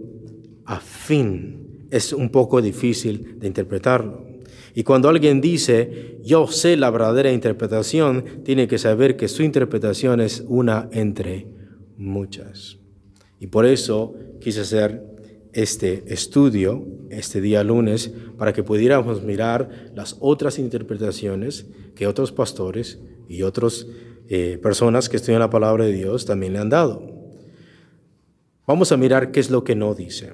a 0.66 0.80
fin. 0.80 1.86
Es 1.90 2.12
un 2.12 2.28
poco 2.28 2.60
difícil 2.60 3.38
de 3.38 3.46
interpretarlo. 3.46 4.23
Y 4.74 4.82
cuando 4.82 5.08
alguien 5.08 5.40
dice, 5.40 6.18
yo 6.22 6.48
sé 6.48 6.76
la 6.76 6.90
verdadera 6.90 7.32
interpretación, 7.32 8.42
tiene 8.44 8.66
que 8.66 8.78
saber 8.78 9.16
que 9.16 9.28
su 9.28 9.42
interpretación 9.44 10.20
es 10.20 10.44
una 10.48 10.88
entre 10.92 11.46
muchas. 11.96 12.78
Y 13.38 13.46
por 13.46 13.66
eso 13.66 14.14
quise 14.40 14.62
hacer 14.62 15.04
este 15.52 16.12
estudio 16.12 16.84
este 17.10 17.40
día 17.40 17.62
lunes 17.62 18.12
para 18.36 18.52
que 18.52 18.64
pudiéramos 18.64 19.22
mirar 19.22 19.92
las 19.94 20.16
otras 20.20 20.58
interpretaciones 20.58 21.66
que 21.94 22.08
otros 22.08 22.32
pastores 22.32 22.98
y 23.28 23.42
otras 23.42 23.86
eh, 24.28 24.58
personas 24.60 25.08
que 25.08 25.16
estudian 25.16 25.40
la 25.40 25.50
palabra 25.50 25.84
de 25.84 25.92
Dios 25.92 26.26
también 26.26 26.54
le 26.54 26.58
han 26.58 26.70
dado. 26.70 27.14
Vamos 28.66 28.90
a 28.90 28.96
mirar 28.96 29.30
qué 29.30 29.40
es 29.40 29.50
lo 29.50 29.62
que 29.62 29.76
no 29.76 29.94
dice. 29.94 30.32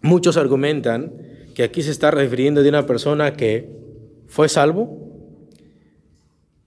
Muchos 0.00 0.36
argumentan 0.36 1.12
que 1.58 1.64
aquí 1.64 1.82
se 1.82 1.90
está 1.90 2.12
refiriendo 2.12 2.62
de 2.62 2.68
una 2.68 2.86
persona 2.86 3.32
que 3.32 3.68
fue 4.28 4.48
salvo, 4.48 4.96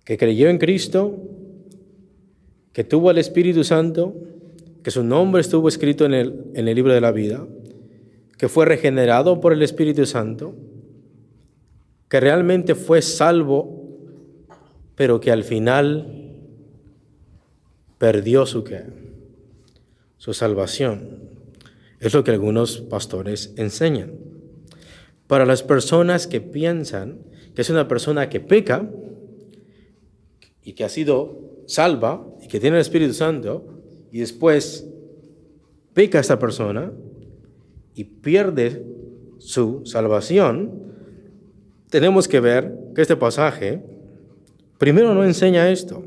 que 0.04 0.18
creyó 0.18 0.50
en 0.50 0.58
Cristo, 0.58 1.18
que 2.74 2.84
tuvo 2.84 3.10
el 3.10 3.18
Espíritu 3.18 3.64
Santo, 3.64 4.14
que 4.84 4.92
su 4.92 5.06
nombre 5.06 5.40
estuvo 5.40 5.70
escrito 5.70 6.04
en 6.04 6.14
el, 6.14 6.44
en 6.56 6.68
el 6.68 6.76
libro 6.76 6.94
de 6.94 7.00
la 7.00 7.14
vida, 7.14 7.48
que 8.38 8.50
fue 8.50 8.66
regenerado 8.66 9.40
por 9.40 9.54
el 9.54 9.62
Espíritu 9.62 10.06
Santo, 10.06 10.56
que 12.10 12.20
realmente 12.20 12.76
fue 12.76 13.02
salvo, 13.02 13.88
pero 14.96 15.22
que 15.22 15.32
al 15.32 15.46
final 15.46 16.34
perdió 17.98 18.46
su 18.46 18.66
qué? 18.66 18.84
Su 20.18 20.34
salvación. 20.34 21.30
Es 22.02 22.14
lo 22.14 22.26
que 22.26 22.32
algunos 22.32 22.82
pastores 22.82 23.54
enseñan. 23.56 24.31
Para 25.32 25.46
las 25.46 25.64
personas 25.64 26.28
que 26.28 26.42
piensan 26.42 27.20
que 27.56 27.62
es 27.62 27.70
una 27.70 27.88
persona 27.88 28.28
que 28.28 28.42
peca 28.42 28.92
y 30.62 30.74
que 30.74 30.84
ha 30.84 30.90
sido 30.90 31.64
salva 31.68 32.28
y 32.42 32.50
que 32.50 32.60
tiene 32.60 32.76
el 32.76 32.82
Espíritu 32.82 33.14
Santo 33.14 33.66
y 34.12 34.20
después 34.20 34.90
peca 35.94 36.20
esta 36.20 36.38
persona 36.38 36.92
y 37.96 38.04
pierde 38.04 38.86
su 39.38 39.86
salvación, 39.86 40.92
tenemos 41.90 42.28
que 42.28 42.42
ver 42.42 42.78
que 42.94 43.02
este 43.02 43.16
pasaje 43.16 43.82
primero 44.78 45.14
no 45.14 45.24
enseña 45.24 45.72
esto. 45.72 46.04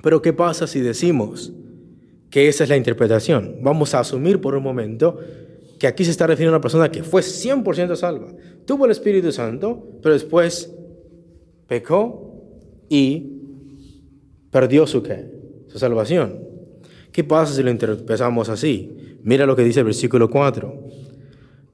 Pero 0.00 0.22
¿qué 0.22 0.32
pasa 0.32 0.68
si 0.68 0.78
decimos 0.78 1.52
que 2.30 2.46
esa 2.46 2.62
es 2.62 2.70
la 2.70 2.76
interpretación? 2.76 3.56
Vamos 3.62 3.94
a 3.94 3.98
asumir 3.98 4.40
por 4.40 4.54
un 4.54 4.62
momento 4.62 5.18
que 5.78 5.86
aquí 5.86 6.04
se 6.04 6.10
está 6.10 6.26
refiriendo 6.26 6.54
a 6.54 6.58
una 6.58 6.62
persona 6.62 6.90
que 6.90 7.02
fue 7.02 7.22
100% 7.22 7.94
salva, 7.96 8.34
tuvo 8.64 8.84
el 8.84 8.90
Espíritu 8.90 9.30
Santo, 9.32 9.98
pero 10.02 10.12
después 10.12 10.74
pecó 11.66 12.34
y 12.88 13.32
perdió 14.50 14.86
su 14.86 15.02
qué? 15.02 15.30
Su 15.68 15.78
salvación. 15.78 16.40
¿Qué 17.12 17.24
pasa 17.24 17.54
si 17.54 17.62
lo 17.62 17.70
interpretamos 17.70 18.48
así? 18.48 19.18
Mira 19.22 19.46
lo 19.46 19.56
que 19.56 19.64
dice 19.64 19.80
el 19.80 19.86
versículo 19.86 20.30
4. 20.30 20.88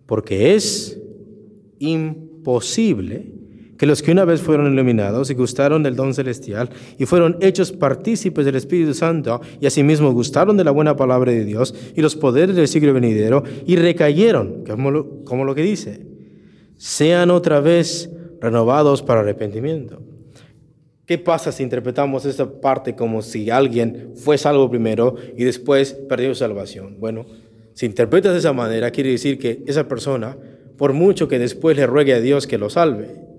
Porque 0.07 0.55
es 0.55 1.01
imposible 1.79 3.33
que 3.85 3.89
los 3.89 4.01
que 4.01 4.13
una 4.13 4.25
vez 4.25 4.41
fueron 4.41 4.73
iluminados 4.73 5.29
y 5.29 5.35
gustaron 5.35 5.83
del 5.83 5.95
don 5.95 6.15
celestial 6.15 6.71
y 6.97 7.05
fueron 7.05 7.37
hechos 7.43 7.71
partícipes 7.71 8.47
del 8.47 8.57
Espíritu 8.57 8.95
Santo 8.95 9.43
y 9.61 9.67
asimismo 9.67 10.11
gustaron 10.11 10.57
de 10.57 10.65
la 10.65 10.71
buena 10.71 10.97
palabra 10.97 11.33
de 11.33 11.45
Dios 11.45 11.75
y 11.95 12.01
los 12.01 12.17
poderes 12.17 12.57
del 12.57 12.67
siglo 12.67 12.95
venidero 12.95 13.45
y 13.67 13.77
recayeron, 13.77 14.65
como 14.67 14.91
lo, 14.91 15.23
como 15.25 15.45
lo 15.45 15.55
que 15.55 15.61
dice, 15.61 16.01
sean 16.79 17.31
otra 17.31 17.61
vez 17.61 18.09
renovados 18.41 19.03
para 19.03 19.21
arrepentimiento. 19.21 20.01
¿Qué 21.05 21.19
pasa 21.19 21.53
si 21.53 21.63
interpretamos 21.63 22.25
esta 22.25 22.51
parte 22.51 22.97
como 22.97 23.21
si 23.21 23.51
alguien 23.51 24.13
fue 24.15 24.39
salvo 24.39 24.71
primero 24.71 25.17
y 25.37 25.45
después 25.45 25.93
perdió 25.93 26.35
salvación? 26.35 26.97
Bueno, 27.01 27.27
si 27.75 27.85
interpretas 27.85 28.33
de 28.33 28.39
esa 28.39 28.55
manera, 28.55 28.91
quiere 28.91 29.11
decir 29.11 29.39
que 29.39 29.63
esa 29.67 29.87
persona, 29.87 30.39
por 30.79 30.95
mucho 30.95 31.29
que 31.29 31.39
después 31.39 31.77
le 31.77 31.87
ruegue 31.87 32.15
a 32.15 32.21
Dios 32.23 32.47
que 32.47 32.57
lo 32.57 32.71
salve, 32.71 33.34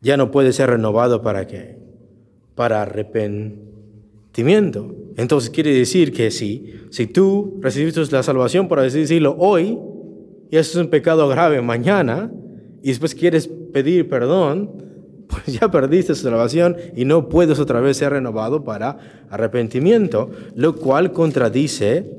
ya 0.00 0.16
no 0.16 0.30
puede 0.30 0.52
ser 0.52 0.70
renovado 0.70 1.22
para 1.22 1.46
qué? 1.46 1.76
Para 2.54 2.82
arrepentimiento. 2.82 4.94
Entonces 5.16 5.50
quiere 5.50 5.74
decir 5.74 6.12
que 6.12 6.30
sí, 6.30 6.74
si 6.90 7.06
tú 7.06 7.58
recibiste 7.60 8.00
la 8.10 8.22
salvación, 8.22 8.68
por 8.68 8.80
así 8.80 9.00
decirlo, 9.00 9.36
hoy, 9.38 9.78
y 10.50 10.56
eso 10.56 10.78
es 10.78 10.84
un 10.84 10.90
pecado 10.90 11.28
grave 11.28 11.60
mañana, 11.60 12.32
y 12.82 12.88
después 12.88 13.14
quieres 13.14 13.48
pedir 13.72 14.08
perdón, 14.08 14.70
pues 15.28 15.44
ya 15.46 15.70
perdiste 15.70 16.14
su 16.14 16.22
salvación 16.22 16.76
y 16.96 17.04
no 17.04 17.28
puedes 17.28 17.60
otra 17.60 17.80
vez 17.80 17.98
ser 17.98 18.12
renovado 18.12 18.64
para 18.64 19.26
arrepentimiento, 19.28 20.30
lo 20.54 20.76
cual 20.76 21.12
contradice 21.12 22.10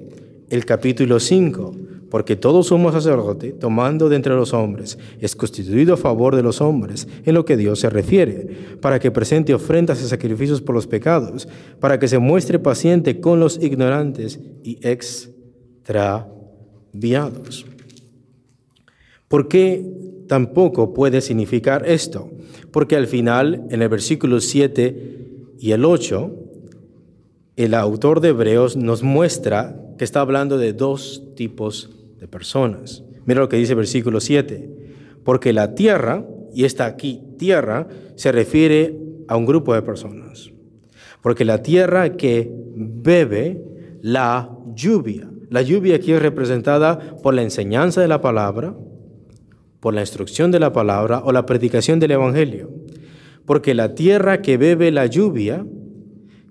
el 0.50 0.66
capítulo 0.66 1.20
5, 1.20 1.76
porque 2.12 2.36
todo 2.36 2.62
sumo 2.62 2.92
sacerdote, 2.92 3.54
tomando 3.54 4.10
de 4.10 4.18
entre 4.18 4.36
los 4.36 4.54
hombres, 4.54 5.00
es 5.20 5.36
constituido 5.36 5.96
a 5.96 5.98
favor 5.98 6.36
de 6.36 6.44
los 6.44 6.62
hombres 6.62 7.08
en 7.26 7.34
lo 7.34 7.46
que 7.46 7.58
Dios 7.58 7.80
se 7.80 7.90
refiere, 7.90 8.76
para 8.80 9.00
que 9.00 9.10
presente 9.10 9.56
ofrendas 9.56 10.04
y 10.04 10.08
sacrificios 10.08 10.62
por 10.62 10.76
los 10.76 10.86
pecados, 10.86 11.48
para 11.80 11.98
que 11.98 12.08
se 12.08 12.20
muestre 12.20 12.60
paciente 12.60 13.20
con 13.20 13.40
los 13.40 13.58
ignorantes 13.64 14.40
y 14.64 14.78
extraviados. 14.88 17.66
¿Por 19.28 19.48
qué 19.48 19.84
tampoco 20.28 20.94
puede 20.94 21.22
significar 21.22 21.90
esto? 21.90 22.30
porque 22.72 22.96
al 22.96 23.08
final, 23.08 23.66
en 23.70 23.82
el 23.82 23.90
versículo 23.90 24.40
7 24.40 25.56
y 25.60 25.72
el 25.72 25.86
8, 25.86 26.36
el 27.58 27.74
autor 27.74 28.22
de 28.22 28.30
Hebreos 28.30 28.78
nos 28.78 29.04
muestra 29.04 29.78
que 29.98 30.06
está 30.06 30.22
hablando 30.22 30.58
de 30.58 30.74
dos 30.74 31.24
tipos 31.36 31.90
de 32.22 32.28
personas. 32.28 33.04
Mira 33.26 33.42
lo 33.42 33.50
que 33.50 33.58
dice 33.58 33.74
el 33.74 33.78
versículo 33.78 34.20
7, 34.20 34.70
porque 35.26 35.52
la 35.54 35.74
tierra, 35.74 36.24
y 36.54 36.66
esta 36.66 36.86
aquí 36.86 37.22
tierra, 37.38 37.88
se 38.16 38.32
refiere 38.32 38.96
a 39.28 39.36
un 39.36 39.48
grupo 39.48 39.74
de 39.74 39.82
personas. 39.82 40.52
Porque 41.22 41.46
la 41.46 41.64
tierra 41.64 42.16
que 42.16 42.52
bebe 42.76 43.64
la 44.02 44.56
lluvia, 44.76 45.30
la 45.50 45.64
lluvia 45.64 45.96
aquí 45.96 46.12
es 46.12 46.22
representada 46.22 47.00
por 47.22 47.34
la 47.34 47.42
enseñanza 47.42 48.02
de 48.02 48.08
la 48.08 48.22
palabra, 48.22 48.76
por 49.80 49.96
la 49.96 50.02
instrucción 50.02 50.52
de 50.52 50.60
la 50.60 50.72
palabra 50.72 51.24
o 51.26 51.32
la 51.32 51.48
predicación 51.48 52.00
del 52.00 52.12
Evangelio. 52.12 52.70
Porque 53.46 53.74
la 53.74 53.96
tierra 53.96 54.44
que 54.44 54.58
bebe 54.58 54.92
la 54.92 55.08
lluvia, 55.08 55.66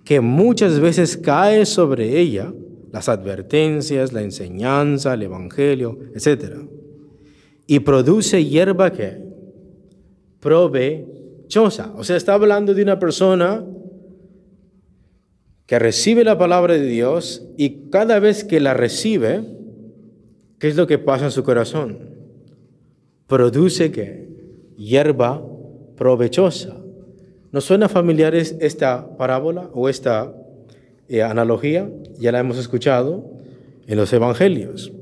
que 0.04 0.20
muchas 0.20 0.80
veces 0.80 1.16
cae 1.16 1.64
sobre 1.64 2.18
ella, 2.18 2.52
las 2.92 3.08
advertencias, 3.08 4.12
la 4.12 4.22
enseñanza, 4.22 5.14
el 5.14 5.22
Evangelio, 5.22 5.98
etc. 6.14 6.56
Y 7.66 7.80
produce 7.80 8.44
hierba 8.44 8.92
que 8.92 9.22
provechosa. 10.40 11.92
O 11.96 12.04
sea, 12.04 12.16
está 12.16 12.34
hablando 12.34 12.74
de 12.74 12.82
una 12.82 12.98
persona 12.98 13.64
que 15.66 15.78
recibe 15.78 16.24
la 16.24 16.36
palabra 16.36 16.74
de 16.74 16.86
Dios 16.86 17.46
y 17.56 17.90
cada 17.90 18.18
vez 18.18 18.44
que 18.44 18.60
la 18.60 18.74
recibe, 18.74 19.42
¿qué 20.58 20.68
es 20.68 20.76
lo 20.76 20.86
que 20.86 20.98
pasa 20.98 21.26
en 21.26 21.30
su 21.30 21.44
corazón? 21.44 22.10
produce 23.30 23.92
que 23.92 24.28
hierba 24.76 25.40
provechosa. 25.96 26.76
¿Nos 27.52 27.64
suena 27.64 27.88
familiar 27.88 28.34
esta 28.34 29.16
parábola 29.16 29.70
o 29.72 29.88
esta 29.88 30.34
eh, 31.10 31.22
analogía? 31.22 31.90
Ya 32.18 32.32
la 32.32 32.38
hemos 32.38 32.56
escuchado 32.56 33.32
en 33.86 33.96
los 33.96 34.12
evangelios, 34.12 34.92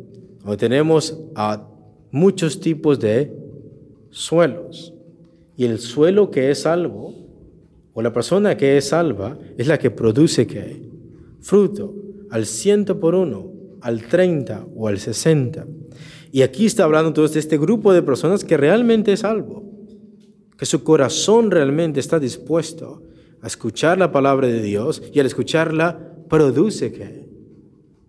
donde 0.43 0.57
tenemos 0.57 1.21
a 1.35 1.69
muchos 2.11 2.61
tipos 2.61 2.99
de 2.99 3.33
suelos. 4.11 4.95
Y 5.57 5.67
el 5.67 5.79
suelo 5.79 6.31
que 6.31 6.51
es 6.51 6.63
salvo, 6.63 7.15
o 7.93 8.01
la 8.01 8.13
persona 8.13 8.57
que 8.57 8.79
es 8.79 8.89
salva, 8.89 9.39
es 9.59 9.67
la 9.67 9.79
que 9.79 9.91
produce 9.91 10.47
que 10.47 10.89
fruto 11.41 11.95
al 12.31 12.47
ciento 12.47 12.99
por 12.99 13.15
uno, 13.15 13.53
al 13.83 14.03
treinta 14.07 14.67
o 14.75 14.89
al 14.89 14.99
sesenta. 14.99 15.67
Y 16.33 16.43
aquí 16.43 16.67
está 16.67 16.85
hablando 16.85 17.09
entonces 17.09 17.35
de 17.35 17.41
este 17.41 17.59
grupo 17.59 17.93
de 17.93 18.03
personas 18.03 18.45
que 18.45 18.57
realmente 18.57 19.13
es 19.13 19.21
salvo, 19.21 19.65
que 20.57 20.65
su 20.65 20.83
corazón 20.85 21.51
realmente 21.51 22.01
está 22.01 22.19
dispuesto 22.19 23.03
a 23.43 23.47
escuchar 23.47 23.99
la 23.99 24.13
palabra 24.13 24.47
de 24.49 24.63
Dios 24.63 25.03
y 25.13 25.21
al 25.21 25.27
escucharla 25.27 26.15
produce 26.29 26.93
¿qué? 26.93 27.29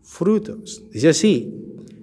frutos. 0.02 0.84
Dice 0.92 1.10
así, 1.10 1.54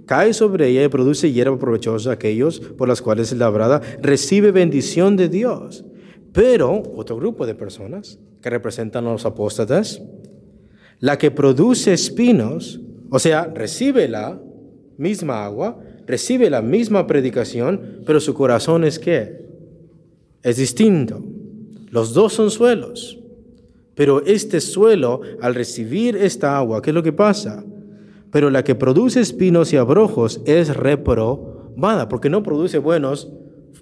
cae 0.06 0.32
sobre 0.32 0.68
ella 0.68 0.84
y 0.84 0.88
produce 0.88 1.32
hierba 1.32 1.58
provechosa 1.58 2.12
aquellos 2.12 2.60
por 2.60 2.88
las 2.88 3.02
cuales 3.02 3.32
es 3.32 3.38
labrada, 3.38 3.82
recibe 4.00 4.52
bendición 4.52 5.16
de 5.16 5.28
Dios. 5.28 5.84
Pero 6.32 6.82
otro 6.94 7.16
grupo 7.16 7.46
de 7.46 7.54
personas 7.54 8.18
que 8.40 8.50
representan 8.50 9.06
a 9.06 9.12
los 9.12 9.26
apóstatas, 9.26 10.02
la 11.00 11.18
que 11.18 11.30
produce 11.30 11.92
espinos, 11.92 12.80
o 13.10 13.18
sea, 13.18 13.46
recibe 13.46 14.08
la 14.08 14.40
misma 14.96 15.44
agua, 15.44 15.78
recibe 16.06 16.48
la 16.48 16.62
misma 16.62 17.06
predicación, 17.06 18.02
pero 18.06 18.20
su 18.20 18.34
corazón 18.34 18.84
es 18.84 18.98
qué? 18.98 19.46
Es 20.42 20.56
distinto. 20.56 21.22
Los 21.90 22.14
dos 22.14 22.32
son 22.32 22.50
suelos. 22.50 23.18
Pero 23.94 24.22
este 24.26 24.60
suelo, 24.60 25.22
al 25.40 25.54
recibir 25.54 26.16
esta 26.16 26.56
agua, 26.58 26.82
¿qué 26.82 26.90
es 26.90 26.94
lo 26.94 27.02
que 27.02 27.12
pasa? 27.14 27.64
Pero 28.30 28.50
la 28.50 28.62
que 28.62 28.74
produce 28.74 29.20
espinos 29.20 29.72
y 29.72 29.76
abrojos 29.76 30.42
es 30.44 30.76
reprobada, 30.76 32.08
porque 32.08 32.28
no 32.28 32.42
produce 32.42 32.78
buenos 32.78 33.32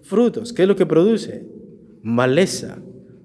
frutos. 0.03 0.53
¿Qué 0.53 0.63
es 0.63 0.69
lo 0.69 0.77
que 0.77 0.87
produce? 0.87 1.45
Maleza. 2.03 2.79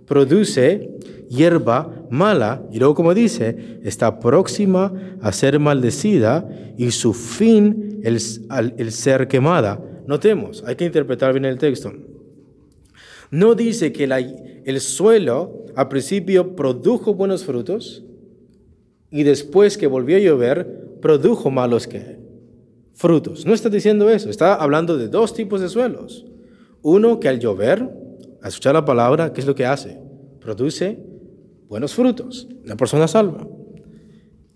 produce 0.08 0.90
hierba 1.30 1.94
mala 2.10 2.64
y 2.72 2.80
luego 2.80 2.96
como 2.96 3.14
dice, 3.14 3.80
está 3.84 4.20
próxima 4.20 4.92
a 5.22 5.32
ser 5.32 5.60
maldecida 5.60 6.50
y 6.76 6.90
su 6.90 7.14
fin 7.14 8.00
el, 8.04 8.20
el 8.78 8.92
ser 8.92 9.28
quemada. 9.28 9.80
Notemos, 10.08 10.64
hay 10.66 10.76
que 10.76 10.86
interpretar 10.86 11.34
bien 11.34 11.46
el 11.46 11.60
texto. 11.60 11.94
No 13.32 13.56
dice 13.56 13.92
que 13.92 14.04
el 14.66 14.82
suelo 14.82 15.66
al 15.76 15.88
principio 15.88 16.56
produjo 16.56 17.14
buenos 17.14 17.44
frutos 17.46 18.04
y 19.12 19.24
después 19.24 19.78
que 19.78 19.88
volvió 19.88 20.18
a 20.18 20.20
llover 20.20 20.98
produjo 21.02 21.50
malos 21.52 21.88
que 21.88 22.18
frutos. 22.94 23.46
No 23.46 23.54
está 23.54 23.70
diciendo 23.70 24.10
eso, 24.10 24.30
está 24.30 24.56
hablando 24.56 24.98
de 24.98 25.08
dos 25.08 25.34
tipos 25.34 25.62
de 25.62 25.70
suelos. 25.70 26.26
Uno 26.82 27.20
que 27.20 27.30
al 27.30 27.40
llover, 27.40 27.82
al 28.42 28.48
escuchar 28.48 28.74
la 28.74 28.86
palabra, 28.86 29.32
¿qué 29.32 29.42
es 29.42 29.48
lo 29.48 29.56
que 29.56 29.66
hace? 29.66 30.00
Produce 30.42 31.00
buenos 31.68 31.94
frutos, 31.94 32.48
la 32.64 32.76
persona 32.76 33.08
salva. 33.08 33.48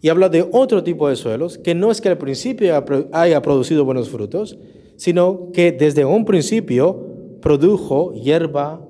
Y 0.02 0.10
habla 0.10 0.28
de 0.28 0.46
otro 0.52 0.84
tipo 0.84 1.08
de 1.08 1.16
suelos 1.16 1.58
que 1.58 1.76
no 1.76 1.90
es 1.90 2.02
que 2.02 2.10
al 2.10 2.18
principio 2.18 2.84
haya 3.14 3.42
producido 3.42 3.86
buenos 3.86 4.10
frutos, 4.10 4.58
sino 4.98 5.52
que 5.54 5.72
desde 5.72 6.04
un 6.04 6.26
principio 6.26 7.13
produjo 7.44 8.14
hierba 8.14 8.82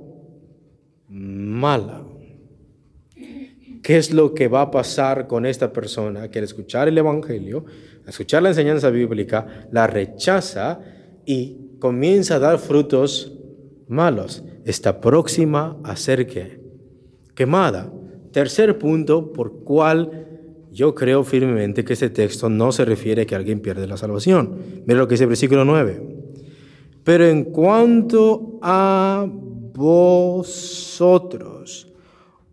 mala. 1.09 2.05
¿Qué 3.81 3.97
es 3.97 4.13
lo 4.13 4.35
que 4.35 4.47
va 4.47 4.61
a 4.61 4.71
pasar 4.71 5.27
con 5.27 5.47
esta 5.47 5.73
persona 5.73 6.29
que 6.29 6.37
al 6.37 6.45
escuchar 6.45 6.87
el 6.87 6.97
Evangelio, 6.97 7.65
al 8.03 8.09
escuchar 8.09 8.43
la 8.43 8.49
enseñanza 8.49 8.91
bíblica, 8.91 9.67
la 9.71 9.87
rechaza 9.87 10.79
y 11.25 11.77
comienza 11.79 12.35
a 12.35 12.39
dar 12.39 12.59
frutos 12.59 13.33
malos? 13.87 14.43
Está 14.65 15.01
próxima 15.01 15.79
a 15.83 15.95
ser 15.95 16.27
quemada. 17.33 17.91
Tercer 18.31 18.77
punto 18.77 19.33
por 19.33 19.63
cual 19.63 20.27
yo 20.71 20.93
creo 20.93 21.23
firmemente 21.23 21.83
que 21.83 21.93
este 21.93 22.11
texto 22.11 22.49
no 22.49 22.71
se 22.71 22.85
refiere 22.85 23.23
a 23.23 23.25
que 23.25 23.35
alguien 23.35 23.61
pierde 23.61 23.87
la 23.87 23.97
salvación. 23.97 24.57
Mira 24.85 24.99
lo 24.99 25.07
que 25.07 25.15
dice 25.15 25.23
el 25.23 25.29
versículo 25.29 25.65
9. 25.65 26.12
Pero 27.03 27.25
en 27.25 27.43
cuanto 27.45 28.59
a 28.61 29.27
vosotros, 29.73 31.03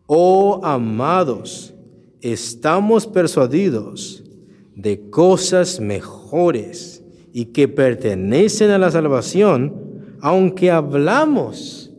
oh 0.06 0.60
amados, 0.64 1.72
estamos 2.20 3.06
persuadidos 3.06 4.24
de 4.74 5.08
cosas 5.10 5.78
mejores 5.78 7.04
y 7.32 7.46
que 7.46 7.68
pertenecen 7.68 8.70
a 8.70 8.78
la 8.78 8.90
salvación, 8.90 10.16
aunque 10.20 10.70
hablamos 10.70 11.92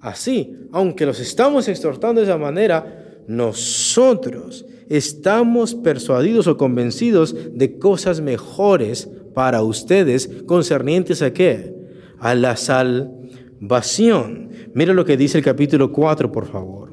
así, 0.00 0.56
aunque 0.72 1.06
los 1.06 1.18
estamos 1.18 1.66
exhortando 1.68 2.20
de 2.20 2.26
esa 2.26 2.38
manera, 2.38 3.22
nosotros 3.26 4.64
estamos 4.88 5.74
persuadidos 5.74 6.46
o 6.46 6.56
convencidos 6.56 7.34
de 7.52 7.78
cosas 7.78 8.20
mejores 8.20 9.08
para 9.34 9.62
ustedes 9.62 10.28
concernientes 10.46 11.22
a 11.22 11.32
qué? 11.32 11.79
A 12.20 12.34
la 12.34 12.56
salvación. 12.56 14.50
Mira 14.74 14.94
lo 14.94 15.04
que 15.04 15.16
dice 15.16 15.38
el 15.38 15.44
capítulo 15.44 15.90
4, 15.92 16.30
por 16.30 16.46
favor. 16.46 16.92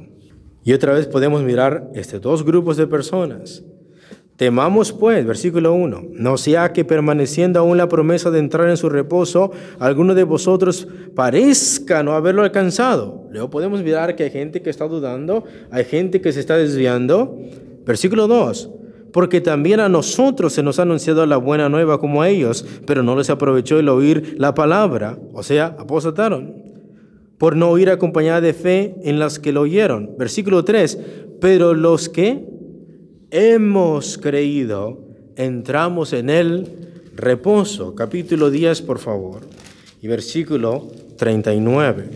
Y 0.63 0.73
otra 0.73 0.93
vez 0.93 1.07
podemos 1.07 1.43
mirar 1.43 1.89
estos 1.93 2.21
dos 2.21 2.43
grupos 2.43 2.77
de 2.77 2.87
personas. 2.87 3.63
Temamos 4.37 4.93
pues, 4.93 5.25
versículo 5.25 5.73
1, 5.73 6.09
no 6.11 6.37
sea 6.37 6.71
que 6.71 6.85
permaneciendo 6.85 7.59
aún 7.59 7.75
la 7.75 7.89
promesa 7.89 8.29
de 8.29 8.37
entrar 8.37 8.69
en 8.69 8.77
su 8.77 8.87
reposo, 8.87 9.51
alguno 9.79 10.13
de 10.13 10.23
vosotros 10.23 10.87
parezca 11.15 12.03
no 12.03 12.11
haberlo 12.11 12.43
alcanzado. 12.43 13.27
Luego 13.31 13.49
podemos 13.49 13.81
mirar 13.81 14.15
que 14.15 14.25
hay 14.25 14.29
gente 14.29 14.61
que 14.61 14.69
está 14.69 14.87
dudando, 14.87 15.43
hay 15.71 15.85
gente 15.85 16.21
que 16.21 16.31
se 16.31 16.39
está 16.39 16.55
desviando. 16.55 17.39
Versículo 17.83 18.27
2, 18.27 18.69
porque 19.13 19.41
también 19.41 19.79
a 19.79 19.89
nosotros 19.89 20.53
se 20.53 20.63
nos 20.63 20.79
ha 20.79 20.83
anunciado 20.83 21.25
la 21.25 21.37
buena 21.37 21.69
nueva 21.69 21.99
como 21.99 22.21
a 22.21 22.29
ellos, 22.29 22.65
pero 22.85 23.03
no 23.03 23.15
les 23.15 23.29
aprovechó 23.29 23.79
el 23.79 23.89
oír 23.89 24.35
la 24.37 24.53
palabra, 24.53 25.17
o 25.33 25.43
sea, 25.43 25.75
apostataron, 25.77 26.55
por 27.37 27.55
no 27.55 27.69
oír 27.69 27.89
acompañada 27.89 28.41
de 28.41 28.53
fe 28.53 28.95
en 29.03 29.19
las 29.19 29.39
que 29.39 29.51
lo 29.51 29.61
oyeron. 29.61 30.15
Versículo 30.17 30.63
3, 30.63 30.99
pero 31.39 31.73
los 31.73 32.09
que 32.09 32.45
hemos 33.31 34.17
creído, 34.17 34.99
entramos 35.35 36.13
en 36.13 36.29
el 36.29 36.67
reposo. 37.15 37.95
Capítulo 37.95 38.49
10, 38.49 38.81
por 38.81 38.99
favor, 38.99 39.41
y 40.01 40.07
versículo 40.07 40.87
39. 41.17 42.09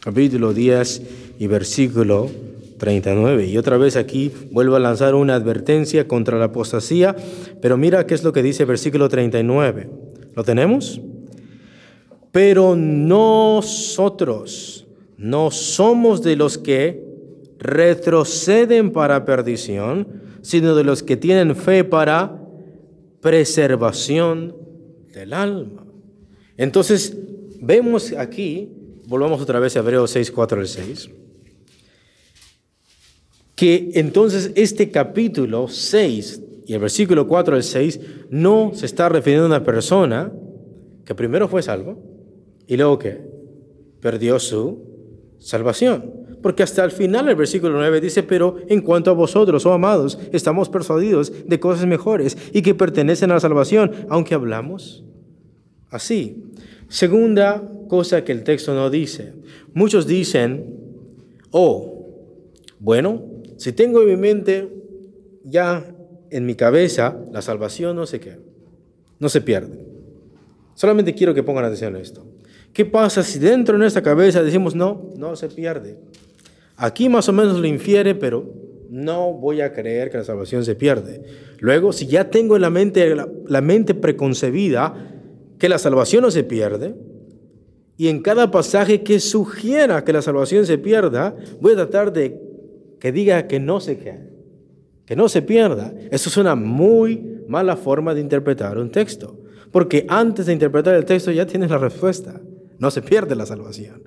Capítulo 0.00 0.52
10 0.54 1.02
y 1.38 1.46
versículo 1.46 2.30
39. 2.78 3.46
Y 3.46 3.58
otra 3.58 3.76
vez 3.76 3.96
aquí 3.96 4.32
vuelvo 4.50 4.76
a 4.76 4.80
lanzar 4.80 5.14
una 5.14 5.34
advertencia 5.34 6.08
contra 6.08 6.38
la 6.38 6.46
apostasía, 6.46 7.14
pero 7.60 7.76
mira 7.76 8.06
qué 8.06 8.14
es 8.14 8.24
lo 8.24 8.32
que 8.32 8.42
dice 8.42 8.62
el 8.62 8.68
versículo 8.68 9.08
39. 9.08 9.90
¿Lo 10.34 10.44
tenemos? 10.44 11.00
Pero 12.32 12.76
nosotros 12.76 14.08
no 15.16 15.50
somos 15.50 16.22
de 16.22 16.36
los 16.36 16.56
que 16.58 17.04
retroceden 17.58 18.92
para 18.92 19.24
perdición, 19.24 20.06
sino 20.42 20.74
de 20.76 20.84
los 20.84 21.02
que 21.02 21.16
tienen 21.16 21.56
fe 21.56 21.82
para 21.84 22.40
preservación 23.20 24.56
del 25.12 25.32
alma. 25.32 25.84
Entonces, 26.56 27.16
vemos 27.60 28.12
aquí, 28.12 28.70
volvamos 29.06 29.40
otra 29.40 29.58
vez 29.58 29.76
a 29.76 29.80
Hebreos 29.80 30.10
6, 30.12 30.30
4 30.30 30.60
al 30.60 30.68
6, 30.68 31.10
que 33.58 33.90
entonces 33.94 34.52
este 34.54 34.88
capítulo 34.88 35.66
6 35.66 36.42
y 36.64 36.74
el 36.74 36.78
versículo 36.78 37.26
4 37.26 37.56
al 37.56 37.64
6 37.64 38.00
no 38.30 38.70
se 38.72 38.86
está 38.86 39.08
refiriendo 39.08 39.46
a 39.46 39.48
una 39.48 39.64
persona 39.64 40.32
que 41.04 41.16
primero 41.16 41.48
fue 41.48 41.60
salvo 41.60 42.00
y 42.68 42.76
luego 42.76 43.00
que 43.00 43.20
perdió 44.00 44.38
su 44.38 45.34
salvación. 45.40 46.08
Porque 46.40 46.62
hasta 46.62 46.84
el 46.84 46.92
final 46.92 47.28
el 47.28 47.34
versículo 47.34 47.76
9 47.78 48.00
dice, 48.00 48.22
pero 48.22 48.58
en 48.68 48.80
cuanto 48.80 49.10
a 49.10 49.14
vosotros, 49.14 49.66
oh 49.66 49.72
amados, 49.72 50.20
estamos 50.30 50.68
persuadidos 50.68 51.32
de 51.44 51.58
cosas 51.58 51.84
mejores 51.84 52.38
y 52.52 52.62
que 52.62 52.76
pertenecen 52.76 53.32
a 53.32 53.34
la 53.34 53.40
salvación, 53.40 53.90
aunque 54.08 54.36
hablamos 54.36 55.04
así. 55.90 56.44
Segunda 56.86 57.68
cosa 57.88 58.22
que 58.22 58.30
el 58.30 58.44
texto 58.44 58.72
no 58.72 58.88
dice. 58.88 59.32
Muchos 59.74 60.06
dicen, 60.06 60.76
oh, 61.50 62.06
bueno, 62.78 63.37
si 63.58 63.72
tengo 63.72 64.00
en 64.00 64.08
mi 64.08 64.16
mente 64.16 64.68
ya 65.44 65.84
en 66.30 66.46
mi 66.46 66.54
cabeza 66.54 67.18
la 67.32 67.42
salvación, 67.42 67.96
no 67.96 68.06
sé 68.06 68.20
qué, 68.20 68.38
no 69.18 69.28
se 69.28 69.40
pierde. 69.40 69.84
Solamente 70.74 71.12
quiero 71.14 71.34
que 71.34 71.42
pongan 71.42 71.64
atención 71.64 71.96
a 71.96 71.98
esto. 71.98 72.24
¿Qué 72.72 72.84
pasa 72.84 73.24
si 73.24 73.40
dentro 73.40 73.74
de 73.74 73.80
nuestra 73.80 74.02
cabeza 74.02 74.42
decimos, 74.42 74.76
no, 74.76 75.10
no 75.16 75.34
se 75.34 75.48
pierde? 75.48 75.98
Aquí 76.76 77.08
más 77.08 77.28
o 77.28 77.32
menos 77.32 77.58
lo 77.58 77.66
infiere, 77.66 78.14
pero 78.14 78.44
no 78.88 79.32
voy 79.32 79.60
a 79.60 79.72
creer 79.72 80.10
que 80.10 80.18
la 80.18 80.24
salvación 80.24 80.64
se 80.64 80.76
pierde. 80.76 81.22
Luego, 81.58 81.92
si 81.92 82.06
ya 82.06 82.30
tengo 82.30 82.54
en 82.54 82.62
la 82.62 82.70
mente, 82.70 83.16
la, 83.16 83.60
mente 83.60 83.94
preconcebida 83.94 84.94
que 85.58 85.68
la 85.68 85.78
salvación 85.78 86.22
no 86.22 86.30
se 86.30 86.44
pierde, 86.44 86.94
y 87.96 88.06
en 88.06 88.22
cada 88.22 88.52
pasaje 88.52 89.02
que 89.02 89.18
sugiera 89.18 90.04
que 90.04 90.12
la 90.12 90.22
salvación 90.22 90.64
se 90.64 90.78
pierda, 90.78 91.34
voy 91.60 91.72
a 91.72 91.76
tratar 91.76 92.12
de 92.12 92.47
que 93.00 93.12
diga 93.12 93.46
que 93.46 93.60
no 93.60 93.80
se 93.80 93.98
quede, 93.98 94.30
que 95.06 95.16
no 95.16 95.28
se 95.28 95.42
pierda. 95.42 95.92
Eso 96.10 96.28
es 96.28 96.36
una 96.36 96.54
muy 96.54 97.42
mala 97.48 97.76
forma 97.76 98.14
de 98.14 98.20
interpretar 98.20 98.78
un 98.78 98.90
texto, 98.90 99.38
porque 99.70 100.06
antes 100.08 100.46
de 100.46 100.52
interpretar 100.52 100.94
el 100.94 101.04
texto 101.04 101.30
ya 101.30 101.46
tienes 101.46 101.70
la 101.70 101.78
respuesta. 101.78 102.40
No 102.78 102.90
se 102.90 103.02
pierde 103.02 103.34
la 103.34 103.46
salvación. 103.46 104.02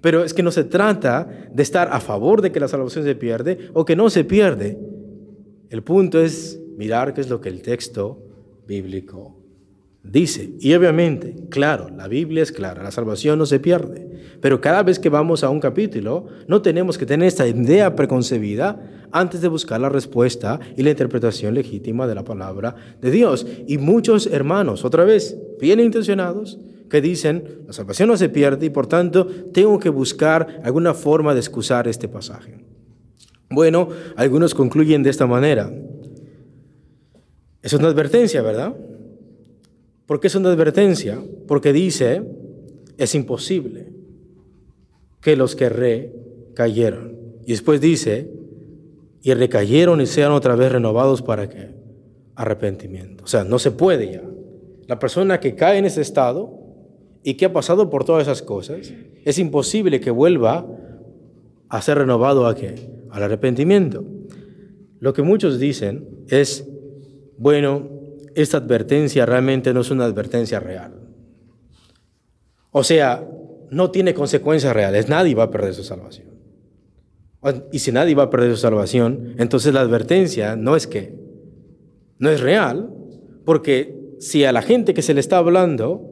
Pero 0.00 0.22
es 0.22 0.34
que 0.34 0.42
no 0.42 0.50
se 0.50 0.64
trata 0.64 1.48
de 1.52 1.62
estar 1.62 1.88
a 1.90 1.98
favor 1.98 2.42
de 2.42 2.52
que 2.52 2.60
la 2.60 2.68
salvación 2.68 3.04
se 3.04 3.14
pierde 3.14 3.70
o 3.72 3.84
que 3.84 3.96
no 3.96 4.10
se 4.10 4.24
pierde. 4.24 4.78
El 5.70 5.82
punto 5.82 6.20
es 6.20 6.60
mirar 6.76 7.14
qué 7.14 7.22
es 7.22 7.30
lo 7.30 7.40
que 7.40 7.48
el 7.48 7.62
texto 7.62 8.22
bíblico 8.66 9.43
dice. 10.04 10.52
Y 10.60 10.74
obviamente, 10.74 11.34
claro, 11.50 11.88
la 11.88 12.06
Biblia 12.06 12.42
es 12.42 12.52
clara, 12.52 12.82
la 12.82 12.92
salvación 12.92 13.38
no 13.38 13.46
se 13.46 13.58
pierde. 13.58 14.14
Pero 14.40 14.60
cada 14.60 14.82
vez 14.82 14.98
que 14.98 15.08
vamos 15.08 15.42
a 15.42 15.48
un 15.48 15.58
capítulo, 15.58 16.26
no 16.46 16.62
tenemos 16.62 16.98
que 16.98 17.06
tener 17.06 17.26
esta 17.26 17.48
idea 17.48 17.96
preconcebida 17.96 18.80
antes 19.10 19.40
de 19.40 19.48
buscar 19.48 19.80
la 19.80 19.88
respuesta 19.88 20.60
y 20.76 20.82
la 20.82 20.90
interpretación 20.90 21.54
legítima 21.54 22.06
de 22.06 22.14
la 22.14 22.24
palabra 22.24 22.76
de 23.00 23.10
Dios. 23.10 23.46
Y 23.66 23.78
muchos 23.78 24.26
hermanos, 24.26 24.84
otra 24.84 25.04
vez, 25.04 25.36
bien 25.60 25.80
intencionados, 25.80 26.58
que 26.90 27.00
dicen, 27.00 27.62
la 27.66 27.72
salvación 27.72 28.08
no 28.08 28.16
se 28.16 28.28
pierde 28.28 28.66
y 28.66 28.70
por 28.70 28.86
tanto 28.86 29.26
tengo 29.26 29.78
que 29.78 29.88
buscar 29.88 30.60
alguna 30.62 30.94
forma 30.94 31.32
de 31.32 31.40
excusar 31.40 31.88
este 31.88 32.08
pasaje. 32.08 32.58
Bueno, 33.50 33.88
algunos 34.16 34.54
concluyen 34.54 35.02
de 35.02 35.10
esta 35.10 35.26
manera. 35.26 35.72
Es 37.62 37.72
una 37.72 37.88
advertencia, 37.88 38.42
¿verdad? 38.42 38.74
¿Por 40.06 40.20
qué 40.20 40.26
es 40.26 40.34
una 40.34 40.50
advertencia? 40.50 41.18
Porque 41.46 41.72
dice, 41.72 42.22
es 42.98 43.14
imposible 43.14 43.88
que 45.20 45.36
los 45.36 45.56
que 45.56 46.12
cayeron. 46.54 47.18
Y 47.46 47.52
después 47.52 47.80
dice, 47.80 48.30
y 49.22 49.32
recayeron 49.32 50.00
y 50.00 50.06
sean 50.06 50.32
otra 50.32 50.54
vez 50.54 50.70
renovados 50.70 51.22
para 51.22 51.48
qué? 51.48 51.70
Arrepentimiento. 52.34 53.24
O 53.24 53.26
sea, 53.26 53.44
no 53.44 53.58
se 53.58 53.70
puede 53.70 54.12
ya. 54.12 54.22
La 54.86 54.98
persona 54.98 55.40
que 55.40 55.54
cae 55.54 55.78
en 55.78 55.86
ese 55.86 56.02
estado 56.02 56.64
y 57.22 57.34
que 57.34 57.46
ha 57.46 57.52
pasado 57.52 57.88
por 57.88 58.04
todas 58.04 58.22
esas 58.22 58.42
cosas, 58.42 58.92
es 59.24 59.38
imposible 59.38 59.98
que 60.00 60.10
vuelva 60.10 60.66
a 61.70 61.80
ser 61.80 61.96
renovado 61.96 62.46
a 62.46 62.54
qué? 62.54 62.74
Al 63.10 63.22
arrepentimiento. 63.22 64.04
Lo 65.00 65.14
que 65.14 65.22
muchos 65.22 65.58
dicen 65.58 66.06
es, 66.28 66.68
bueno, 67.38 67.88
esta 68.34 68.58
advertencia 68.58 69.26
realmente 69.26 69.72
no 69.72 69.80
es 69.80 69.90
una 69.90 70.04
advertencia 70.04 70.60
real. 70.60 70.92
O 72.70 72.82
sea, 72.82 73.26
no 73.70 73.90
tiene 73.90 74.14
consecuencias 74.14 74.74
reales. 74.74 75.08
Nadie 75.08 75.34
va 75.34 75.44
a 75.44 75.50
perder 75.50 75.74
su 75.74 75.84
salvación. 75.84 76.34
Y 77.72 77.80
si 77.80 77.92
nadie 77.92 78.14
va 78.14 78.24
a 78.24 78.30
perder 78.30 78.50
su 78.52 78.56
salvación, 78.56 79.34
entonces 79.38 79.74
la 79.74 79.80
advertencia 79.80 80.56
no 80.56 80.76
es 80.76 80.86
que, 80.86 81.14
no 82.18 82.30
es 82.30 82.40
real, 82.40 82.90
porque 83.44 84.14
si 84.18 84.44
a 84.44 84.52
la 84.52 84.62
gente 84.62 84.94
que 84.94 85.02
se 85.02 85.12
le 85.12 85.20
está 85.20 85.36
hablando 85.36 86.10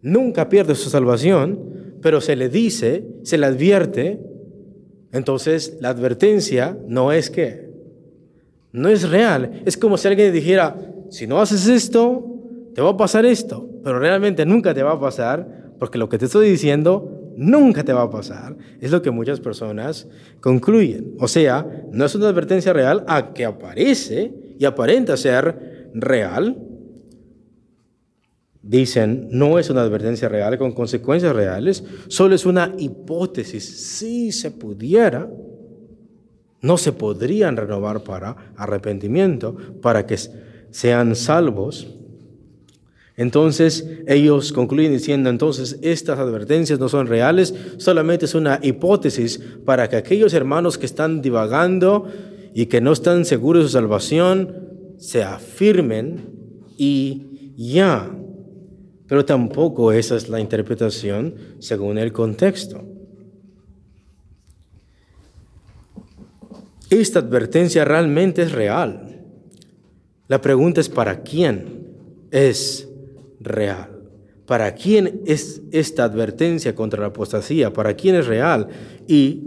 nunca 0.00 0.48
pierde 0.48 0.76
su 0.76 0.90
salvación, 0.90 1.98
pero 2.00 2.20
se 2.20 2.36
le 2.36 2.48
dice, 2.48 3.04
se 3.24 3.36
le 3.36 3.46
advierte, 3.46 4.20
entonces 5.10 5.76
la 5.80 5.88
advertencia 5.88 6.78
no 6.86 7.10
es 7.10 7.30
que, 7.30 7.68
no 8.70 8.88
es 8.88 9.08
real. 9.08 9.62
Es 9.64 9.76
como 9.76 9.96
si 9.96 10.06
alguien 10.06 10.32
dijera, 10.32 10.76
si 11.10 11.26
no 11.26 11.40
haces 11.40 11.66
esto, 11.66 12.24
te 12.74 12.82
va 12.82 12.90
a 12.90 12.96
pasar 12.96 13.26
esto, 13.26 13.68
pero 13.82 13.98
realmente 13.98 14.46
nunca 14.46 14.74
te 14.74 14.82
va 14.82 14.92
a 14.92 15.00
pasar 15.00 15.72
porque 15.78 15.98
lo 15.98 16.08
que 16.08 16.18
te 16.18 16.26
estoy 16.26 16.50
diciendo 16.50 17.32
nunca 17.36 17.84
te 17.84 17.92
va 17.92 18.02
a 18.02 18.10
pasar. 18.10 18.56
Es 18.80 18.90
lo 18.90 19.00
que 19.00 19.10
muchas 19.10 19.40
personas 19.40 20.08
concluyen. 20.40 21.14
O 21.18 21.28
sea, 21.28 21.66
no 21.92 22.04
es 22.04 22.14
una 22.14 22.28
advertencia 22.28 22.72
real 22.72 23.04
a 23.06 23.32
que 23.32 23.44
aparece 23.44 24.32
y 24.58 24.64
aparenta 24.64 25.16
ser 25.16 25.90
real. 25.94 26.58
Dicen, 28.60 29.28
no 29.30 29.58
es 29.58 29.70
una 29.70 29.82
advertencia 29.82 30.28
real 30.28 30.58
con 30.58 30.72
consecuencias 30.72 31.34
reales, 31.34 31.84
solo 32.08 32.34
es 32.34 32.44
una 32.44 32.74
hipótesis. 32.76 33.64
Si 33.64 34.32
se 34.32 34.50
pudiera, 34.50 35.30
no 36.60 36.76
se 36.76 36.92
podrían 36.92 37.56
renovar 37.56 38.02
para 38.02 38.52
arrepentimiento, 38.56 39.56
para 39.80 40.06
que 40.06 40.16
sean 40.70 41.14
salvos. 41.16 41.88
Entonces 43.16 43.84
ellos 44.06 44.52
concluyen 44.52 44.92
diciendo, 44.92 45.28
entonces 45.28 45.78
estas 45.82 46.20
advertencias 46.20 46.78
no 46.78 46.88
son 46.88 47.08
reales, 47.08 47.52
solamente 47.78 48.26
es 48.26 48.34
una 48.36 48.60
hipótesis 48.62 49.40
para 49.64 49.88
que 49.88 49.96
aquellos 49.96 50.32
hermanos 50.34 50.78
que 50.78 50.86
están 50.86 51.20
divagando 51.20 52.06
y 52.54 52.66
que 52.66 52.80
no 52.80 52.92
están 52.92 53.24
seguros 53.24 53.64
de 53.64 53.68
su 53.68 53.72
salvación 53.72 54.68
se 54.98 55.24
afirmen 55.24 56.30
y 56.76 57.54
ya. 57.56 58.08
Pero 59.08 59.24
tampoco 59.24 59.90
esa 59.90 60.14
es 60.14 60.28
la 60.28 60.38
interpretación 60.38 61.34
según 61.58 61.98
el 61.98 62.12
contexto. 62.12 62.84
Esta 66.90 67.18
advertencia 67.18 67.84
realmente 67.84 68.42
es 68.42 68.52
real. 68.52 69.07
La 70.28 70.40
pregunta 70.40 70.80
es 70.80 70.88
para 70.88 71.22
quién 71.22 71.86
es 72.30 72.88
real. 73.40 73.98
¿Para 74.46 74.74
quién 74.74 75.22
es 75.26 75.62
esta 75.72 76.04
advertencia 76.04 76.74
contra 76.74 77.00
la 77.00 77.08
apostasía? 77.08 77.72
¿Para 77.72 77.94
quién 77.94 78.14
es 78.14 78.26
real? 78.26 78.68
Y 79.06 79.42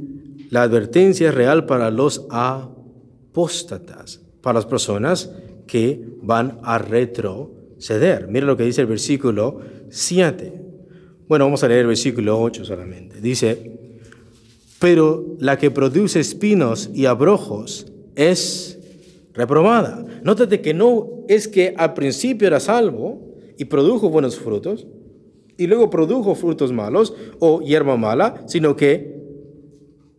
la 0.49 0.63
advertencia 0.63 1.29
es 1.29 1.35
real 1.35 1.65
para 1.65 1.89
los 1.89 2.25
apóstatas, 2.29 4.21
para 4.41 4.59
las 4.59 4.65
personas 4.65 5.31
que 5.65 6.03
van 6.21 6.59
a 6.63 6.77
retroceder. 6.77 8.27
Mira 8.27 8.45
lo 8.45 8.57
que 8.57 8.63
dice 8.63 8.81
el 8.81 8.87
versículo 8.87 9.61
7. 9.89 10.53
Bueno, 11.27 11.45
vamos 11.45 11.63
a 11.63 11.67
leer 11.67 11.81
el 11.81 11.87
versículo 11.87 12.39
8 12.41 12.65
solamente. 12.65 13.21
Dice, 13.21 13.79
pero 14.79 15.37
la 15.39 15.57
que 15.57 15.71
produce 15.71 16.19
espinos 16.19 16.89
y 16.93 17.05
abrojos 17.05 17.91
es 18.15 18.79
reprobada. 19.33 20.05
Nótate 20.23 20.61
que 20.61 20.73
no 20.73 21.25
es 21.27 21.47
que 21.47 21.73
al 21.77 21.93
principio 21.93 22.47
era 22.47 22.59
salvo, 22.59 23.31
y 23.57 23.65
produjo 23.65 24.09
buenos 24.09 24.39
frutos, 24.39 24.87
y 25.55 25.67
luego 25.67 25.91
produjo 25.91 26.33
frutos 26.33 26.71
malos 26.71 27.13
o 27.39 27.61
hierba 27.61 27.95
mala, 27.95 28.43
sino 28.47 28.75
que 28.75 29.21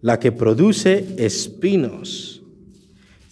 la 0.00 0.20
que 0.20 0.30
produce 0.30 1.06
espinos 1.16 2.44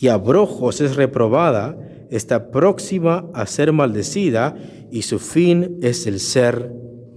y 0.01 0.09
abrojos 0.09 0.81
es 0.81 0.97
reprobada, 0.97 1.79
está 2.11 2.51
próxima 2.51 3.31
a 3.35 3.47
ser 3.47 3.73
maldecida 3.73 4.57
y 4.91 5.03
su 5.03 5.21
fin 5.21 5.79
es 5.83 6.09
el 6.09 6.19
ser 6.19 6.73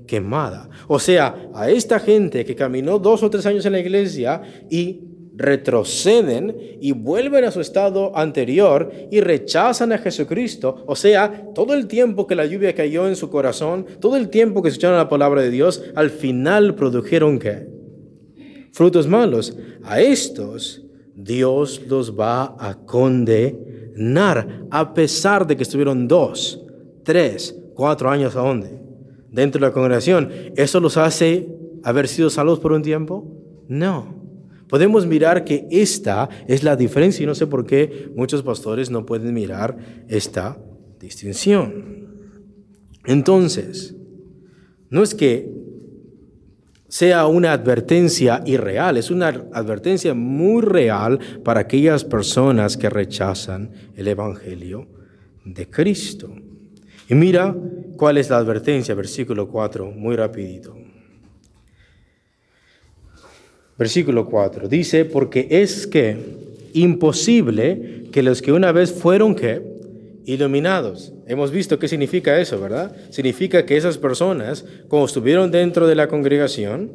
quemada. 0.06 0.70
O 0.88 1.00
sea, 1.00 1.50
a 1.56 1.72
esta 1.72 2.00
gente 2.00 2.46
que 2.46 2.56
caminó 2.56 3.00
dos 3.00 3.24
o 3.24 3.30
tres 3.32 3.48
años 3.48 3.66
en 3.66 3.72
la 3.72 3.80
iglesia 3.80 4.42
y 4.70 5.02
retroceden 5.36 6.56
y 6.80 6.92
vuelven 6.92 7.44
a 7.46 7.52
su 7.52 7.60
estado 7.60 8.16
anterior 8.16 8.92
y 9.12 9.20
rechazan 9.20 9.92
a 9.92 9.98
Jesucristo. 9.98 10.84
O 10.86 10.96
sea, 10.96 11.50
todo 11.54 11.74
el 11.74 11.88
tiempo 11.88 12.28
que 12.28 12.36
la 12.36 12.46
lluvia 12.46 12.76
cayó 12.76 13.08
en 13.08 13.16
su 13.16 13.30
corazón, 13.30 13.86
todo 14.00 14.16
el 14.16 14.30
tiempo 14.30 14.62
que 14.62 14.70
escucharon 14.70 14.98
la 14.98 15.10
palabra 15.10 15.42
de 15.42 15.50
Dios, 15.50 15.84
al 15.96 16.10
final 16.10 16.76
produjeron 16.76 17.40
qué? 17.40 17.68
Frutos 18.72 19.08
malos. 19.08 19.58
A 19.84 20.02
estos 20.02 20.84
Dios 21.16 21.82
los 21.88 22.18
va 22.18 22.56
a 22.60 22.78
condenar, 22.86 24.66
a 24.70 24.94
pesar 24.94 25.48
de 25.48 25.58
que 25.58 25.64
estuvieron 25.64 26.08
dos, 26.08 26.64
tres, 27.04 27.60
cuatro 27.76 28.10
años 28.10 28.36
a? 28.36 28.80
Dentro 29.30 29.60
de 29.60 29.68
la 29.68 29.74
congregación. 29.74 30.30
¿Eso 30.56 30.80
los 30.80 30.98
hace 30.98 31.48
haber 31.84 32.08
sido 32.08 32.30
salvos 32.30 32.60
por 32.60 32.72
un 32.72 32.84
tiempo? 32.84 33.28
No 33.68 34.23
podemos 34.74 35.06
mirar 35.06 35.46
que 35.46 35.68
esta 35.70 36.28
es 36.48 36.64
la 36.64 36.76
diferencia 36.76 37.22
y 37.22 37.28
no 37.28 37.36
sé 37.36 37.46
por 37.46 37.64
qué 37.64 38.10
muchos 38.16 38.42
pastores 38.42 38.90
no 38.90 39.06
pueden 39.06 39.32
mirar 39.32 39.78
esta 40.08 40.58
distinción. 41.00 42.08
Entonces, 43.06 43.96
no 44.90 45.04
es 45.04 45.14
que 45.14 45.48
sea 46.88 47.28
una 47.28 47.52
advertencia 47.52 48.42
irreal, 48.48 48.98
es 48.98 49.12
una 49.12 49.28
advertencia 49.28 50.16
muy 50.16 50.64
real 50.64 51.20
para 51.44 51.60
aquellas 51.60 52.04
personas 52.04 52.76
que 52.76 52.90
rechazan 52.90 53.70
el 53.96 54.08
Evangelio 54.08 54.88
de 55.46 55.70
Cristo. 55.70 56.34
Y 57.08 57.14
mira 57.14 57.56
cuál 57.96 58.18
es 58.18 58.32
la 58.32 58.38
advertencia, 58.38 58.96
versículo 58.96 59.48
4, 59.48 59.92
muy 59.92 60.16
rapidito. 60.16 60.83
Versículo 63.84 64.28
4 64.28 64.70
dice, 64.70 65.04
porque 65.04 65.46
es 65.50 65.88
que 65.88 66.16
imposible 66.72 68.06
que 68.14 68.24
los 68.24 68.42
que 68.42 68.54
una 68.54 68.72
vez 68.72 68.94
fueron 68.94 69.36
que 69.36 69.62
iluminados. 70.24 71.12
Hemos 71.28 71.52
visto 71.52 71.80
qué 71.80 71.90
significa 71.90 72.40
eso, 72.40 72.62
¿verdad? 72.62 72.96
Significa 73.10 73.66
que 73.66 73.76
esas 73.76 73.98
personas, 73.98 74.64
como 74.88 75.04
estuvieron 75.04 75.52
dentro 75.52 75.86
de 75.86 75.96
la 75.96 76.08
congregación, 76.08 76.94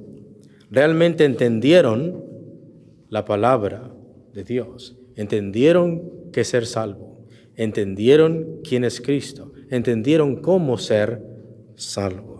realmente 0.70 1.26
entendieron 1.26 2.24
la 3.11 3.26
palabra 3.26 3.93
de 4.32 4.45
Dios, 4.45 4.97
entendieron 5.14 6.11
qué 6.32 6.43
ser 6.43 6.64
salvo, 6.64 7.26
entendieron 7.55 8.61
quién 8.66 8.82
es 8.84 9.03
Cristo, 9.03 9.53
entendieron 9.68 10.36
cómo 10.36 10.78
ser 10.78 11.22
salvos. 11.76 12.38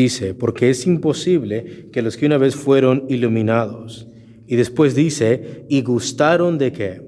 Dice, 0.00 0.32
porque 0.32 0.70
es 0.70 0.86
imposible 0.86 1.88
que 1.92 2.00
los 2.00 2.16
que 2.16 2.24
una 2.24 2.38
vez 2.38 2.56
fueron 2.56 3.04
iluminados. 3.10 4.06
Y 4.46 4.56
después 4.56 4.94
dice, 4.94 5.66
y 5.68 5.82
gustaron 5.82 6.56
de 6.56 6.72
qué? 6.72 7.02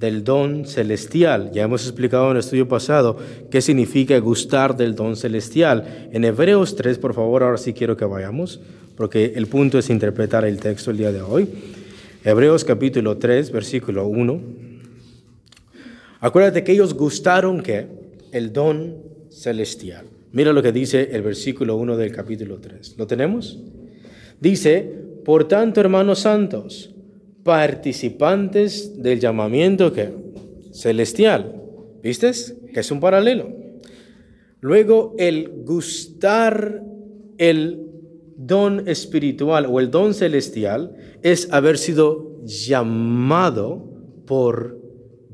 Del 0.00 0.24
don 0.24 0.66
celestial. 0.66 1.52
Ya 1.54 1.62
hemos 1.62 1.84
explicado 1.84 2.24
en 2.24 2.32
el 2.32 2.38
estudio 2.38 2.66
pasado 2.66 3.16
qué 3.48 3.60
significa 3.60 4.18
gustar 4.18 4.76
del 4.76 4.96
don 4.96 5.14
celestial. 5.14 6.08
En 6.12 6.24
Hebreos 6.24 6.74
3, 6.74 6.98
por 6.98 7.14
favor, 7.14 7.44
ahora 7.44 7.58
sí 7.58 7.72
quiero 7.72 7.96
que 7.96 8.04
vayamos, 8.04 8.58
porque 8.96 9.34
el 9.36 9.46
punto 9.46 9.78
es 9.78 9.88
interpretar 9.88 10.44
el 10.44 10.58
texto 10.58 10.90
el 10.90 10.96
día 10.96 11.12
de 11.12 11.22
hoy. 11.22 11.48
Hebreos 12.24 12.64
capítulo 12.64 13.18
3, 13.18 13.52
versículo 13.52 14.08
1. 14.08 14.40
Acuérdate 16.18 16.64
que 16.64 16.72
ellos 16.72 16.92
gustaron 16.92 17.62
que 17.62 17.86
el 18.32 18.52
don 18.52 18.96
celestial. 19.30 20.15
Mira 20.36 20.52
lo 20.52 20.62
que 20.62 20.70
dice 20.70 21.08
el 21.12 21.22
versículo 21.22 21.76
1 21.76 21.96
del 21.96 22.12
capítulo 22.12 22.58
3. 22.60 22.96
¿Lo 22.98 23.06
tenemos? 23.06 23.58
Dice, 24.38 24.82
por 25.24 25.48
tanto, 25.48 25.80
hermanos 25.80 26.18
santos, 26.18 26.94
participantes 27.42 29.02
del 29.02 29.18
llamamiento 29.18 29.94
que 29.94 30.12
celestial. 30.72 31.62
¿Viste? 32.02 32.32
Que 32.70 32.80
es 32.80 32.90
un 32.90 33.00
paralelo. 33.00 33.48
Luego 34.60 35.14
el 35.16 35.62
gustar 35.64 36.82
el 37.38 37.88
don 38.36 38.86
espiritual 38.86 39.64
o 39.64 39.80
el 39.80 39.90
don 39.90 40.12
celestial 40.12 40.96
es 41.22 41.50
haber 41.50 41.78
sido 41.78 42.42
llamado 42.44 43.88
por 44.26 44.85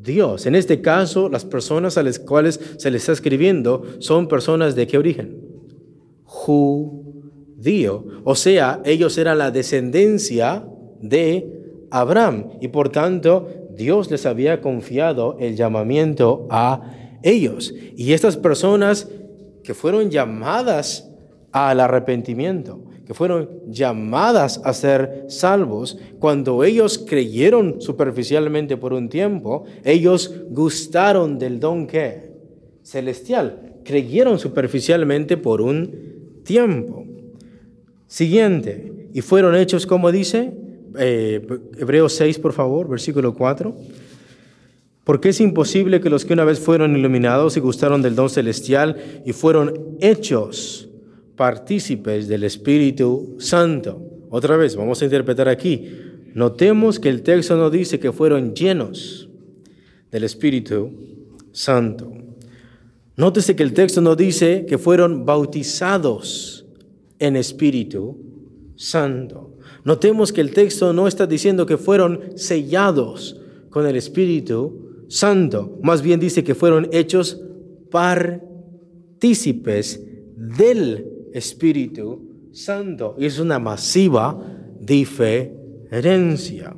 Dios. 0.02 0.46
En 0.46 0.54
este 0.54 0.80
caso, 0.80 1.28
las 1.28 1.44
personas 1.44 1.96
a 1.96 2.02
las 2.02 2.18
cuales 2.18 2.60
se 2.76 2.90
les 2.90 3.02
está 3.02 3.12
escribiendo 3.12 3.82
son 3.98 4.28
personas 4.28 4.74
de 4.74 4.86
qué 4.86 4.98
origen? 4.98 5.40
Judío. 6.24 8.04
O 8.24 8.34
sea, 8.34 8.80
ellos 8.84 9.16
eran 9.18 9.38
la 9.38 9.50
descendencia 9.50 10.66
de 11.00 11.86
Abraham 11.90 12.50
y 12.60 12.68
por 12.68 12.88
tanto 12.88 13.48
Dios 13.76 14.10
les 14.10 14.26
había 14.26 14.60
confiado 14.60 15.36
el 15.38 15.56
llamamiento 15.56 16.46
a 16.50 17.18
ellos. 17.22 17.74
Y 17.96 18.12
estas 18.12 18.36
personas 18.36 19.08
que 19.62 19.74
fueron 19.74 20.10
llamadas 20.10 21.08
al 21.52 21.80
arrepentimiento, 21.80 22.84
fueron 23.14 23.48
llamadas 23.68 24.60
a 24.64 24.72
ser 24.72 25.26
salvos, 25.28 25.98
cuando 26.18 26.64
ellos 26.64 26.98
creyeron 26.98 27.80
superficialmente 27.80 28.76
por 28.76 28.92
un 28.92 29.08
tiempo, 29.08 29.64
ellos 29.84 30.34
gustaron 30.50 31.38
del 31.38 31.60
don 31.60 31.86
que 31.86 32.32
celestial, 32.82 33.74
creyeron 33.84 34.38
superficialmente 34.38 35.36
por 35.36 35.60
un 35.60 36.42
tiempo. 36.44 37.04
Siguiente, 38.06 39.08
y 39.14 39.20
fueron 39.20 39.56
hechos 39.56 39.86
como 39.86 40.12
dice, 40.12 40.52
eh, 40.98 41.46
Hebreos 41.76 42.12
6, 42.14 42.38
por 42.38 42.52
favor, 42.52 42.88
versículo 42.88 43.34
4. 43.34 43.74
Porque 45.04 45.30
es 45.30 45.40
imposible 45.40 46.00
que 46.00 46.10
los 46.10 46.24
que 46.24 46.32
una 46.32 46.44
vez 46.44 46.60
fueron 46.60 46.96
iluminados 46.96 47.56
y 47.56 47.60
gustaron 47.60 48.02
del 48.02 48.14
don 48.14 48.30
celestial 48.30 49.22
y 49.24 49.32
fueron 49.32 49.96
hechos 50.00 50.88
partícipes 51.36 52.28
del 52.28 52.44
Espíritu 52.44 53.36
Santo. 53.38 54.00
Otra 54.30 54.56
vez, 54.56 54.76
vamos 54.76 55.02
a 55.02 55.04
interpretar 55.04 55.48
aquí. 55.48 55.88
Notemos 56.34 56.98
que 56.98 57.10
el 57.10 57.22
texto 57.22 57.56
no 57.56 57.70
dice 57.70 57.98
que 57.98 58.12
fueron 58.12 58.54
llenos 58.54 59.28
del 60.10 60.24
Espíritu 60.24 60.90
Santo. 61.52 62.12
Nótese 63.16 63.54
que 63.54 63.62
el 63.62 63.74
texto 63.74 64.00
no 64.00 64.16
dice 64.16 64.64
que 64.66 64.78
fueron 64.78 65.26
bautizados 65.26 66.64
en 67.18 67.36
Espíritu 67.36 68.16
Santo. 68.76 69.58
Notemos 69.84 70.32
que 70.32 70.40
el 70.40 70.52
texto 70.52 70.92
no 70.92 71.06
está 71.06 71.26
diciendo 71.26 71.66
que 71.66 71.76
fueron 71.76 72.36
sellados 72.36 73.38
con 73.68 73.86
el 73.86 73.96
Espíritu 73.96 75.04
Santo. 75.08 75.78
Más 75.82 76.02
bien 76.02 76.20
dice 76.20 76.42
que 76.42 76.54
fueron 76.54 76.88
hechos 76.92 77.40
partícipes 77.90 80.00
del 80.36 81.11
Espíritu 81.34 82.48
Santo. 82.52 83.16
Es 83.18 83.38
una 83.38 83.58
masiva 83.58 84.38
diferencia. 84.80 86.76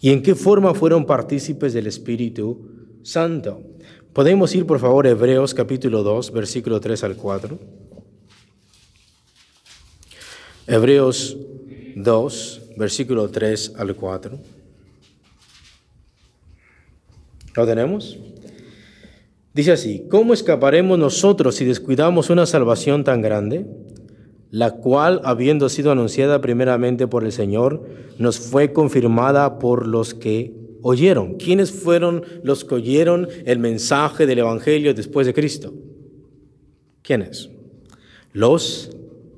¿Y 0.00 0.10
en 0.10 0.22
qué 0.22 0.34
forma 0.34 0.74
fueron 0.74 1.06
partícipes 1.06 1.72
del 1.72 1.86
Espíritu 1.86 2.98
Santo? 3.02 3.62
Podemos 4.12 4.54
ir 4.54 4.66
por 4.66 4.78
favor 4.78 5.06
a 5.06 5.10
Hebreos 5.10 5.54
capítulo 5.54 6.02
2, 6.02 6.32
versículo 6.32 6.80
3 6.80 7.04
al 7.04 7.16
4. 7.16 7.58
Hebreos 10.66 11.36
2, 11.96 12.62
versículo 12.76 13.28
3 13.28 13.74
al 13.76 13.94
4. 13.94 14.38
¿Lo 17.54 17.66
tenemos? 17.66 18.18
Dice 19.54 19.72
así, 19.72 20.06
¿cómo 20.08 20.32
escaparemos 20.32 20.98
nosotros 20.98 21.56
si 21.56 21.66
descuidamos 21.66 22.30
una 22.30 22.46
salvación 22.46 23.04
tan 23.04 23.20
grande, 23.20 23.66
la 24.50 24.72
cual, 24.72 25.20
habiendo 25.24 25.68
sido 25.68 25.92
anunciada 25.92 26.40
primeramente 26.40 27.06
por 27.06 27.24
el 27.24 27.32
Señor, 27.32 27.86
nos 28.18 28.38
fue 28.38 28.72
confirmada 28.72 29.58
por 29.58 29.86
los 29.86 30.14
que 30.14 30.54
oyeron? 30.80 31.34
¿Quiénes 31.34 31.70
fueron 31.70 32.24
los 32.42 32.64
que 32.64 32.76
oyeron 32.76 33.28
el 33.44 33.58
mensaje 33.58 34.24
del 34.26 34.38
Evangelio 34.38 34.94
después 34.94 35.26
de 35.26 35.34
Cristo? 35.34 35.74
¿Quiénes? 37.02 37.50
Los 38.32 38.90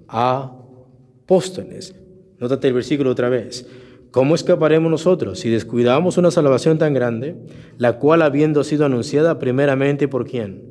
apóstoles. 0.07 1.93
Nótate 2.39 2.69
el 2.69 2.75
versículo 2.75 3.11
otra 3.11 3.29
vez. 3.29 3.67
¿Cómo 4.15 4.37
escaparemos 4.37 4.93
nosotros 4.93 5.41
si 5.41 5.51
descuidamos 5.51 6.19
una 6.19 6.31
salvación 6.31 6.79
tan 6.79 6.95
grande, 6.95 7.35
la 7.79 7.99
cual 7.99 8.23
habiendo 8.23 8.62
sido 8.62 8.87
anunciada 8.87 9.41
primeramente 9.41 10.07
por 10.07 10.25
quién? 10.25 10.62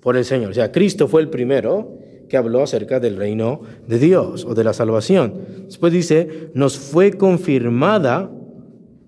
Por 0.00 0.16
el 0.16 0.24
Señor. 0.24 0.52
O 0.52 0.54
sea, 0.54 0.70
Cristo 0.70 1.08
fue 1.08 1.20
el 1.20 1.28
primero 1.28 1.98
que 2.28 2.36
habló 2.36 2.62
acerca 2.62 3.00
del 3.00 3.16
reino 3.16 3.62
de 3.88 3.98
Dios 3.98 4.44
o 4.44 4.54
de 4.54 4.62
la 4.62 4.72
salvación. 4.72 5.34
Después 5.64 5.92
dice, 5.92 6.50
nos 6.54 6.78
fue 6.78 7.14
confirmada 7.14 8.30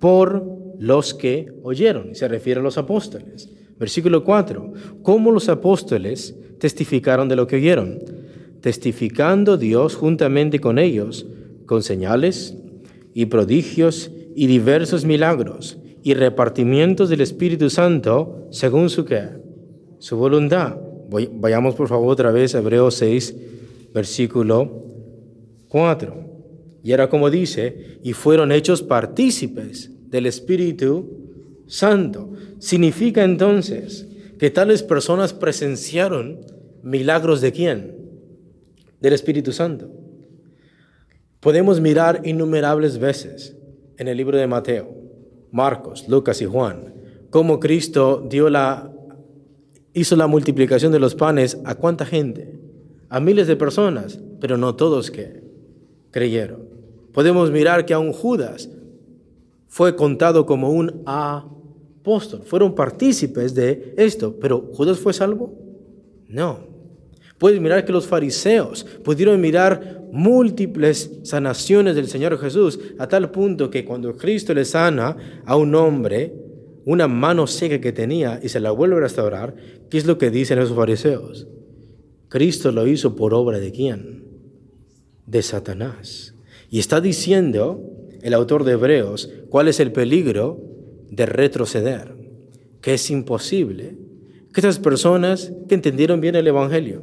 por 0.00 0.44
los 0.80 1.14
que 1.14 1.52
oyeron. 1.62 2.10
Y 2.10 2.14
se 2.16 2.26
refiere 2.26 2.58
a 2.58 2.64
los 2.64 2.78
apóstoles. 2.78 3.48
Versículo 3.78 4.24
4. 4.24 4.72
¿Cómo 5.04 5.30
los 5.30 5.48
apóstoles 5.48 6.34
testificaron 6.58 7.28
de 7.28 7.36
lo 7.36 7.46
que 7.46 7.54
oyeron? 7.54 8.00
Testificando 8.60 9.56
Dios 9.56 9.94
juntamente 9.94 10.58
con 10.58 10.80
ellos, 10.80 11.28
con 11.64 11.84
señales 11.84 12.56
y 13.18 13.26
prodigios 13.26 14.12
y 14.36 14.46
diversos 14.46 15.04
milagros 15.04 15.76
y 16.04 16.14
repartimientos 16.14 17.08
del 17.08 17.20
Espíritu 17.20 17.68
Santo 17.68 18.46
según 18.52 18.90
su 18.90 19.04
qué? 19.04 19.30
Su 19.98 20.16
voluntad. 20.16 20.76
Vayamos 21.32 21.74
por 21.74 21.88
favor 21.88 22.12
otra 22.12 22.30
vez 22.30 22.54
a 22.54 22.58
Hebreos 22.58 22.94
6, 22.94 23.34
versículo 23.92 24.84
4. 25.66 26.14
Y 26.84 26.92
era 26.92 27.08
como 27.08 27.28
dice, 27.28 27.98
y 28.04 28.12
fueron 28.12 28.52
hechos 28.52 28.82
partícipes 28.82 29.90
del 30.08 30.26
Espíritu 30.26 31.64
Santo. 31.66 32.34
Significa 32.60 33.24
entonces 33.24 34.06
que 34.38 34.50
tales 34.50 34.84
personas 34.84 35.34
presenciaron 35.34 36.38
milagros 36.84 37.40
de 37.40 37.50
quién? 37.50 37.96
Del 39.00 39.12
Espíritu 39.14 39.50
Santo. 39.50 39.90
Podemos 41.40 41.80
mirar 41.80 42.22
innumerables 42.24 42.98
veces 42.98 43.56
en 43.96 44.08
el 44.08 44.16
libro 44.16 44.36
de 44.36 44.48
Mateo, 44.48 44.88
Marcos, 45.52 46.08
Lucas 46.08 46.42
y 46.42 46.46
Juan, 46.46 46.94
cómo 47.30 47.60
Cristo 47.60 48.28
hizo 49.92 50.16
la 50.16 50.26
multiplicación 50.26 50.90
de 50.90 50.98
los 50.98 51.14
panes 51.14 51.58
a 51.64 51.76
cuánta 51.76 52.04
gente, 52.04 52.58
a 53.08 53.20
miles 53.20 53.46
de 53.46 53.54
personas, 53.54 54.20
pero 54.40 54.56
no 54.56 54.74
todos 54.74 55.12
creyeron. 56.10 56.68
Podemos 57.12 57.52
mirar 57.52 57.86
que 57.86 57.94
aún 57.94 58.12
Judas 58.12 58.68
fue 59.68 59.94
contado 59.94 60.44
como 60.44 60.70
un 60.70 61.02
apóstol, 61.06 62.42
fueron 62.44 62.74
partícipes 62.74 63.54
de 63.54 63.94
esto, 63.96 64.36
pero 64.40 64.70
¿Judas 64.74 64.98
fue 64.98 65.12
salvo? 65.12 65.54
No. 66.26 66.77
Puedes 67.38 67.60
mirar 67.60 67.84
que 67.84 67.92
los 67.92 68.06
fariseos 68.06 68.84
pudieron 69.04 69.40
mirar 69.40 70.02
múltiples 70.10 71.20
sanaciones 71.22 71.94
del 71.94 72.08
Señor 72.08 72.38
Jesús, 72.38 72.80
a 72.98 73.06
tal 73.06 73.30
punto 73.30 73.70
que 73.70 73.84
cuando 73.84 74.16
Cristo 74.16 74.54
le 74.54 74.64
sana 74.64 75.16
a 75.46 75.56
un 75.56 75.74
hombre 75.74 76.34
una 76.84 77.06
mano 77.06 77.46
seca 77.46 77.80
que 77.80 77.92
tenía 77.92 78.40
y 78.42 78.48
se 78.48 78.60
la 78.60 78.70
vuelve 78.70 78.96
a 78.96 79.00
restaurar, 79.00 79.54
¿qué 79.90 79.98
es 79.98 80.06
lo 80.06 80.16
que 80.16 80.30
dicen 80.30 80.58
esos 80.58 80.74
fariseos? 80.74 81.46
Cristo 82.30 82.72
lo 82.72 82.86
hizo 82.86 83.14
por 83.14 83.34
obra 83.34 83.58
de 83.58 83.72
quién? 83.72 84.24
De 85.26 85.42
Satanás. 85.42 86.34
Y 86.70 86.78
está 86.78 87.02
diciendo 87.02 87.82
el 88.22 88.32
autor 88.32 88.64
de 88.64 88.72
Hebreos 88.72 89.30
cuál 89.50 89.68
es 89.68 89.80
el 89.80 89.92
peligro 89.92 90.62
de 91.10 91.26
retroceder, 91.26 92.14
que 92.80 92.94
es 92.94 93.10
imposible 93.10 93.98
que 94.52 94.60
estas 94.60 94.78
personas 94.78 95.52
que 95.68 95.74
entendieron 95.74 96.22
bien 96.22 96.36
el 96.36 96.46
Evangelio, 96.46 97.02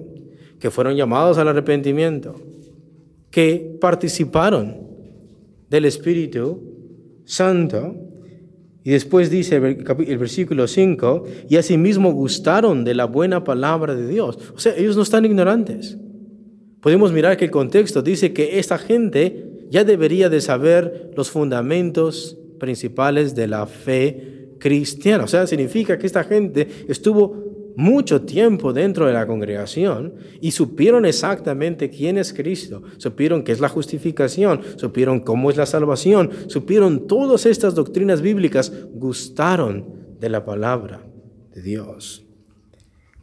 que 0.66 0.72
fueron 0.72 0.96
llamados 0.96 1.38
al 1.38 1.48
arrepentimiento, 1.48 2.34
que 3.30 3.78
participaron 3.80 4.76
del 5.70 5.86
Espíritu 5.86 6.60
Santo. 7.24 7.96
Y 8.84 8.90
después 8.90 9.30
dice 9.30 9.58
el 9.58 10.18
versículo 10.18 10.68
5, 10.68 11.24
y 11.50 11.58
asimismo 11.58 12.12
gustaron 12.14 12.84
de 12.84 12.96
la 12.96 13.06
buena 13.06 13.44
palabra 13.44 13.94
de 13.94 14.08
Dios. 14.08 14.40
O 14.56 14.58
sea, 14.58 14.74
ellos 14.76 14.96
no 14.96 15.04
están 15.04 15.24
ignorantes. 15.24 16.00
Podemos 16.82 17.12
mirar 17.12 17.38
que 17.38 17.46
el 17.46 17.52
contexto 17.52 18.02
dice 18.02 18.34
que 18.34 18.58
esta 18.58 18.80
gente 18.80 19.68
ya 19.70 19.84
debería 19.84 20.30
de 20.30 20.42
saber 20.42 21.12
los 21.16 21.30
fundamentos 21.30 22.40
principales 22.60 23.36
de 23.36 23.48
la 23.48 23.68
fe 23.68 24.56
cristiana. 24.58 25.26
O 25.26 25.28
sea, 25.28 25.46
significa 25.46 26.00
que 26.00 26.08
esta 26.08 26.24
gente 26.24 26.68
estuvo 26.88 27.55
mucho 27.76 28.22
tiempo 28.22 28.74
dentro 28.74 29.08
de 29.08 29.14
la 29.14 29.28
congregación 29.28 30.14
y 30.42 30.52
supieron 30.52 31.06
exactamente 31.06 31.90
quién 31.90 32.18
es 32.18 32.34
Cristo, 32.34 32.84
supieron 32.98 33.44
qué 33.44 33.52
es 33.52 33.60
la 33.60 33.70
justificación, 33.70 34.62
supieron 34.78 35.20
cómo 35.20 35.50
es 35.50 35.58
la 35.58 35.66
salvación, 35.66 36.32
supieron 36.48 37.08
todas 37.08 37.46
estas 37.46 37.76
doctrinas 37.76 38.22
bíblicas, 38.22 38.72
gustaron 38.94 39.86
de 40.20 40.30
la 40.30 40.46
palabra 40.46 41.06
de 41.54 41.62
Dios. 41.62 42.26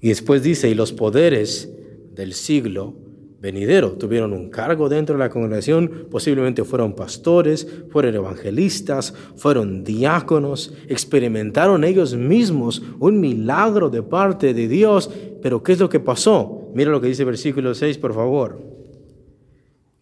Y 0.01 0.09
después 0.09 0.43
dice, 0.43 0.69
y 0.69 0.75
los 0.75 0.93
poderes 0.93 1.73
del 2.15 2.35
siglo 2.35 2.97
venidero 3.43 3.93
tuvieron 3.95 4.33
un 4.33 4.49
cargo 4.49 4.89
dentro 4.89 5.17
de 5.17 5.19
la 5.19 5.29
congregación, 5.29 6.07
posiblemente 6.09 6.63
fueron 6.63 6.95
pastores, 6.95 7.67
fueron 7.91 8.15
evangelistas, 8.15 9.13
fueron 9.35 9.83
diáconos, 9.83 10.73
experimentaron 10.89 11.83
ellos 11.83 12.15
mismos 12.15 12.81
un 13.01 13.19
milagro 13.21 13.91
de 13.91 14.01
parte 14.05 14.55
de 14.55 14.69
Dios, 14.69 15.11
pero 15.43 15.61
¿qué 15.61 15.73
es 15.73 15.81
lo 15.81 15.89
que 15.89 15.99
pasó? 15.99 16.71
Mira 16.73 16.93
lo 16.93 17.01
que 17.01 17.09
dice 17.09 17.23
el 17.23 17.27
versículo 17.27 17.75
6, 17.75 17.99
por 17.99 18.15
favor. 18.15 18.63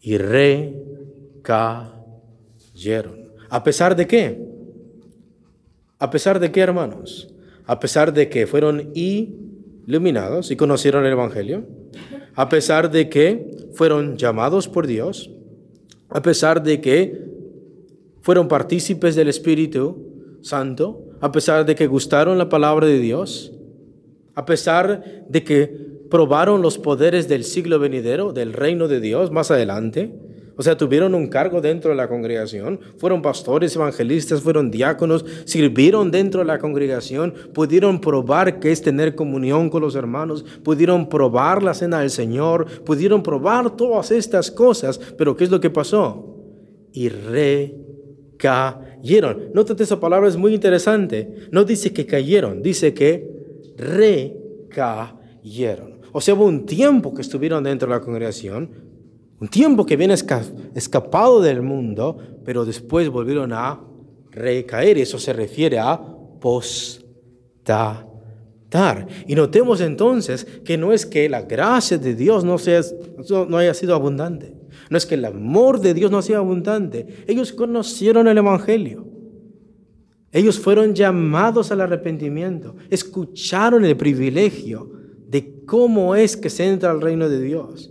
Y 0.02 0.18
recayeron. 0.18 1.90
¿A 3.48 3.64
pesar 3.64 3.96
de 3.96 4.06
qué? 4.06 4.50
¿A 5.98 6.10
pesar 6.10 6.38
de 6.38 6.52
qué, 6.52 6.60
hermanos? 6.60 7.34
A 7.64 7.80
pesar 7.80 8.12
de 8.12 8.28
que 8.28 8.46
fueron 8.46 8.90
iluminados 8.94 10.50
y 10.50 10.56
conocieron 10.56 11.06
el 11.06 11.12
Evangelio, 11.12 11.64
a 12.40 12.48
pesar 12.48 12.90
de 12.90 13.10
que 13.10 13.68
fueron 13.74 14.16
llamados 14.16 14.66
por 14.66 14.86
Dios, 14.86 15.30
a 16.08 16.22
pesar 16.22 16.62
de 16.62 16.80
que 16.80 17.26
fueron 18.22 18.48
partícipes 18.48 19.14
del 19.14 19.28
Espíritu 19.28 20.38
Santo, 20.40 21.04
a 21.20 21.32
pesar 21.32 21.66
de 21.66 21.74
que 21.74 21.86
gustaron 21.86 22.38
la 22.38 22.48
palabra 22.48 22.86
de 22.86 22.98
Dios, 22.98 23.52
a 24.34 24.46
pesar 24.46 25.26
de 25.28 25.44
que 25.44 25.66
probaron 26.10 26.62
los 26.62 26.78
poderes 26.78 27.28
del 27.28 27.44
siglo 27.44 27.78
venidero, 27.78 28.32
del 28.32 28.54
reino 28.54 28.88
de 28.88 29.00
Dios 29.00 29.30
más 29.30 29.50
adelante, 29.50 30.10
o 30.60 30.62
sea, 30.62 30.76
tuvieron 30.76 31.14
un 31.14 31.28
cargo 31.28 31.62
dentro 31.62 31.88
de 31.88 31.96
la 31.96 32.06
congregación, 32.06 32.80
fueron 32.98 33.22
pastores, 33.22 33.74
evangelistas, 33.74 34.42
fueron 34.42 34.70
diáconos, 34.70 35.24
sirvieron 35.46 36.10
dentro 36.10 36.40
de 36.40 36.44
la 36.44 36.58
congregación, 36.58 37.32
pudieron 37.54 37.98
probar 37.98 38.60
qué 38.60 38.70
es 38.70 38.82
tener 38.82 39.14
comunión 39.14 39.70
con 39.70 39.80
los 39.80 39.94
hermanos, 39.94 40.44
pudieron 40.62 41.08
probar 41.08 41.62
la 41.62 41.72
cena 41.72 42.00
del 42.00 42.10
Señor, 42.10 42.66
pudieron 42.84 43.22
probar 43.22 43.74
todas 43.74 44.10
estas 44.10 44.50
cosas, 44.50 45.00
pero 45.16 45.34
¿qué 45.34 45.44
es 45.44 45.50
lo 45.50 45.60
que 45.60 45.70
pasó? 45.70 46.36
Y 46.92 47.08
recayeron. 47.08 49.52
Nótate 49.54 49.84
esa 49.84 49.98
palabra, 49.98 50.28
es 50.28 50.36
muy 50.36 50.52
interesante. 50.52 51.36
No 51.50 51.64
dice 51.64 51.94
que 51.94 52.04
cayeron, 52.04 52.60
dice 52.60 52.92
que 52.92 53.30
recayeron. 53.78 56.00
O 56.12 56.20
sea, 56.20 56.34
hubo 56.34 56.44
un 56.44 56.66
tiempo 56.66 57.14
que 57.14 57.22
estuvieron 57.22 57.64
dentro 57.64 57.88
de 57.88 57.94
la 57.94 58.02
congregación, 58.02 58.89
un 59.40 59.48
tiempo 59.48 59.86
que 59.86 59.96
viene 59.96 60.14
escapado 60.74 61.40
del 61.40 61.62
mundo, 61.62 62.18
pero 62.44 62.66
después 62.66 63.08
volvieron 63.08 63.54
a 63.54 63.80
recaer. 64.30 64.98
Eso 64.98 65.18
se 65.18 65.32
refiere 65.32 65.78
a 65.78 65.98
postatar. 66.40 68.06
Y 69.26 69.34
notemos 69.34 69.80
entonces 69.80 70.46
que 70.62 70.76
no 70.76 70.92
es 70.92 71.06
que 71.06 71.26
la 71.30 71.40
gracia 71.42 71.96
de 71.96 72.14
Dios 72.14 72.44
no, 72.44 72.58
sea, 72.58 72.82
no 73.48 73.56
haya 73.56 73.72
sido 73.72 73.94
abundante. 73.94 74.54
No 74.90 74.98
es 74.98 75.06
que 75.06 75.14
el 75.14 75.24
amor 75.24 75.80
de 75.80 75.94
Dios 75.94 76.10
no 76.10 76.20
sea 76.20 76.36
abundante. 76.38 77.24
Ellos 77.26 77.54
conocieron 77.54 78.28
el 78.28 78.36
Evangelio. 78.36 79.06
Ellos 80.32 80.58
fueron 80.58 80.94
llamados 80.94 81.72
al 81.72 81.80
arrepentimiento. 81.80 82.76
Escucharon 82.90 83.86
el 83.86 83.96
privilegio 83.96 84.92
de 85.26 85.64
cómo 85.64 86.14
es 86.14 86.36
que 86.36 86.50
se 86.50 86.68
entra 86.68 86.90
al 86.90 87.00
reino 87.00 87.26
de 87.30 87.40
Dios 87.40 87.90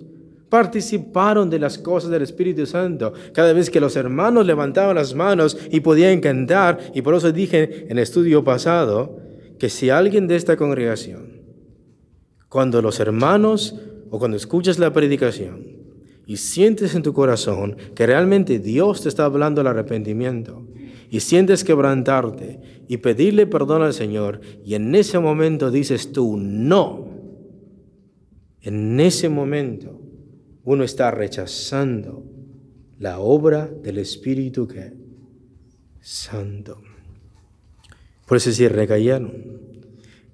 participaron 0.49 1.49
de 1.49 1.59
las 1.59 1.77
cosas 1.77 2.09
del 2.09 2.23
Espíritu 2.23 2.65
Santo. 2.65 3.13
Cada 3.33 3.53
vez 3.53 3.69
que 3.69 3.79
los 3.79 3.95
hermanos 3.95 4.45
levantaban 4.45 4.95
las 4.95 5.15
manos 5.15 5.57
y 5.71 5.79
podían 5.79 6.19
cantar, 6.19 6.79
y 6.93 7.01
por 7.01 7.15
eso 7.15 7.31
dije 7.31 7.85
en 7.85 7.91
el 7.91 7.99
estudio 7.99 8.43
pasado, 8.43 9.19
que 9.59 9.69
si 9.69 9.89
alguien 9.89 10.27
de 10.27 10.35
esta 10.35 10.57
congregación, 10.57 11.39
cuando 12.47 12.81
los 12.81 12.99
hermanos 12.99 13.75
o 14.09 14.17
cuando 14.17 14.37
escuchas 14.37 14.79
la 14.79 14.91
predicación 14.91 15.67
y 16.25 16.37
sientes 16.37 16.95
en 16.95 17.03
tu 17.03 17.13
corazón 17.13 17.77
que 17.95 18.07
realmente 18.07 18.59
Dios 18.59 19.03
te 19.03 19.09
está 19.09 19.25
hablando 19.25 19.61
al 19.61 19.67
arrepentimiento 19.67 20.65
y 21.11 21.19
sientes 21.19 21.63
quebrantarte 21.63 22.59
y 22.87 22.97
pedirle 22.97 23.45
perdón 23.45 23.83
al 23.83 23.93
Señor 23.93 24.41
y 24.65 24.73
en 24.73 24.95
ese 24.95 25.19
momento 25.19 25.69
dices 25.69 26.11
tú 26.11 26.37
no, 26.37 27.07
en 28.61 28.99
ese 28.99 29.29
momento 29.29 30.01
uno 30.69 30.83
está 30.83 31.09
rechazando 31.09 32.23
la 32.99 33.17
obra 33.17 33.65
del 33.65 33.97
Espíritu 33.97 34.67
que 34.67 34.93
Santo. 35.99 36.79
Por 38.27 38.37
eso 38.37 38.51
sí 38.51 38.67
recayeron. 38.67 39.33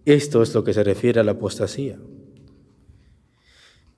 Esto 0.03 0.43
es 0.43 0.53
lo 0.53 0.61
que 0.61 0.73
se 0.73 0.83
refiere 0.83 1.21
a 1.21 1.23
la 1.23 1.31
apostasía. 1.31 1.97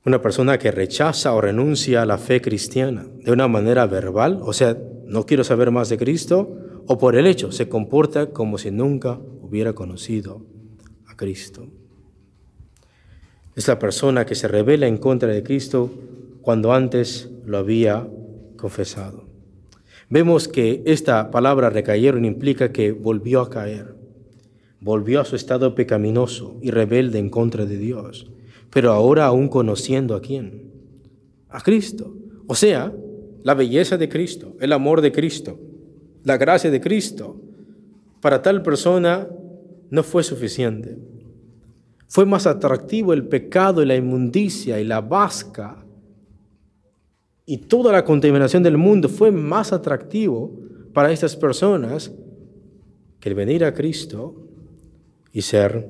Una 0.06 0.22
persona 0.22 0.60
que 0.60 0.70
rechaza 0.70 1.34
o 1.34 1.42
renuncia 1.42 2.04
a 2.04 2.06
la 2.06 2.20
fe 2.20 2.40
cristiana 2.40 3.08
de 3.24 3.32
una 3.32 3.48
manera 3.48 3.88
verbal, 3.88 4.38
o 4.44 4.54
sea, 4.54 4.78
no 5.08 5.26
quiero 5.26 5.44
saber 5.44 5.72
más 5.72 5.90
de 5.90 5.98
Cristo, 5.98 6.56
o 6.86 7.00
por 7.00 7.16
el 7.16 7.26
hecho 7.26 7.52
se 7.52 7.68
comporta 7.68 8.30
como 8.30 8.60
si 8.60 8.70
nunca 8.70 9.20
hubiera 9.42 9.74
conocido 9.74 10.46
a 11.08 11.18
Cristo. 11.18 11.68
Es 13.56 13.68
la 13.68 13.80
persona 13.80 14.24
que 14.28 14.36
se 14.36 14.48
revela 14.48 14.86
en 14.86 14.98
contra 14.98 15.30
de 15.30 15.42
Cristo 15.42 15.90
cuando 16.48 16.72
antes 16.72 17.30
lo 17.44 17.58
había 17.58 18.08
confesado. 18.56 19.26
Vemos 20.10 20.48
que 20.48 20.82
esta 20.86 21.30
palabra 21.30 21.70
recayeron 21.70 22.24
implica 22.24 22.72
que 22.72 22.94
volvió 22.94 23.42
a 23.42 23.50
caer, 23.50 23.96
volvió 24.80 25.20
a 25.20 25.26
su 25.26 25.36
estado 25.36 25.76
pecaminoso 25.76 26.58
y 26.62 26.72
rebelde 26.72 27.20
en 27.20 27.30
contra 27.30 27.66
de 27.66 27.78
Dios, 27.78 28.32
pero 28.70 28.94
ahora 28.94 29.26
aún 29.26 29.50
conociendo 29.50 30.16
a 30.16 30.22
quién, 30.22 30.72
a 31.50 31.60
Cristo. 31.60 32.16
O 32.48 32.56
sea, 32.56 32.94
la 33.44 33.54
belleza 33.54 33.98
de 33.98 34.08
Cristo, 34.08 34.56
el 34.62 34.72
amor 34.72 35.02
de 35.02 35.12
Cristo, 35.12 35.60
la 36.24 36.38
gracia 36.38 36.72
de 36.72 36.80
Cristo, 36.80 37.42
para 38.22 38.42
tal 38.42 38.64
persona 38.64 39.28
no 39.90 40.02
fue 40.02 40.24
suficiente. 40.24 40.98
Fue 42.08 42.26
más 42.26 42.48
atractivo 42.48 43.12
el 43.12 43.28
pecado 43.28 43.84
y 43.84 43.86
la 43.86 43.98
inmundicia 43.98 44.80
y 44.80 44.86
la 44.86 45.02
vasca 45.02 45.84
y 47.50 47.60
toda 47.60 47.94
la 47.94 48.04
contaminación 48.04 48.62
del 48.62 48.78
mundo 48.78 49.08
fue 49.08 49.32
más 49.32 49.72
atractivo 49.72 50.52
para 50.94 51.14
estas 51.14 51.38
personas 51.38 52.12
que 53.22 53.30
el 53.30 53.36
venir 53.36 53.64
a 53.64 53.74
Cristo 53.74 54.36
y 55.32 55.42
ser 55.42 55.90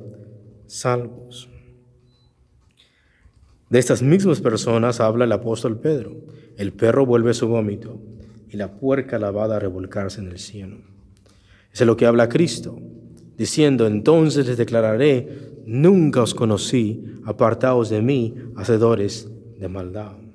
salvos. 0.68 1.50
De 3.72 3.80
estas 3.80 4.04
mismas 4.04 4.40
personas 4.40 5.00
habla 5.00 5.26
el 5.26 5.32
apóstol 5.32 5.80
Pedro. 5.80 6.16
El 6.58 6.74
perro 6.74 7.08
vuelve 7.08 7.34
su 7.34 7.48
vómito 7.48 8.00
y 8.50 8.56
la 8.56 8.78
puerca 8.78 9.18
lavada 9.18 9.56
a 9.56 9.60
revolcarse 9.60 10.22
en 10.22 10.28
el 10.28 10.38
cielo. 10.38 10.78
Eso 11.74 11.84
es 11.84 11.88
lo 11.88 11.98
que 11.98 12.06
habla 12.06 12.30
Cristo, 12.30 12.78
diciendo, 13.36 13.88
entonces 13.88 14.46
les 14.46 14.58
declararé, 14.58 15.56
nunca 15.66 16.22
os 16.22 16.36
conocí, 16.36 17.04
apartaos 17.26 17.90
de 17.90 18.04
mí, 18.04 18.36
hacedores 18.56 19.28
de 19.58 19.68
maldad. 19.68 20.27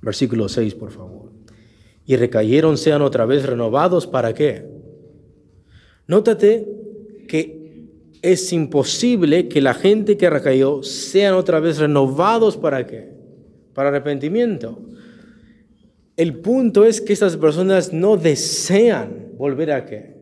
Versículo 0.00 0.48
6, 0.48 0.74
por 0.74 0.90
favor. 0.90 1.32
Y 2.06 2.16
recayeron, 2.16 2.78
sean 2.78 3.02
otra 3.02 3.26
vez 3.26 3.44
renovados, 3.44 4.06
¿para 4.06 4.32
qué? 4.32 4.64
Nótate 6.06 6.66
que 7.26 7.58
es 8.22 8.52
imposible 8.52 9.48
que 9.48 9.60
la 9.60 9.74
gente 9.74 10.16
que 10.16 10.30
recayó 10.30 10.82
sean 10.82 11.34
otra 11.34 11.60
vez 11.60 11.78
renovados, 11.78 12.56
¿para 12.56 12.86
qué? 12.86 13.12
Para 13.74 13.90
arrepentimiento. 13.90 14.80
El 16.16 16.40
punto 16.40 16.84
es 16.84 17.00
que 17.00 17.12
estas 17.12 17.36
personas 17.36 17.92
no 17.92 18.16
desean 18.16 19.34
volver 19.36 19.70
a 19.70 19.84
qué? 19.84 20.16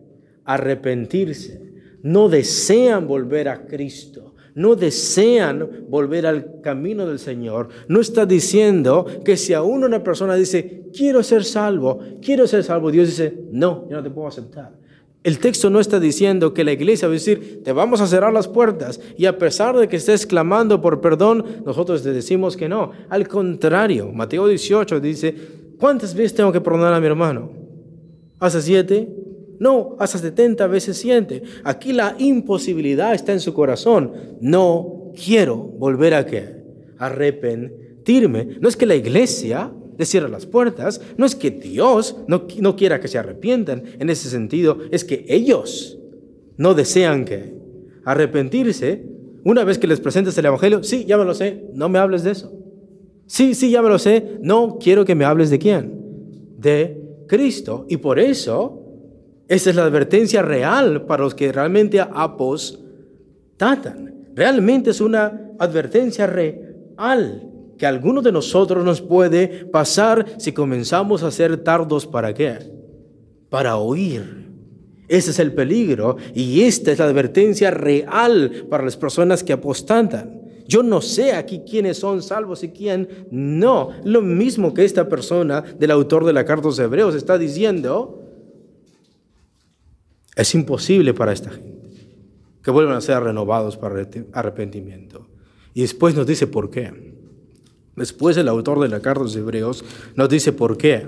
Arrepentirse. 0.44 1.62
No 2.02 2.28
desean 2.28 3.06
volver 3.06 3.48
a 3.48 3.66
Cristo 3.66 4.25
no 4.56 4.74
desean 4.74 5.84
volver 5.88 6.26
al 6.26 6.60
camino 6.62 7.06
del 7.06 7.18
Señor, 7.18 7.68
no 7.88 8.00
está 8.00 8.26
diciendo 8.26 9.06
que 9.24 9.36
si 9.36 9.52
aún 9.52 9.84
una 9.84 10.02
persona 10.02 10.34
dice, 10.34 10.86
quiero 10.96 11.22
ser 11.22 11.44
salvo, 11.44 12.00
quiero 12.22 12.46
ser 12.46 12.64
salvo, 12.64 12.90
Dios 12.90 13.06
dice, 13.08 13.38
no, 13.52 13.86
yo 13.88 13.96
no 13.96 14.02
te 14.02 14.10
puedo 14.10 14.26
aceptar. 14.26 14.72
El 15.22 15.40
texto 15.40 15.68
no 15.68 15.78
está 15.78 16.00
diciendo 16.00 16.54
que 16.54 16.64
la 16.64 16.72
iglesia 16.72 17.06
va 17.06 17.12
a 17.12 17.14
decir, 17.14 17.60
te 17.64 17.72
vamos 17.72 18.00
a 18.00 18.06
cerrar 18.06 18.32
las 18.32 18.48
puertas 18.48 19.00
y 19.18 19.26
a 19.26 19.36
pesar 19.36 19.76
de 19.76 19.88
que 19.88 19.96
estés 19.96 20.24
clamando 20.24 20.80
por 20.80 21.00
perdón, 21.00 21.44
nosotros 21.66 22.02
te 22.02 22.12
decimos 22.12 22.56
que 22.56 22.68
no. 22.68 22.92
Al 23.10 23.28
contrario, 23.28 24.10
Mateo 24.10 24.48
18 24.48 25.00
dice, 25.00 25.34
¿cuántas 25.78 26.14
veces 26.14 26.34
tengo 26.34 26.52
que 26.52 26.60
perdonar 26.60 26.94
a 26.94 27.00
mi 27.00 27.06
hermano? 27.08 27.50
¿Hasta 28.38 28.60
siete? 28.62 29.25
No, 29.58 29.96
hasta 29.98 30.18
70 30.18 30.66
veces 30.66 30.96
siente. 30.96 31.42
Aquí 31.64 31.92
la 31.92 32.14
imposibilidad 32.18 33.14
está 33.14 33.32
en 33.32 33.40
su 33.40 33.54
corazón. 33.54 34.12
No 34.40 35.12
quiero 35.14 35.56
volver 35.56 36.14
a 36.14 36.26
qué? 36.26 36.62
Arrepentirme. 36.98 38.58
No 38.60 38.68
es 38.68 38.76
que 38.76 38.86
la 38.86 38.94
iglesia 38.94 39.72
le 39.98 40.04
cierre 40.04 40.28
las 40.28 40.46
puertas, 40.46 41.00
no 41.16 41.24
es 41.24 41.34
que 41.34 41.50
Dios 41.50 42.16
no, 42.28 42.46
no 42.60 42.76
quiera 42.76 43.00
que 43.00 43.08
se 43.08 43.18
arrepientan. 43.18 43.82
En 43.98 44.10
ese 44.10 44.28
sentido, 44.28 44.78
es 44.90 45.04
que 45.04 45.24
ellos 45.28 45.98
no 46.56 46.74
desean 46.74 47.24
que 47.24 47.54
arrepentirse. 48.04 49.04
Una 49.44 49.64
vez 49.64 49.78
que 49.78 49.86
les 49.86 50.00
presentes 50.00 50.36
el 50.38 50.46
Evangelio, 50.46 50.82
sí, 50.82 51.04
ya 51.06 51.16
me 51.16 51.24
lo 51.24 51.34
sé, 51.34 51.64
no 51.72 51.88
me 51.88 51.98
hables 51.98 52.24
de 52.24 52.32
eso. 52.32 52.52
Sí, 53.26 53.54
sí, 53.54 53.70
ya 53.70 53.82
me 53.82 53.88
lo 53.88 53.98
sé, 53.98 54.38
no 54.40 54.78
quiero 54.78 55.04
que 55.04 55.14
me 55.14 55.24
hables 55.24 55.50
de 55.50 55.58
quién. 55.58 55.92
De 56.58 57.00
Cristo. 57.26 57.86
Y 57.88 57.96
por 57.96 58.18
eso, 58.18 58.85
esa 59.48 59.70
es 59.70 59.76
la 59.76 59.84
advertencia 59.84 60.42
real 60.42 61.06
para 61.06 61.22
los 61.22 61.34
que 61.34 61.52
realmente 61.52 62.00
apostatan. 62.00 62.86
Realmente 64.34 64.90
es 64.90 65.00
una 65.00 65.52
advertencia 65.58 66.26
real 66.26 67.50
que 67.78 67.86
alguno 67.86 68.22
de 68.22 68.32
nosotros 68.32 68.84
nos 68.84 69.00
puede 69.00 69.66
pasar 69.66 70.26
si 70.38 70.52
comenzamos 70.52 71.22
a 71.22 71.30
ser 71.30 71.58
tardos 71.58 72.06
para 72.06 72.34
qué? 72.34 72.58
Para 73.48 73.76
oír. 73.76 74.46
Ese 75.08 75.30
es 75.30 75.38
el 75.38 75.52
peligro 75.52 76.16
y 76.34 76.62
esta 76.62 76.90
es 76.90 76.98
la 76.98 77.04
advertencia 77.04 77.70
real 77.70 78.66
para 78.68 78.84
las 78.84 78.96
personas 78.96 79.44
que 79.44 79.52
apostatan. 79.52 80.42
Yo 80.66 80.82
no 80.82 81.00
sé 81.00 81.32
aquí 81.32 81.62
quiénes 81.68 81.98
son 81.98 82.22
salvos 82.22 82.64
y 82.64 82.70
quién 82.70 83.08
no. 83.30 83.90
Lo 84.02 84.20
mismo 84.20 84.74
que 84.74 84.84
esta 84.84 85.08
persona 85.08 85.62
del 85.62 85.92
autor 85.92 86.24
de 86.24 86.32
la 86.32 86.44
carta 86.44 86.62
de 86.62 86.68
los 86.68 86.78
Hebreos 86.80 87.14
está 87.14 87.38
diciendo, 87.38 88.25
es 90.36 90.54
imposible 90.54 91.14
para 91.14 91.32
esta 91.32 91.50
gente 91.50 91.76
que 92.62 92.70
vuelvan 92.70 92.96
a 92.96 93.00
ser 93.00 93.22
renovados 93.22 93.76
para 93.76 94.06
arrepentimiento. 94.32 95.28
Y 95.72 95.82
después 95.82 96.14
nos 96.14 96.26
dice 96.26 96.46
por 96.46 96.68
qué. 96.68 97.14
Después 97.94 98.36
el 98.36 98.48
autor 98.48 98.80
de 98.80 98.88
la 98.88 99.00
carta 99.00 99.20
de 99.20 99.26
los 99.26 99.36
Hebreos 99.36 99.84
nos 100.14 100.28
dice 100.28 100.52
por 100.52 100.76
qué. 100.76 101.06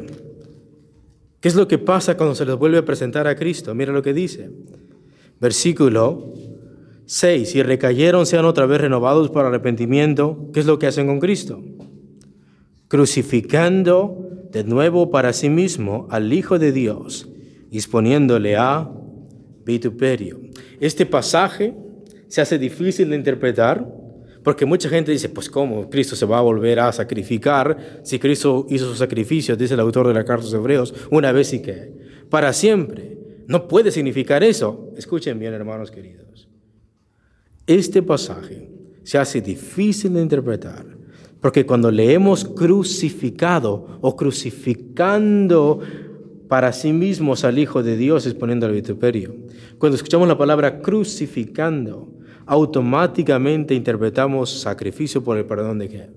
¿Qué 1.40 1.48
es 1.48 1.54
lo 1.54 1.68
que 1.68 1.78
pasa 1.78 2.16
cuando 2.16 2.34
se 2.34 2.46
les 2.46 2.56
vuelve 2.56 2.78
a 2.78 2.84
presentar 2.84 3.26
a 3.26 3.36
Cristo? 3.36 3.74
Mira 3.74 3.92
lo 3.92 4.02
que 4.02 4.14
dice. 4.14 4.50
Versículo 5.40 6.32
6. 7.06 7.50
Si 7.50 7.62
recayeron, 7.62 8.24
sean 8.24 8.44
otra 8.44 8.66
vez 8.66 8.80
renovados 8.80 9.30
para 9.30 9.48
arrepentimiento. 9.48 10.50
¿Qué 10.52 10.60
es 10.60 10.66
lo 10.66 10.78
que 10.78 10.86
hacen 10.86 11.06
con 11.06 11.20
Cristo? 11.20 11.60
Crucificando 12.88 14.46
de 14.52 14.64
nuevo 14.64 15.10
para 15.10 15.32
sí 15.32 15.50
mismo 15.50 16.06
al 16.10 16.32
Hijo 16.32 16.58
de 16.58 16.72
Dios, 16.72 17.28
disponiéndole 17.70 18.56
a 18.56 18.90
vituperio. 19.68 20.40
Este 20.80 21.04
pasaje 21.04 21.74
se 22.26 22.40
hace 22.40 22.58
difícil 22.58 23.10
de 23.10 23.16
interpretar 23.16 23.86
porque 24.42 24.64
mucha 24.64 24.88
gente 24.88 25.12
dice, 25.12 25.28
pues 25.28 25.50
¿cómo 25.50 25.90
Cristo 25.90 26.16
se 26.16 26.24
va 26.24 26.38
a 26.38 26.40
volver 26.42 26.80
a 26.80 26.90
sacrificar 26.90 28.00
si 28.02 28.18
Cristo 28.18 28.66
hizo 28.70 28.88
su 28.88 28.96
sacrificio, 28.96 29.56
dice 29.56 29.74
el 29.74 29.80
autor 29.80 30.08
de 30.08 30.14
la 30.14 30.24
carta 30.24 30.46
de 30.46 30.52
los 30.52 30.54
Hebreos, 30.54 30.94
una 31.10 31.32
vez 31.32 31.52
y 31.52 31.60
que 31.60 31.92
para 32.30 32.52
siempre? 32.52 33.18
No 33.46 33.68
puede 33.68 33.90
significar 33.90 34.42
eso. 34.42 34.90
Escuchen 34.96 35.38
bien, 35.38 35.52
hermanos 35.54 35.90
queridos. 35.90 36.48
Este 37.66 38.02
pasaje 38.02 38.70
se 39.02 39.18
hace 39.18 39.40
difícil 39.40 40.14
de 40.14 40.22
interpretar 40.22 40.86
porque 41.40 41.66
cuando 41.66 41.90
leemos 41.90 42.44
crucificado 42.44 43.98
o 44.00 44.16
crucificando 44.16 45.80
para 46.48 46.72
sí 46.72 46.92
mismos 46.92 47.44
al 47.44 47.58
Hijo 47.58 47.82
de 47.82 47.96
Dios 47.96 48.26
exponiendo 48.26 48.66
al 48.66 48.72
vituperio, 48.72 49.36
cuando 49.78 49.96
escuchamos 49.96 50.28
la 50.28 50.38
palabra 50.38 50.80
crucificando, 50.80 52.12
automáticamente 52.46 53.74
interpretamos 53.74 54.60
sacrificio 54.60 55.22
por 55.22 55.36
el 55.36 55.44
perdón 55.44 55.78
de 55.78 55.88
qué? 55.88 56.10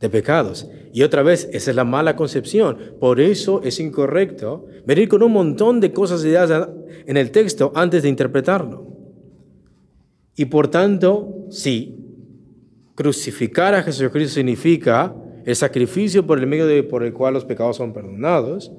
De 0.00 0.08
pecados. 0.08 0.68
Y 0.92 1.02
otra 1.02 1.22
vez, 1.22 1.48
esa 1.52 1.70
es 1.70 1.76
la 1.76 1.84
mala 1.84 2.16
concepción. 2.16 2.78
Por 2.98 3.20
eso 3.20 3.60
es 3.62 3.80
incorrecto 3.80 4.66
venir 4.86 5.08
con 5.08 5.22
un 5.22 5.32
montón 5.32 5.80
de 5.80 5.92
cosas 5.92 6.24
ideadas 6.24 6.68
en 7.06 7.16
el 7.16 7.30
texto 7.30 7.72
antes 7.74 8.02
de 8.02 8.08
interpretarlo. 8.08 8.86
Y 10.36 10.46
por 10.46 10.68
tanto, 10.68 11.46
sí, 11.50 11.96
crucificar 12.94 13.74
a 13.74 13.82
Jesucristo 13.82 14.34
significa 14.34 15.14
el 15.44 15.54
sacrificio 15.54 16.26
por 16.26 16.38
el 16.38 16.46
medio 16.46 16.66
de, 16.66 16.82
por 16.82 17.04
el 17.04 17.12
cual 17.12 17.34
los 17.34 17.44
pecados 17.44 17.76
son 17.76 17.92
perdonados, 17.92 18.72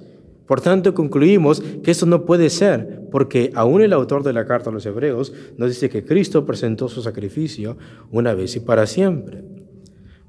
por 0.47 0.61
tanto, 0.61 0.93
concluimos 0.93 1.61
que 1.83 1.91
esto 1.91 2.05
no 2.05 2.25
puede 2.25 2.49
ser, 2.49 3.01
porque 3.11 3.51
aún 3.53 3.81
el 3.81 3.91
autor 3.91 4.23
de 4.23 4.31
la 4.31 4.45
carta 4.45 4.69
a 4.69 4.73
los 4.73 4.85
hebreos 4.85 5.33
nos 5.57 5.69
dice 5.69 5.89
que 5.89 6.05
Cristo 6.05 6.45
presentó 6.45 6.87
su 6.87 7.01
sacrificio 7.01 7.77
una 8.11 8.33
vez 8.33 8.55
y 8.55 8.61
para 8.61 8.87
siempre. 8.87 9.43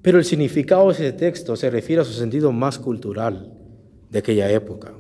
Pero 0.02 0.18
el 0.18 0.24
significado 0.24 0.88
de 0.88 0.94
ese 0.94 1.12
texto 1.12 1.54
se 1.54 1.70
refiere 1.70 2.02
a 2.02 2.04
su 2.04 2.12
sentido 2.12 2.50
más 2.50 2.80
cultural 2.80 3.52
de 4.10 4.18
aquella 4.18 4.50
época. 4.50 4.92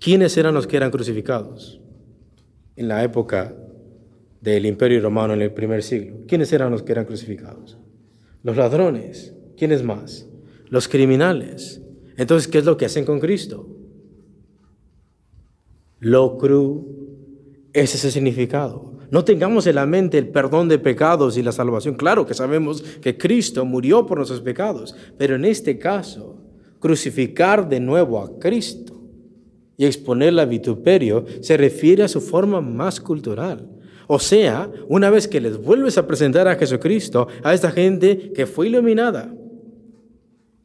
¿Quiénes 0.00 0.36
eran 0.36 0.54
los 0.54 0.66
que 0.66 0.78
eran 0.78 0.90
crucificados 0.90 1.80
en 2.74 2.88
la 2.88 3.04
época 3.04 3.54
del 4.40 4.66
Imperio 4.66 5.00
Romano 5.00 5.34
en 5.34 5.42
el 5.42 5.52
primer 5.52 5.84
siglo? 5.84 6.16
¿Quiénes 6.26 6.52
eran 6.52 6.72
los 6.72 6.82
que 6.82 6.90
eran 6.90 7.04
crucificados? 7.04 7.78
Los 8.42 8.56
ladrones. 8.56 9.32
¿Quiénes 9.56 9.84
más? 9.84 10.26
Los 10.68 10.88
criminales. 10.88 11.80
Entonces, 12.16 12.48
¿qué 12.48 12.58
es 12.58 12.64
lo 12.64 12.76
que 12.76 12.86
hacen 12.86 13.04
con 13.04 13.20
Cristo? 13.20 13.73
Lo 16.04 16.36
cru. 16.36 16.86
Ese 17.72 17.96
es 17.96 18.04
el 18.04 18.12
significado. 18.12 18.92
No 19.10 19.24
tengamos 19.24 19.66
en 19.66 19.76
la 19.76 19.86
mente 19.86 20.18
el 20.18 20.28
perdón 20.28 20.68
de 20.68 20.78
pecados 20.78 21.36
y 21.38 21.42
la 21.42 21.50
salvación. 21.50 21.94
Claro 21.94 22.26
que 22.26 22.34
sabemos 22.34 22.82
que 23.00 23.16
Cristo 23.16 23.64
murió 23.64 24.06
por 24.06 24.18
nuestros 24.18 24.42
pecados, 24.42 24.94
pero 25.16 25.34
en 25.34 25.44
este 25.44 25.78
caso, 25.78 26.36
crucificar 26.78 27.68
de 27.68 27.80
nuevo 27.80 28.20
a 28.20 28.38
Cristo 28.38 29.00
y 29.76 29.86
exponerla 29.86 30.42
a 30.42 30.46
vituperio 30.46 31.24
se 31.40 31.56
refiere 31.56 32.02
a 32.02 32.08
su 32.08 32.20
forma 32.20 32.60
más 32.60 33.00
cultural. 33.00 33.68
O 34.06 34.18
sea, 34.18 34.70
una 34.88 35.08
vez 35.08 35.26
que 35.26 35.40
les 35.40 35.56
vuelves 35.56 35.96
a 35.96 36.06
presentar 36.06 36.46
a 36.46 36.56
Jesucristo, 36.56 37.28
a 37.42 37.54
esta 37.54 37.70
gente 37.70 38.32
que 38.34 38.46
fue 38.46 38.66
iluminada, 38.68 39.34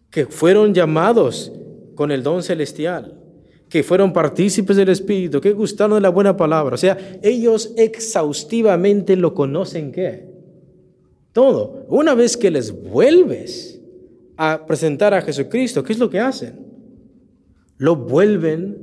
que 0.10 0.26
fueron 0.26 0.74
llamados 0.74 1.54
con 1.96 2.12
el 2.12 2.24
don 2.24 2.44
celestial, 2.44 3.20
que 3.70 3.84
fueron 3.84 4.12
partícipes 4.12 4.76
del 4.76 4.90
Espíritu, 4.90 5.40
que 5.40 5.54
gustaron 5.54 5.98
de 5.98 6.02
la 6.02 6.10
buena 6.10 6.36
palabra. 6.36 6.74
O 6.74 6.78
sea, 6.78 6.98
ellos 7.22 7.72
exhaustivamente 7.78 9.16
lo 9.16 9.36
conocen 9.36 9.92
qué? 9.92 10.28
Todo. 11.32 11.86
Una 11.88 12.16
vez 12.16 12.36
que 12.36 12.50
les 12.50 12.72
vuelves 12.72 13.80
a 14.36 14.66
presentar 14.66 15.14
a 15.14 15.22
Jesucristo, 15.22 15.84
¿qué 15.84 15.94
es 15.94 16.00
lo 16.00 16.10
que 16.10 16.20
hacen? 16.20 16.66
Lo 17.78 17.96
vuelven 17.96 18.76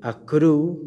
a 0.00 0.24
crucificar. 0.24 0.80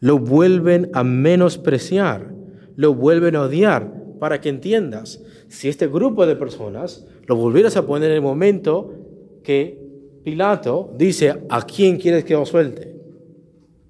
Lo 0.00 0.18
vuelven 0.18 0.90
a 0.92 1.02
menospreciar. 1.02 2.34
Lo 2.76 2.94
vuelven 2.94 3.36
a 3.36 3.42
odiar. 3.42 3.98
Para 4.20 4.42
que 4.42 4.50
entiendas, 4.50 5.22
si 5.48 5.70
este 5.70 5.86
grupo 5.86 6.26
de 6.26 6.36
personas 6.36 7.06
lo 7.26 7.36
volvieras 7.36 7.76
a 7.76 7.86
poner 7.86 8.10
en 8.10 8.16
el 8.16 8.22
momento 8.22 8.99
que 9.42 9.78
Pilato 10.24 10.92
dice, 10.96 11.42
¿a 11.48 11.62
quién 11.62 11.98
quieres 11.98 12.24
que 12.24 12.36
os 12.36 12.48
suelte? 12.48 12.94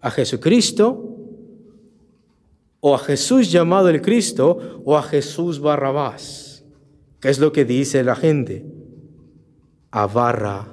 ¿A 0.01 0.11
Jesucristo? 0.11 1.17
¿O 2.81 2.95
a 2.95 2.99
Jesús 2.99 3.51
llamado 3.53 3.89
el 3.89 4.01
Cristo? 4.01 4.83
¿O 4.85 4.97
a 4.97 5.03
Jesús 5.03 5.61
Barrabás? 5.61 6.65
¿Qué 7.21 7.29
es 7.29 7.39
lo 7.39 7.53
que 7.53 7.65
dice 7.65 8.03
la 8.03 8.17
gente? 8.17 8.65
A 9.91 10.07
Barrabás. 10.07 10.71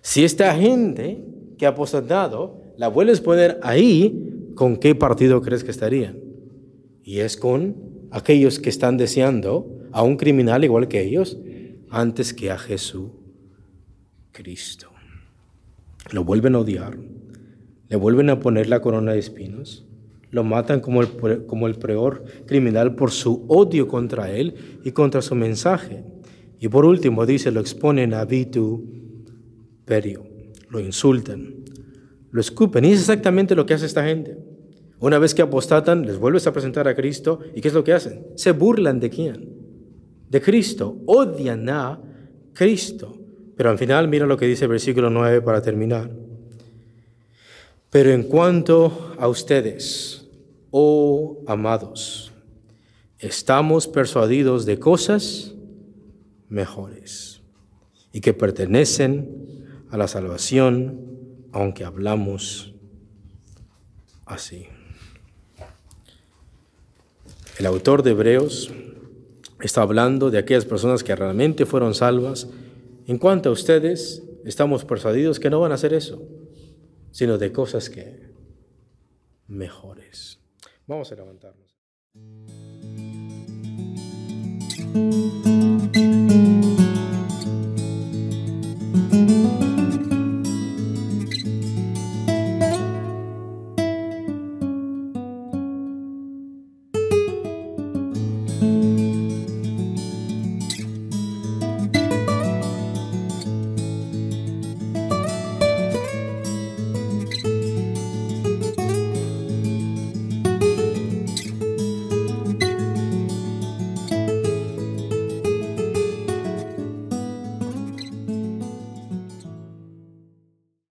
Si 0.00 0.24
esta 0.24 0.54
gente 0.54 1.24
que 1.56 1.66
ha 1.66 1.70
apostatado 1.70 2.62
la 2.76 2.88
vuelves 2.88 3.20
a 3.20 3.24
poner 3.24 3.60
ahí, 3.62 4.52
¿con 4.54 4.76
qué 4.76 4.94
partido 4.94 5.42
crees 5.42 5.62
que 5.62 5.70
estarían? 5.70 6.18
Y 7.04 7.20
es 7.20 7.36
con 7.36 7.76
aquellos 8.10 8.58
que 8.58 8.70
están 8.70 8.96
deseando 8.96 9.68
a 9.92 10.02
un 10.02 10.16
criminal 10.16 10.64
igual 10.64 10.88
que 10.88 11.02
ellos, 11.02 11.38
antes 11.90 12.34
que 12.34 12.50
a 12.50 12.58
Jesucristo. 12.58 13.18
Lo 16.12 16.24
vuelven 16.24 16.54
a 16.54 16.60
odiar, 16.60 16.98
le 17.88 17.96
vuelven 17.96 18.30
a 18.30 18.40
poner 18.40 18.68
la 18.68 18.80
corona 18.80 19.12
de 19.12 19.18
espinos, 19.18 19.84
lo 20.30 20.44
matan 20.44 20.80
como 20.80 21.02
el, 21.02 21.46
como 21.46 21.66
el 21.66 21.76
peor 21.76 22.24
criminal 22.46 22.94
por 22.94 23.10
su 23.10 23.44
odio 23.48 23.88
contra 23.88 24.30
él 24.30 24.80
y 24.84 24.92
contra 24.92 25.22
su 25.22 25.34
mensaje. 25.34 26.04
Y 26.60 26.68
por 26.68 26.84
último 26.84 27.24
dice, 27.24 27.50
lo 27.50 27.60
exponen 27.60 28.14
a 28.14 28.24
vituperio, 28.24 30.26
lo 30.68 30.80
insultan, 30.80 31.64
lo 32.30 32.40
escupen. 32.40 32.84
Y 32.84 32.92
es 32.92 33.00
exactamente 33.00 33.54
lo 33.54 33.64
que 33.64 33.74
hace 33.74 33.86
esta 33.86 34.04
gente. 34.04 34.36
Una 35.00 35.18
vez 35.18 35.34
que 35.34 35.42
apostatan, 35.42 36.04
les 36.04 36.18
vuelves 36.18 36.46
a 36.46 36.52
presentar 36.52 36.88
a 36.88 36.96
Cristo. 36.96 37.40
¿Y 37.54 37.60
qué 37.60 37.68
es 37.68 37.74
lo 37.74 37.84
que 37.84 37.92
hacen? 37.92 38.26
Se 38.34 38.52
burlan 38.52 38.98
de 38.98 39.10
quién? 39.10 39.57
De 40.28 40.40
Cristo, 40.40 40.96
odian 41.06 41.68
a 41.68 42.00
Cristo. 42.52 43.16
Pero 43.56 43.70
al 43.70 43.78
final 43.78 44.08
mira 44.08 44.26
lo 44.26 44.36
que 44.36 44.46
dice 44.46 44.64
el 44.64 44.70
versículo 44.70 45.10
9 45.10 45.42
para 45.42 45.62
terminar. 45.62 46.10
Pero 47.90 48.10
en 48.10 48.24
cuanto 48.24 49.14
a 49.18 49.28
ustedes, 49.28 50.28
oh 50.70 51.42
amados, 51.46 52.32
estamos 53.18 53.88
persuadidos 53.88 54.66
de 54.66 54.78
cosas 54.78 55.54
mejores 56.48 57.40
y 58.12 58.20
que 58.20 58.34
pertenecen 58.34 59.84
a 59.90 59.96
la 59.96 60.06
salvación, 60.06 61.00
aunque 61.52 61.84
hablamos 61.84 62.74
así. 64.26 64.68
El 67.58 67.66
autor 67.66 68.02
de 68.02 68.10
Hebreos 68.10 68.70
está 69.60 69.82
hablando 69.82 70.30
de 70.30 70.38
aquellas 70.38 70.64
personas 70.64 71.02
que 71.02 71.14
realmente 71.14 71.66
fueron 71.66 71.94
salvas. 71.94 72.48
En 73.06 73.18
cuanto 73.18 73.48
a 73.48 73.52
ustedes, 73.52 74.22
estamos 74.44 74.84
persuadidos 74.84 75.40
que 75.40 75.50
no 75.50 75.60
van 75.60 75.72
a 75.72 75.76
hacer 75.76 75.94
eso, 75.94 76.22
sino 77.10 77.38
de 77.38 77.52
cosas 77.52 77.90
que 77.90 78.32
mejores. 79.46 80.40
Vamos 80.86 81.10
a 81.12 81.16
levantarnos. 81.16 81.68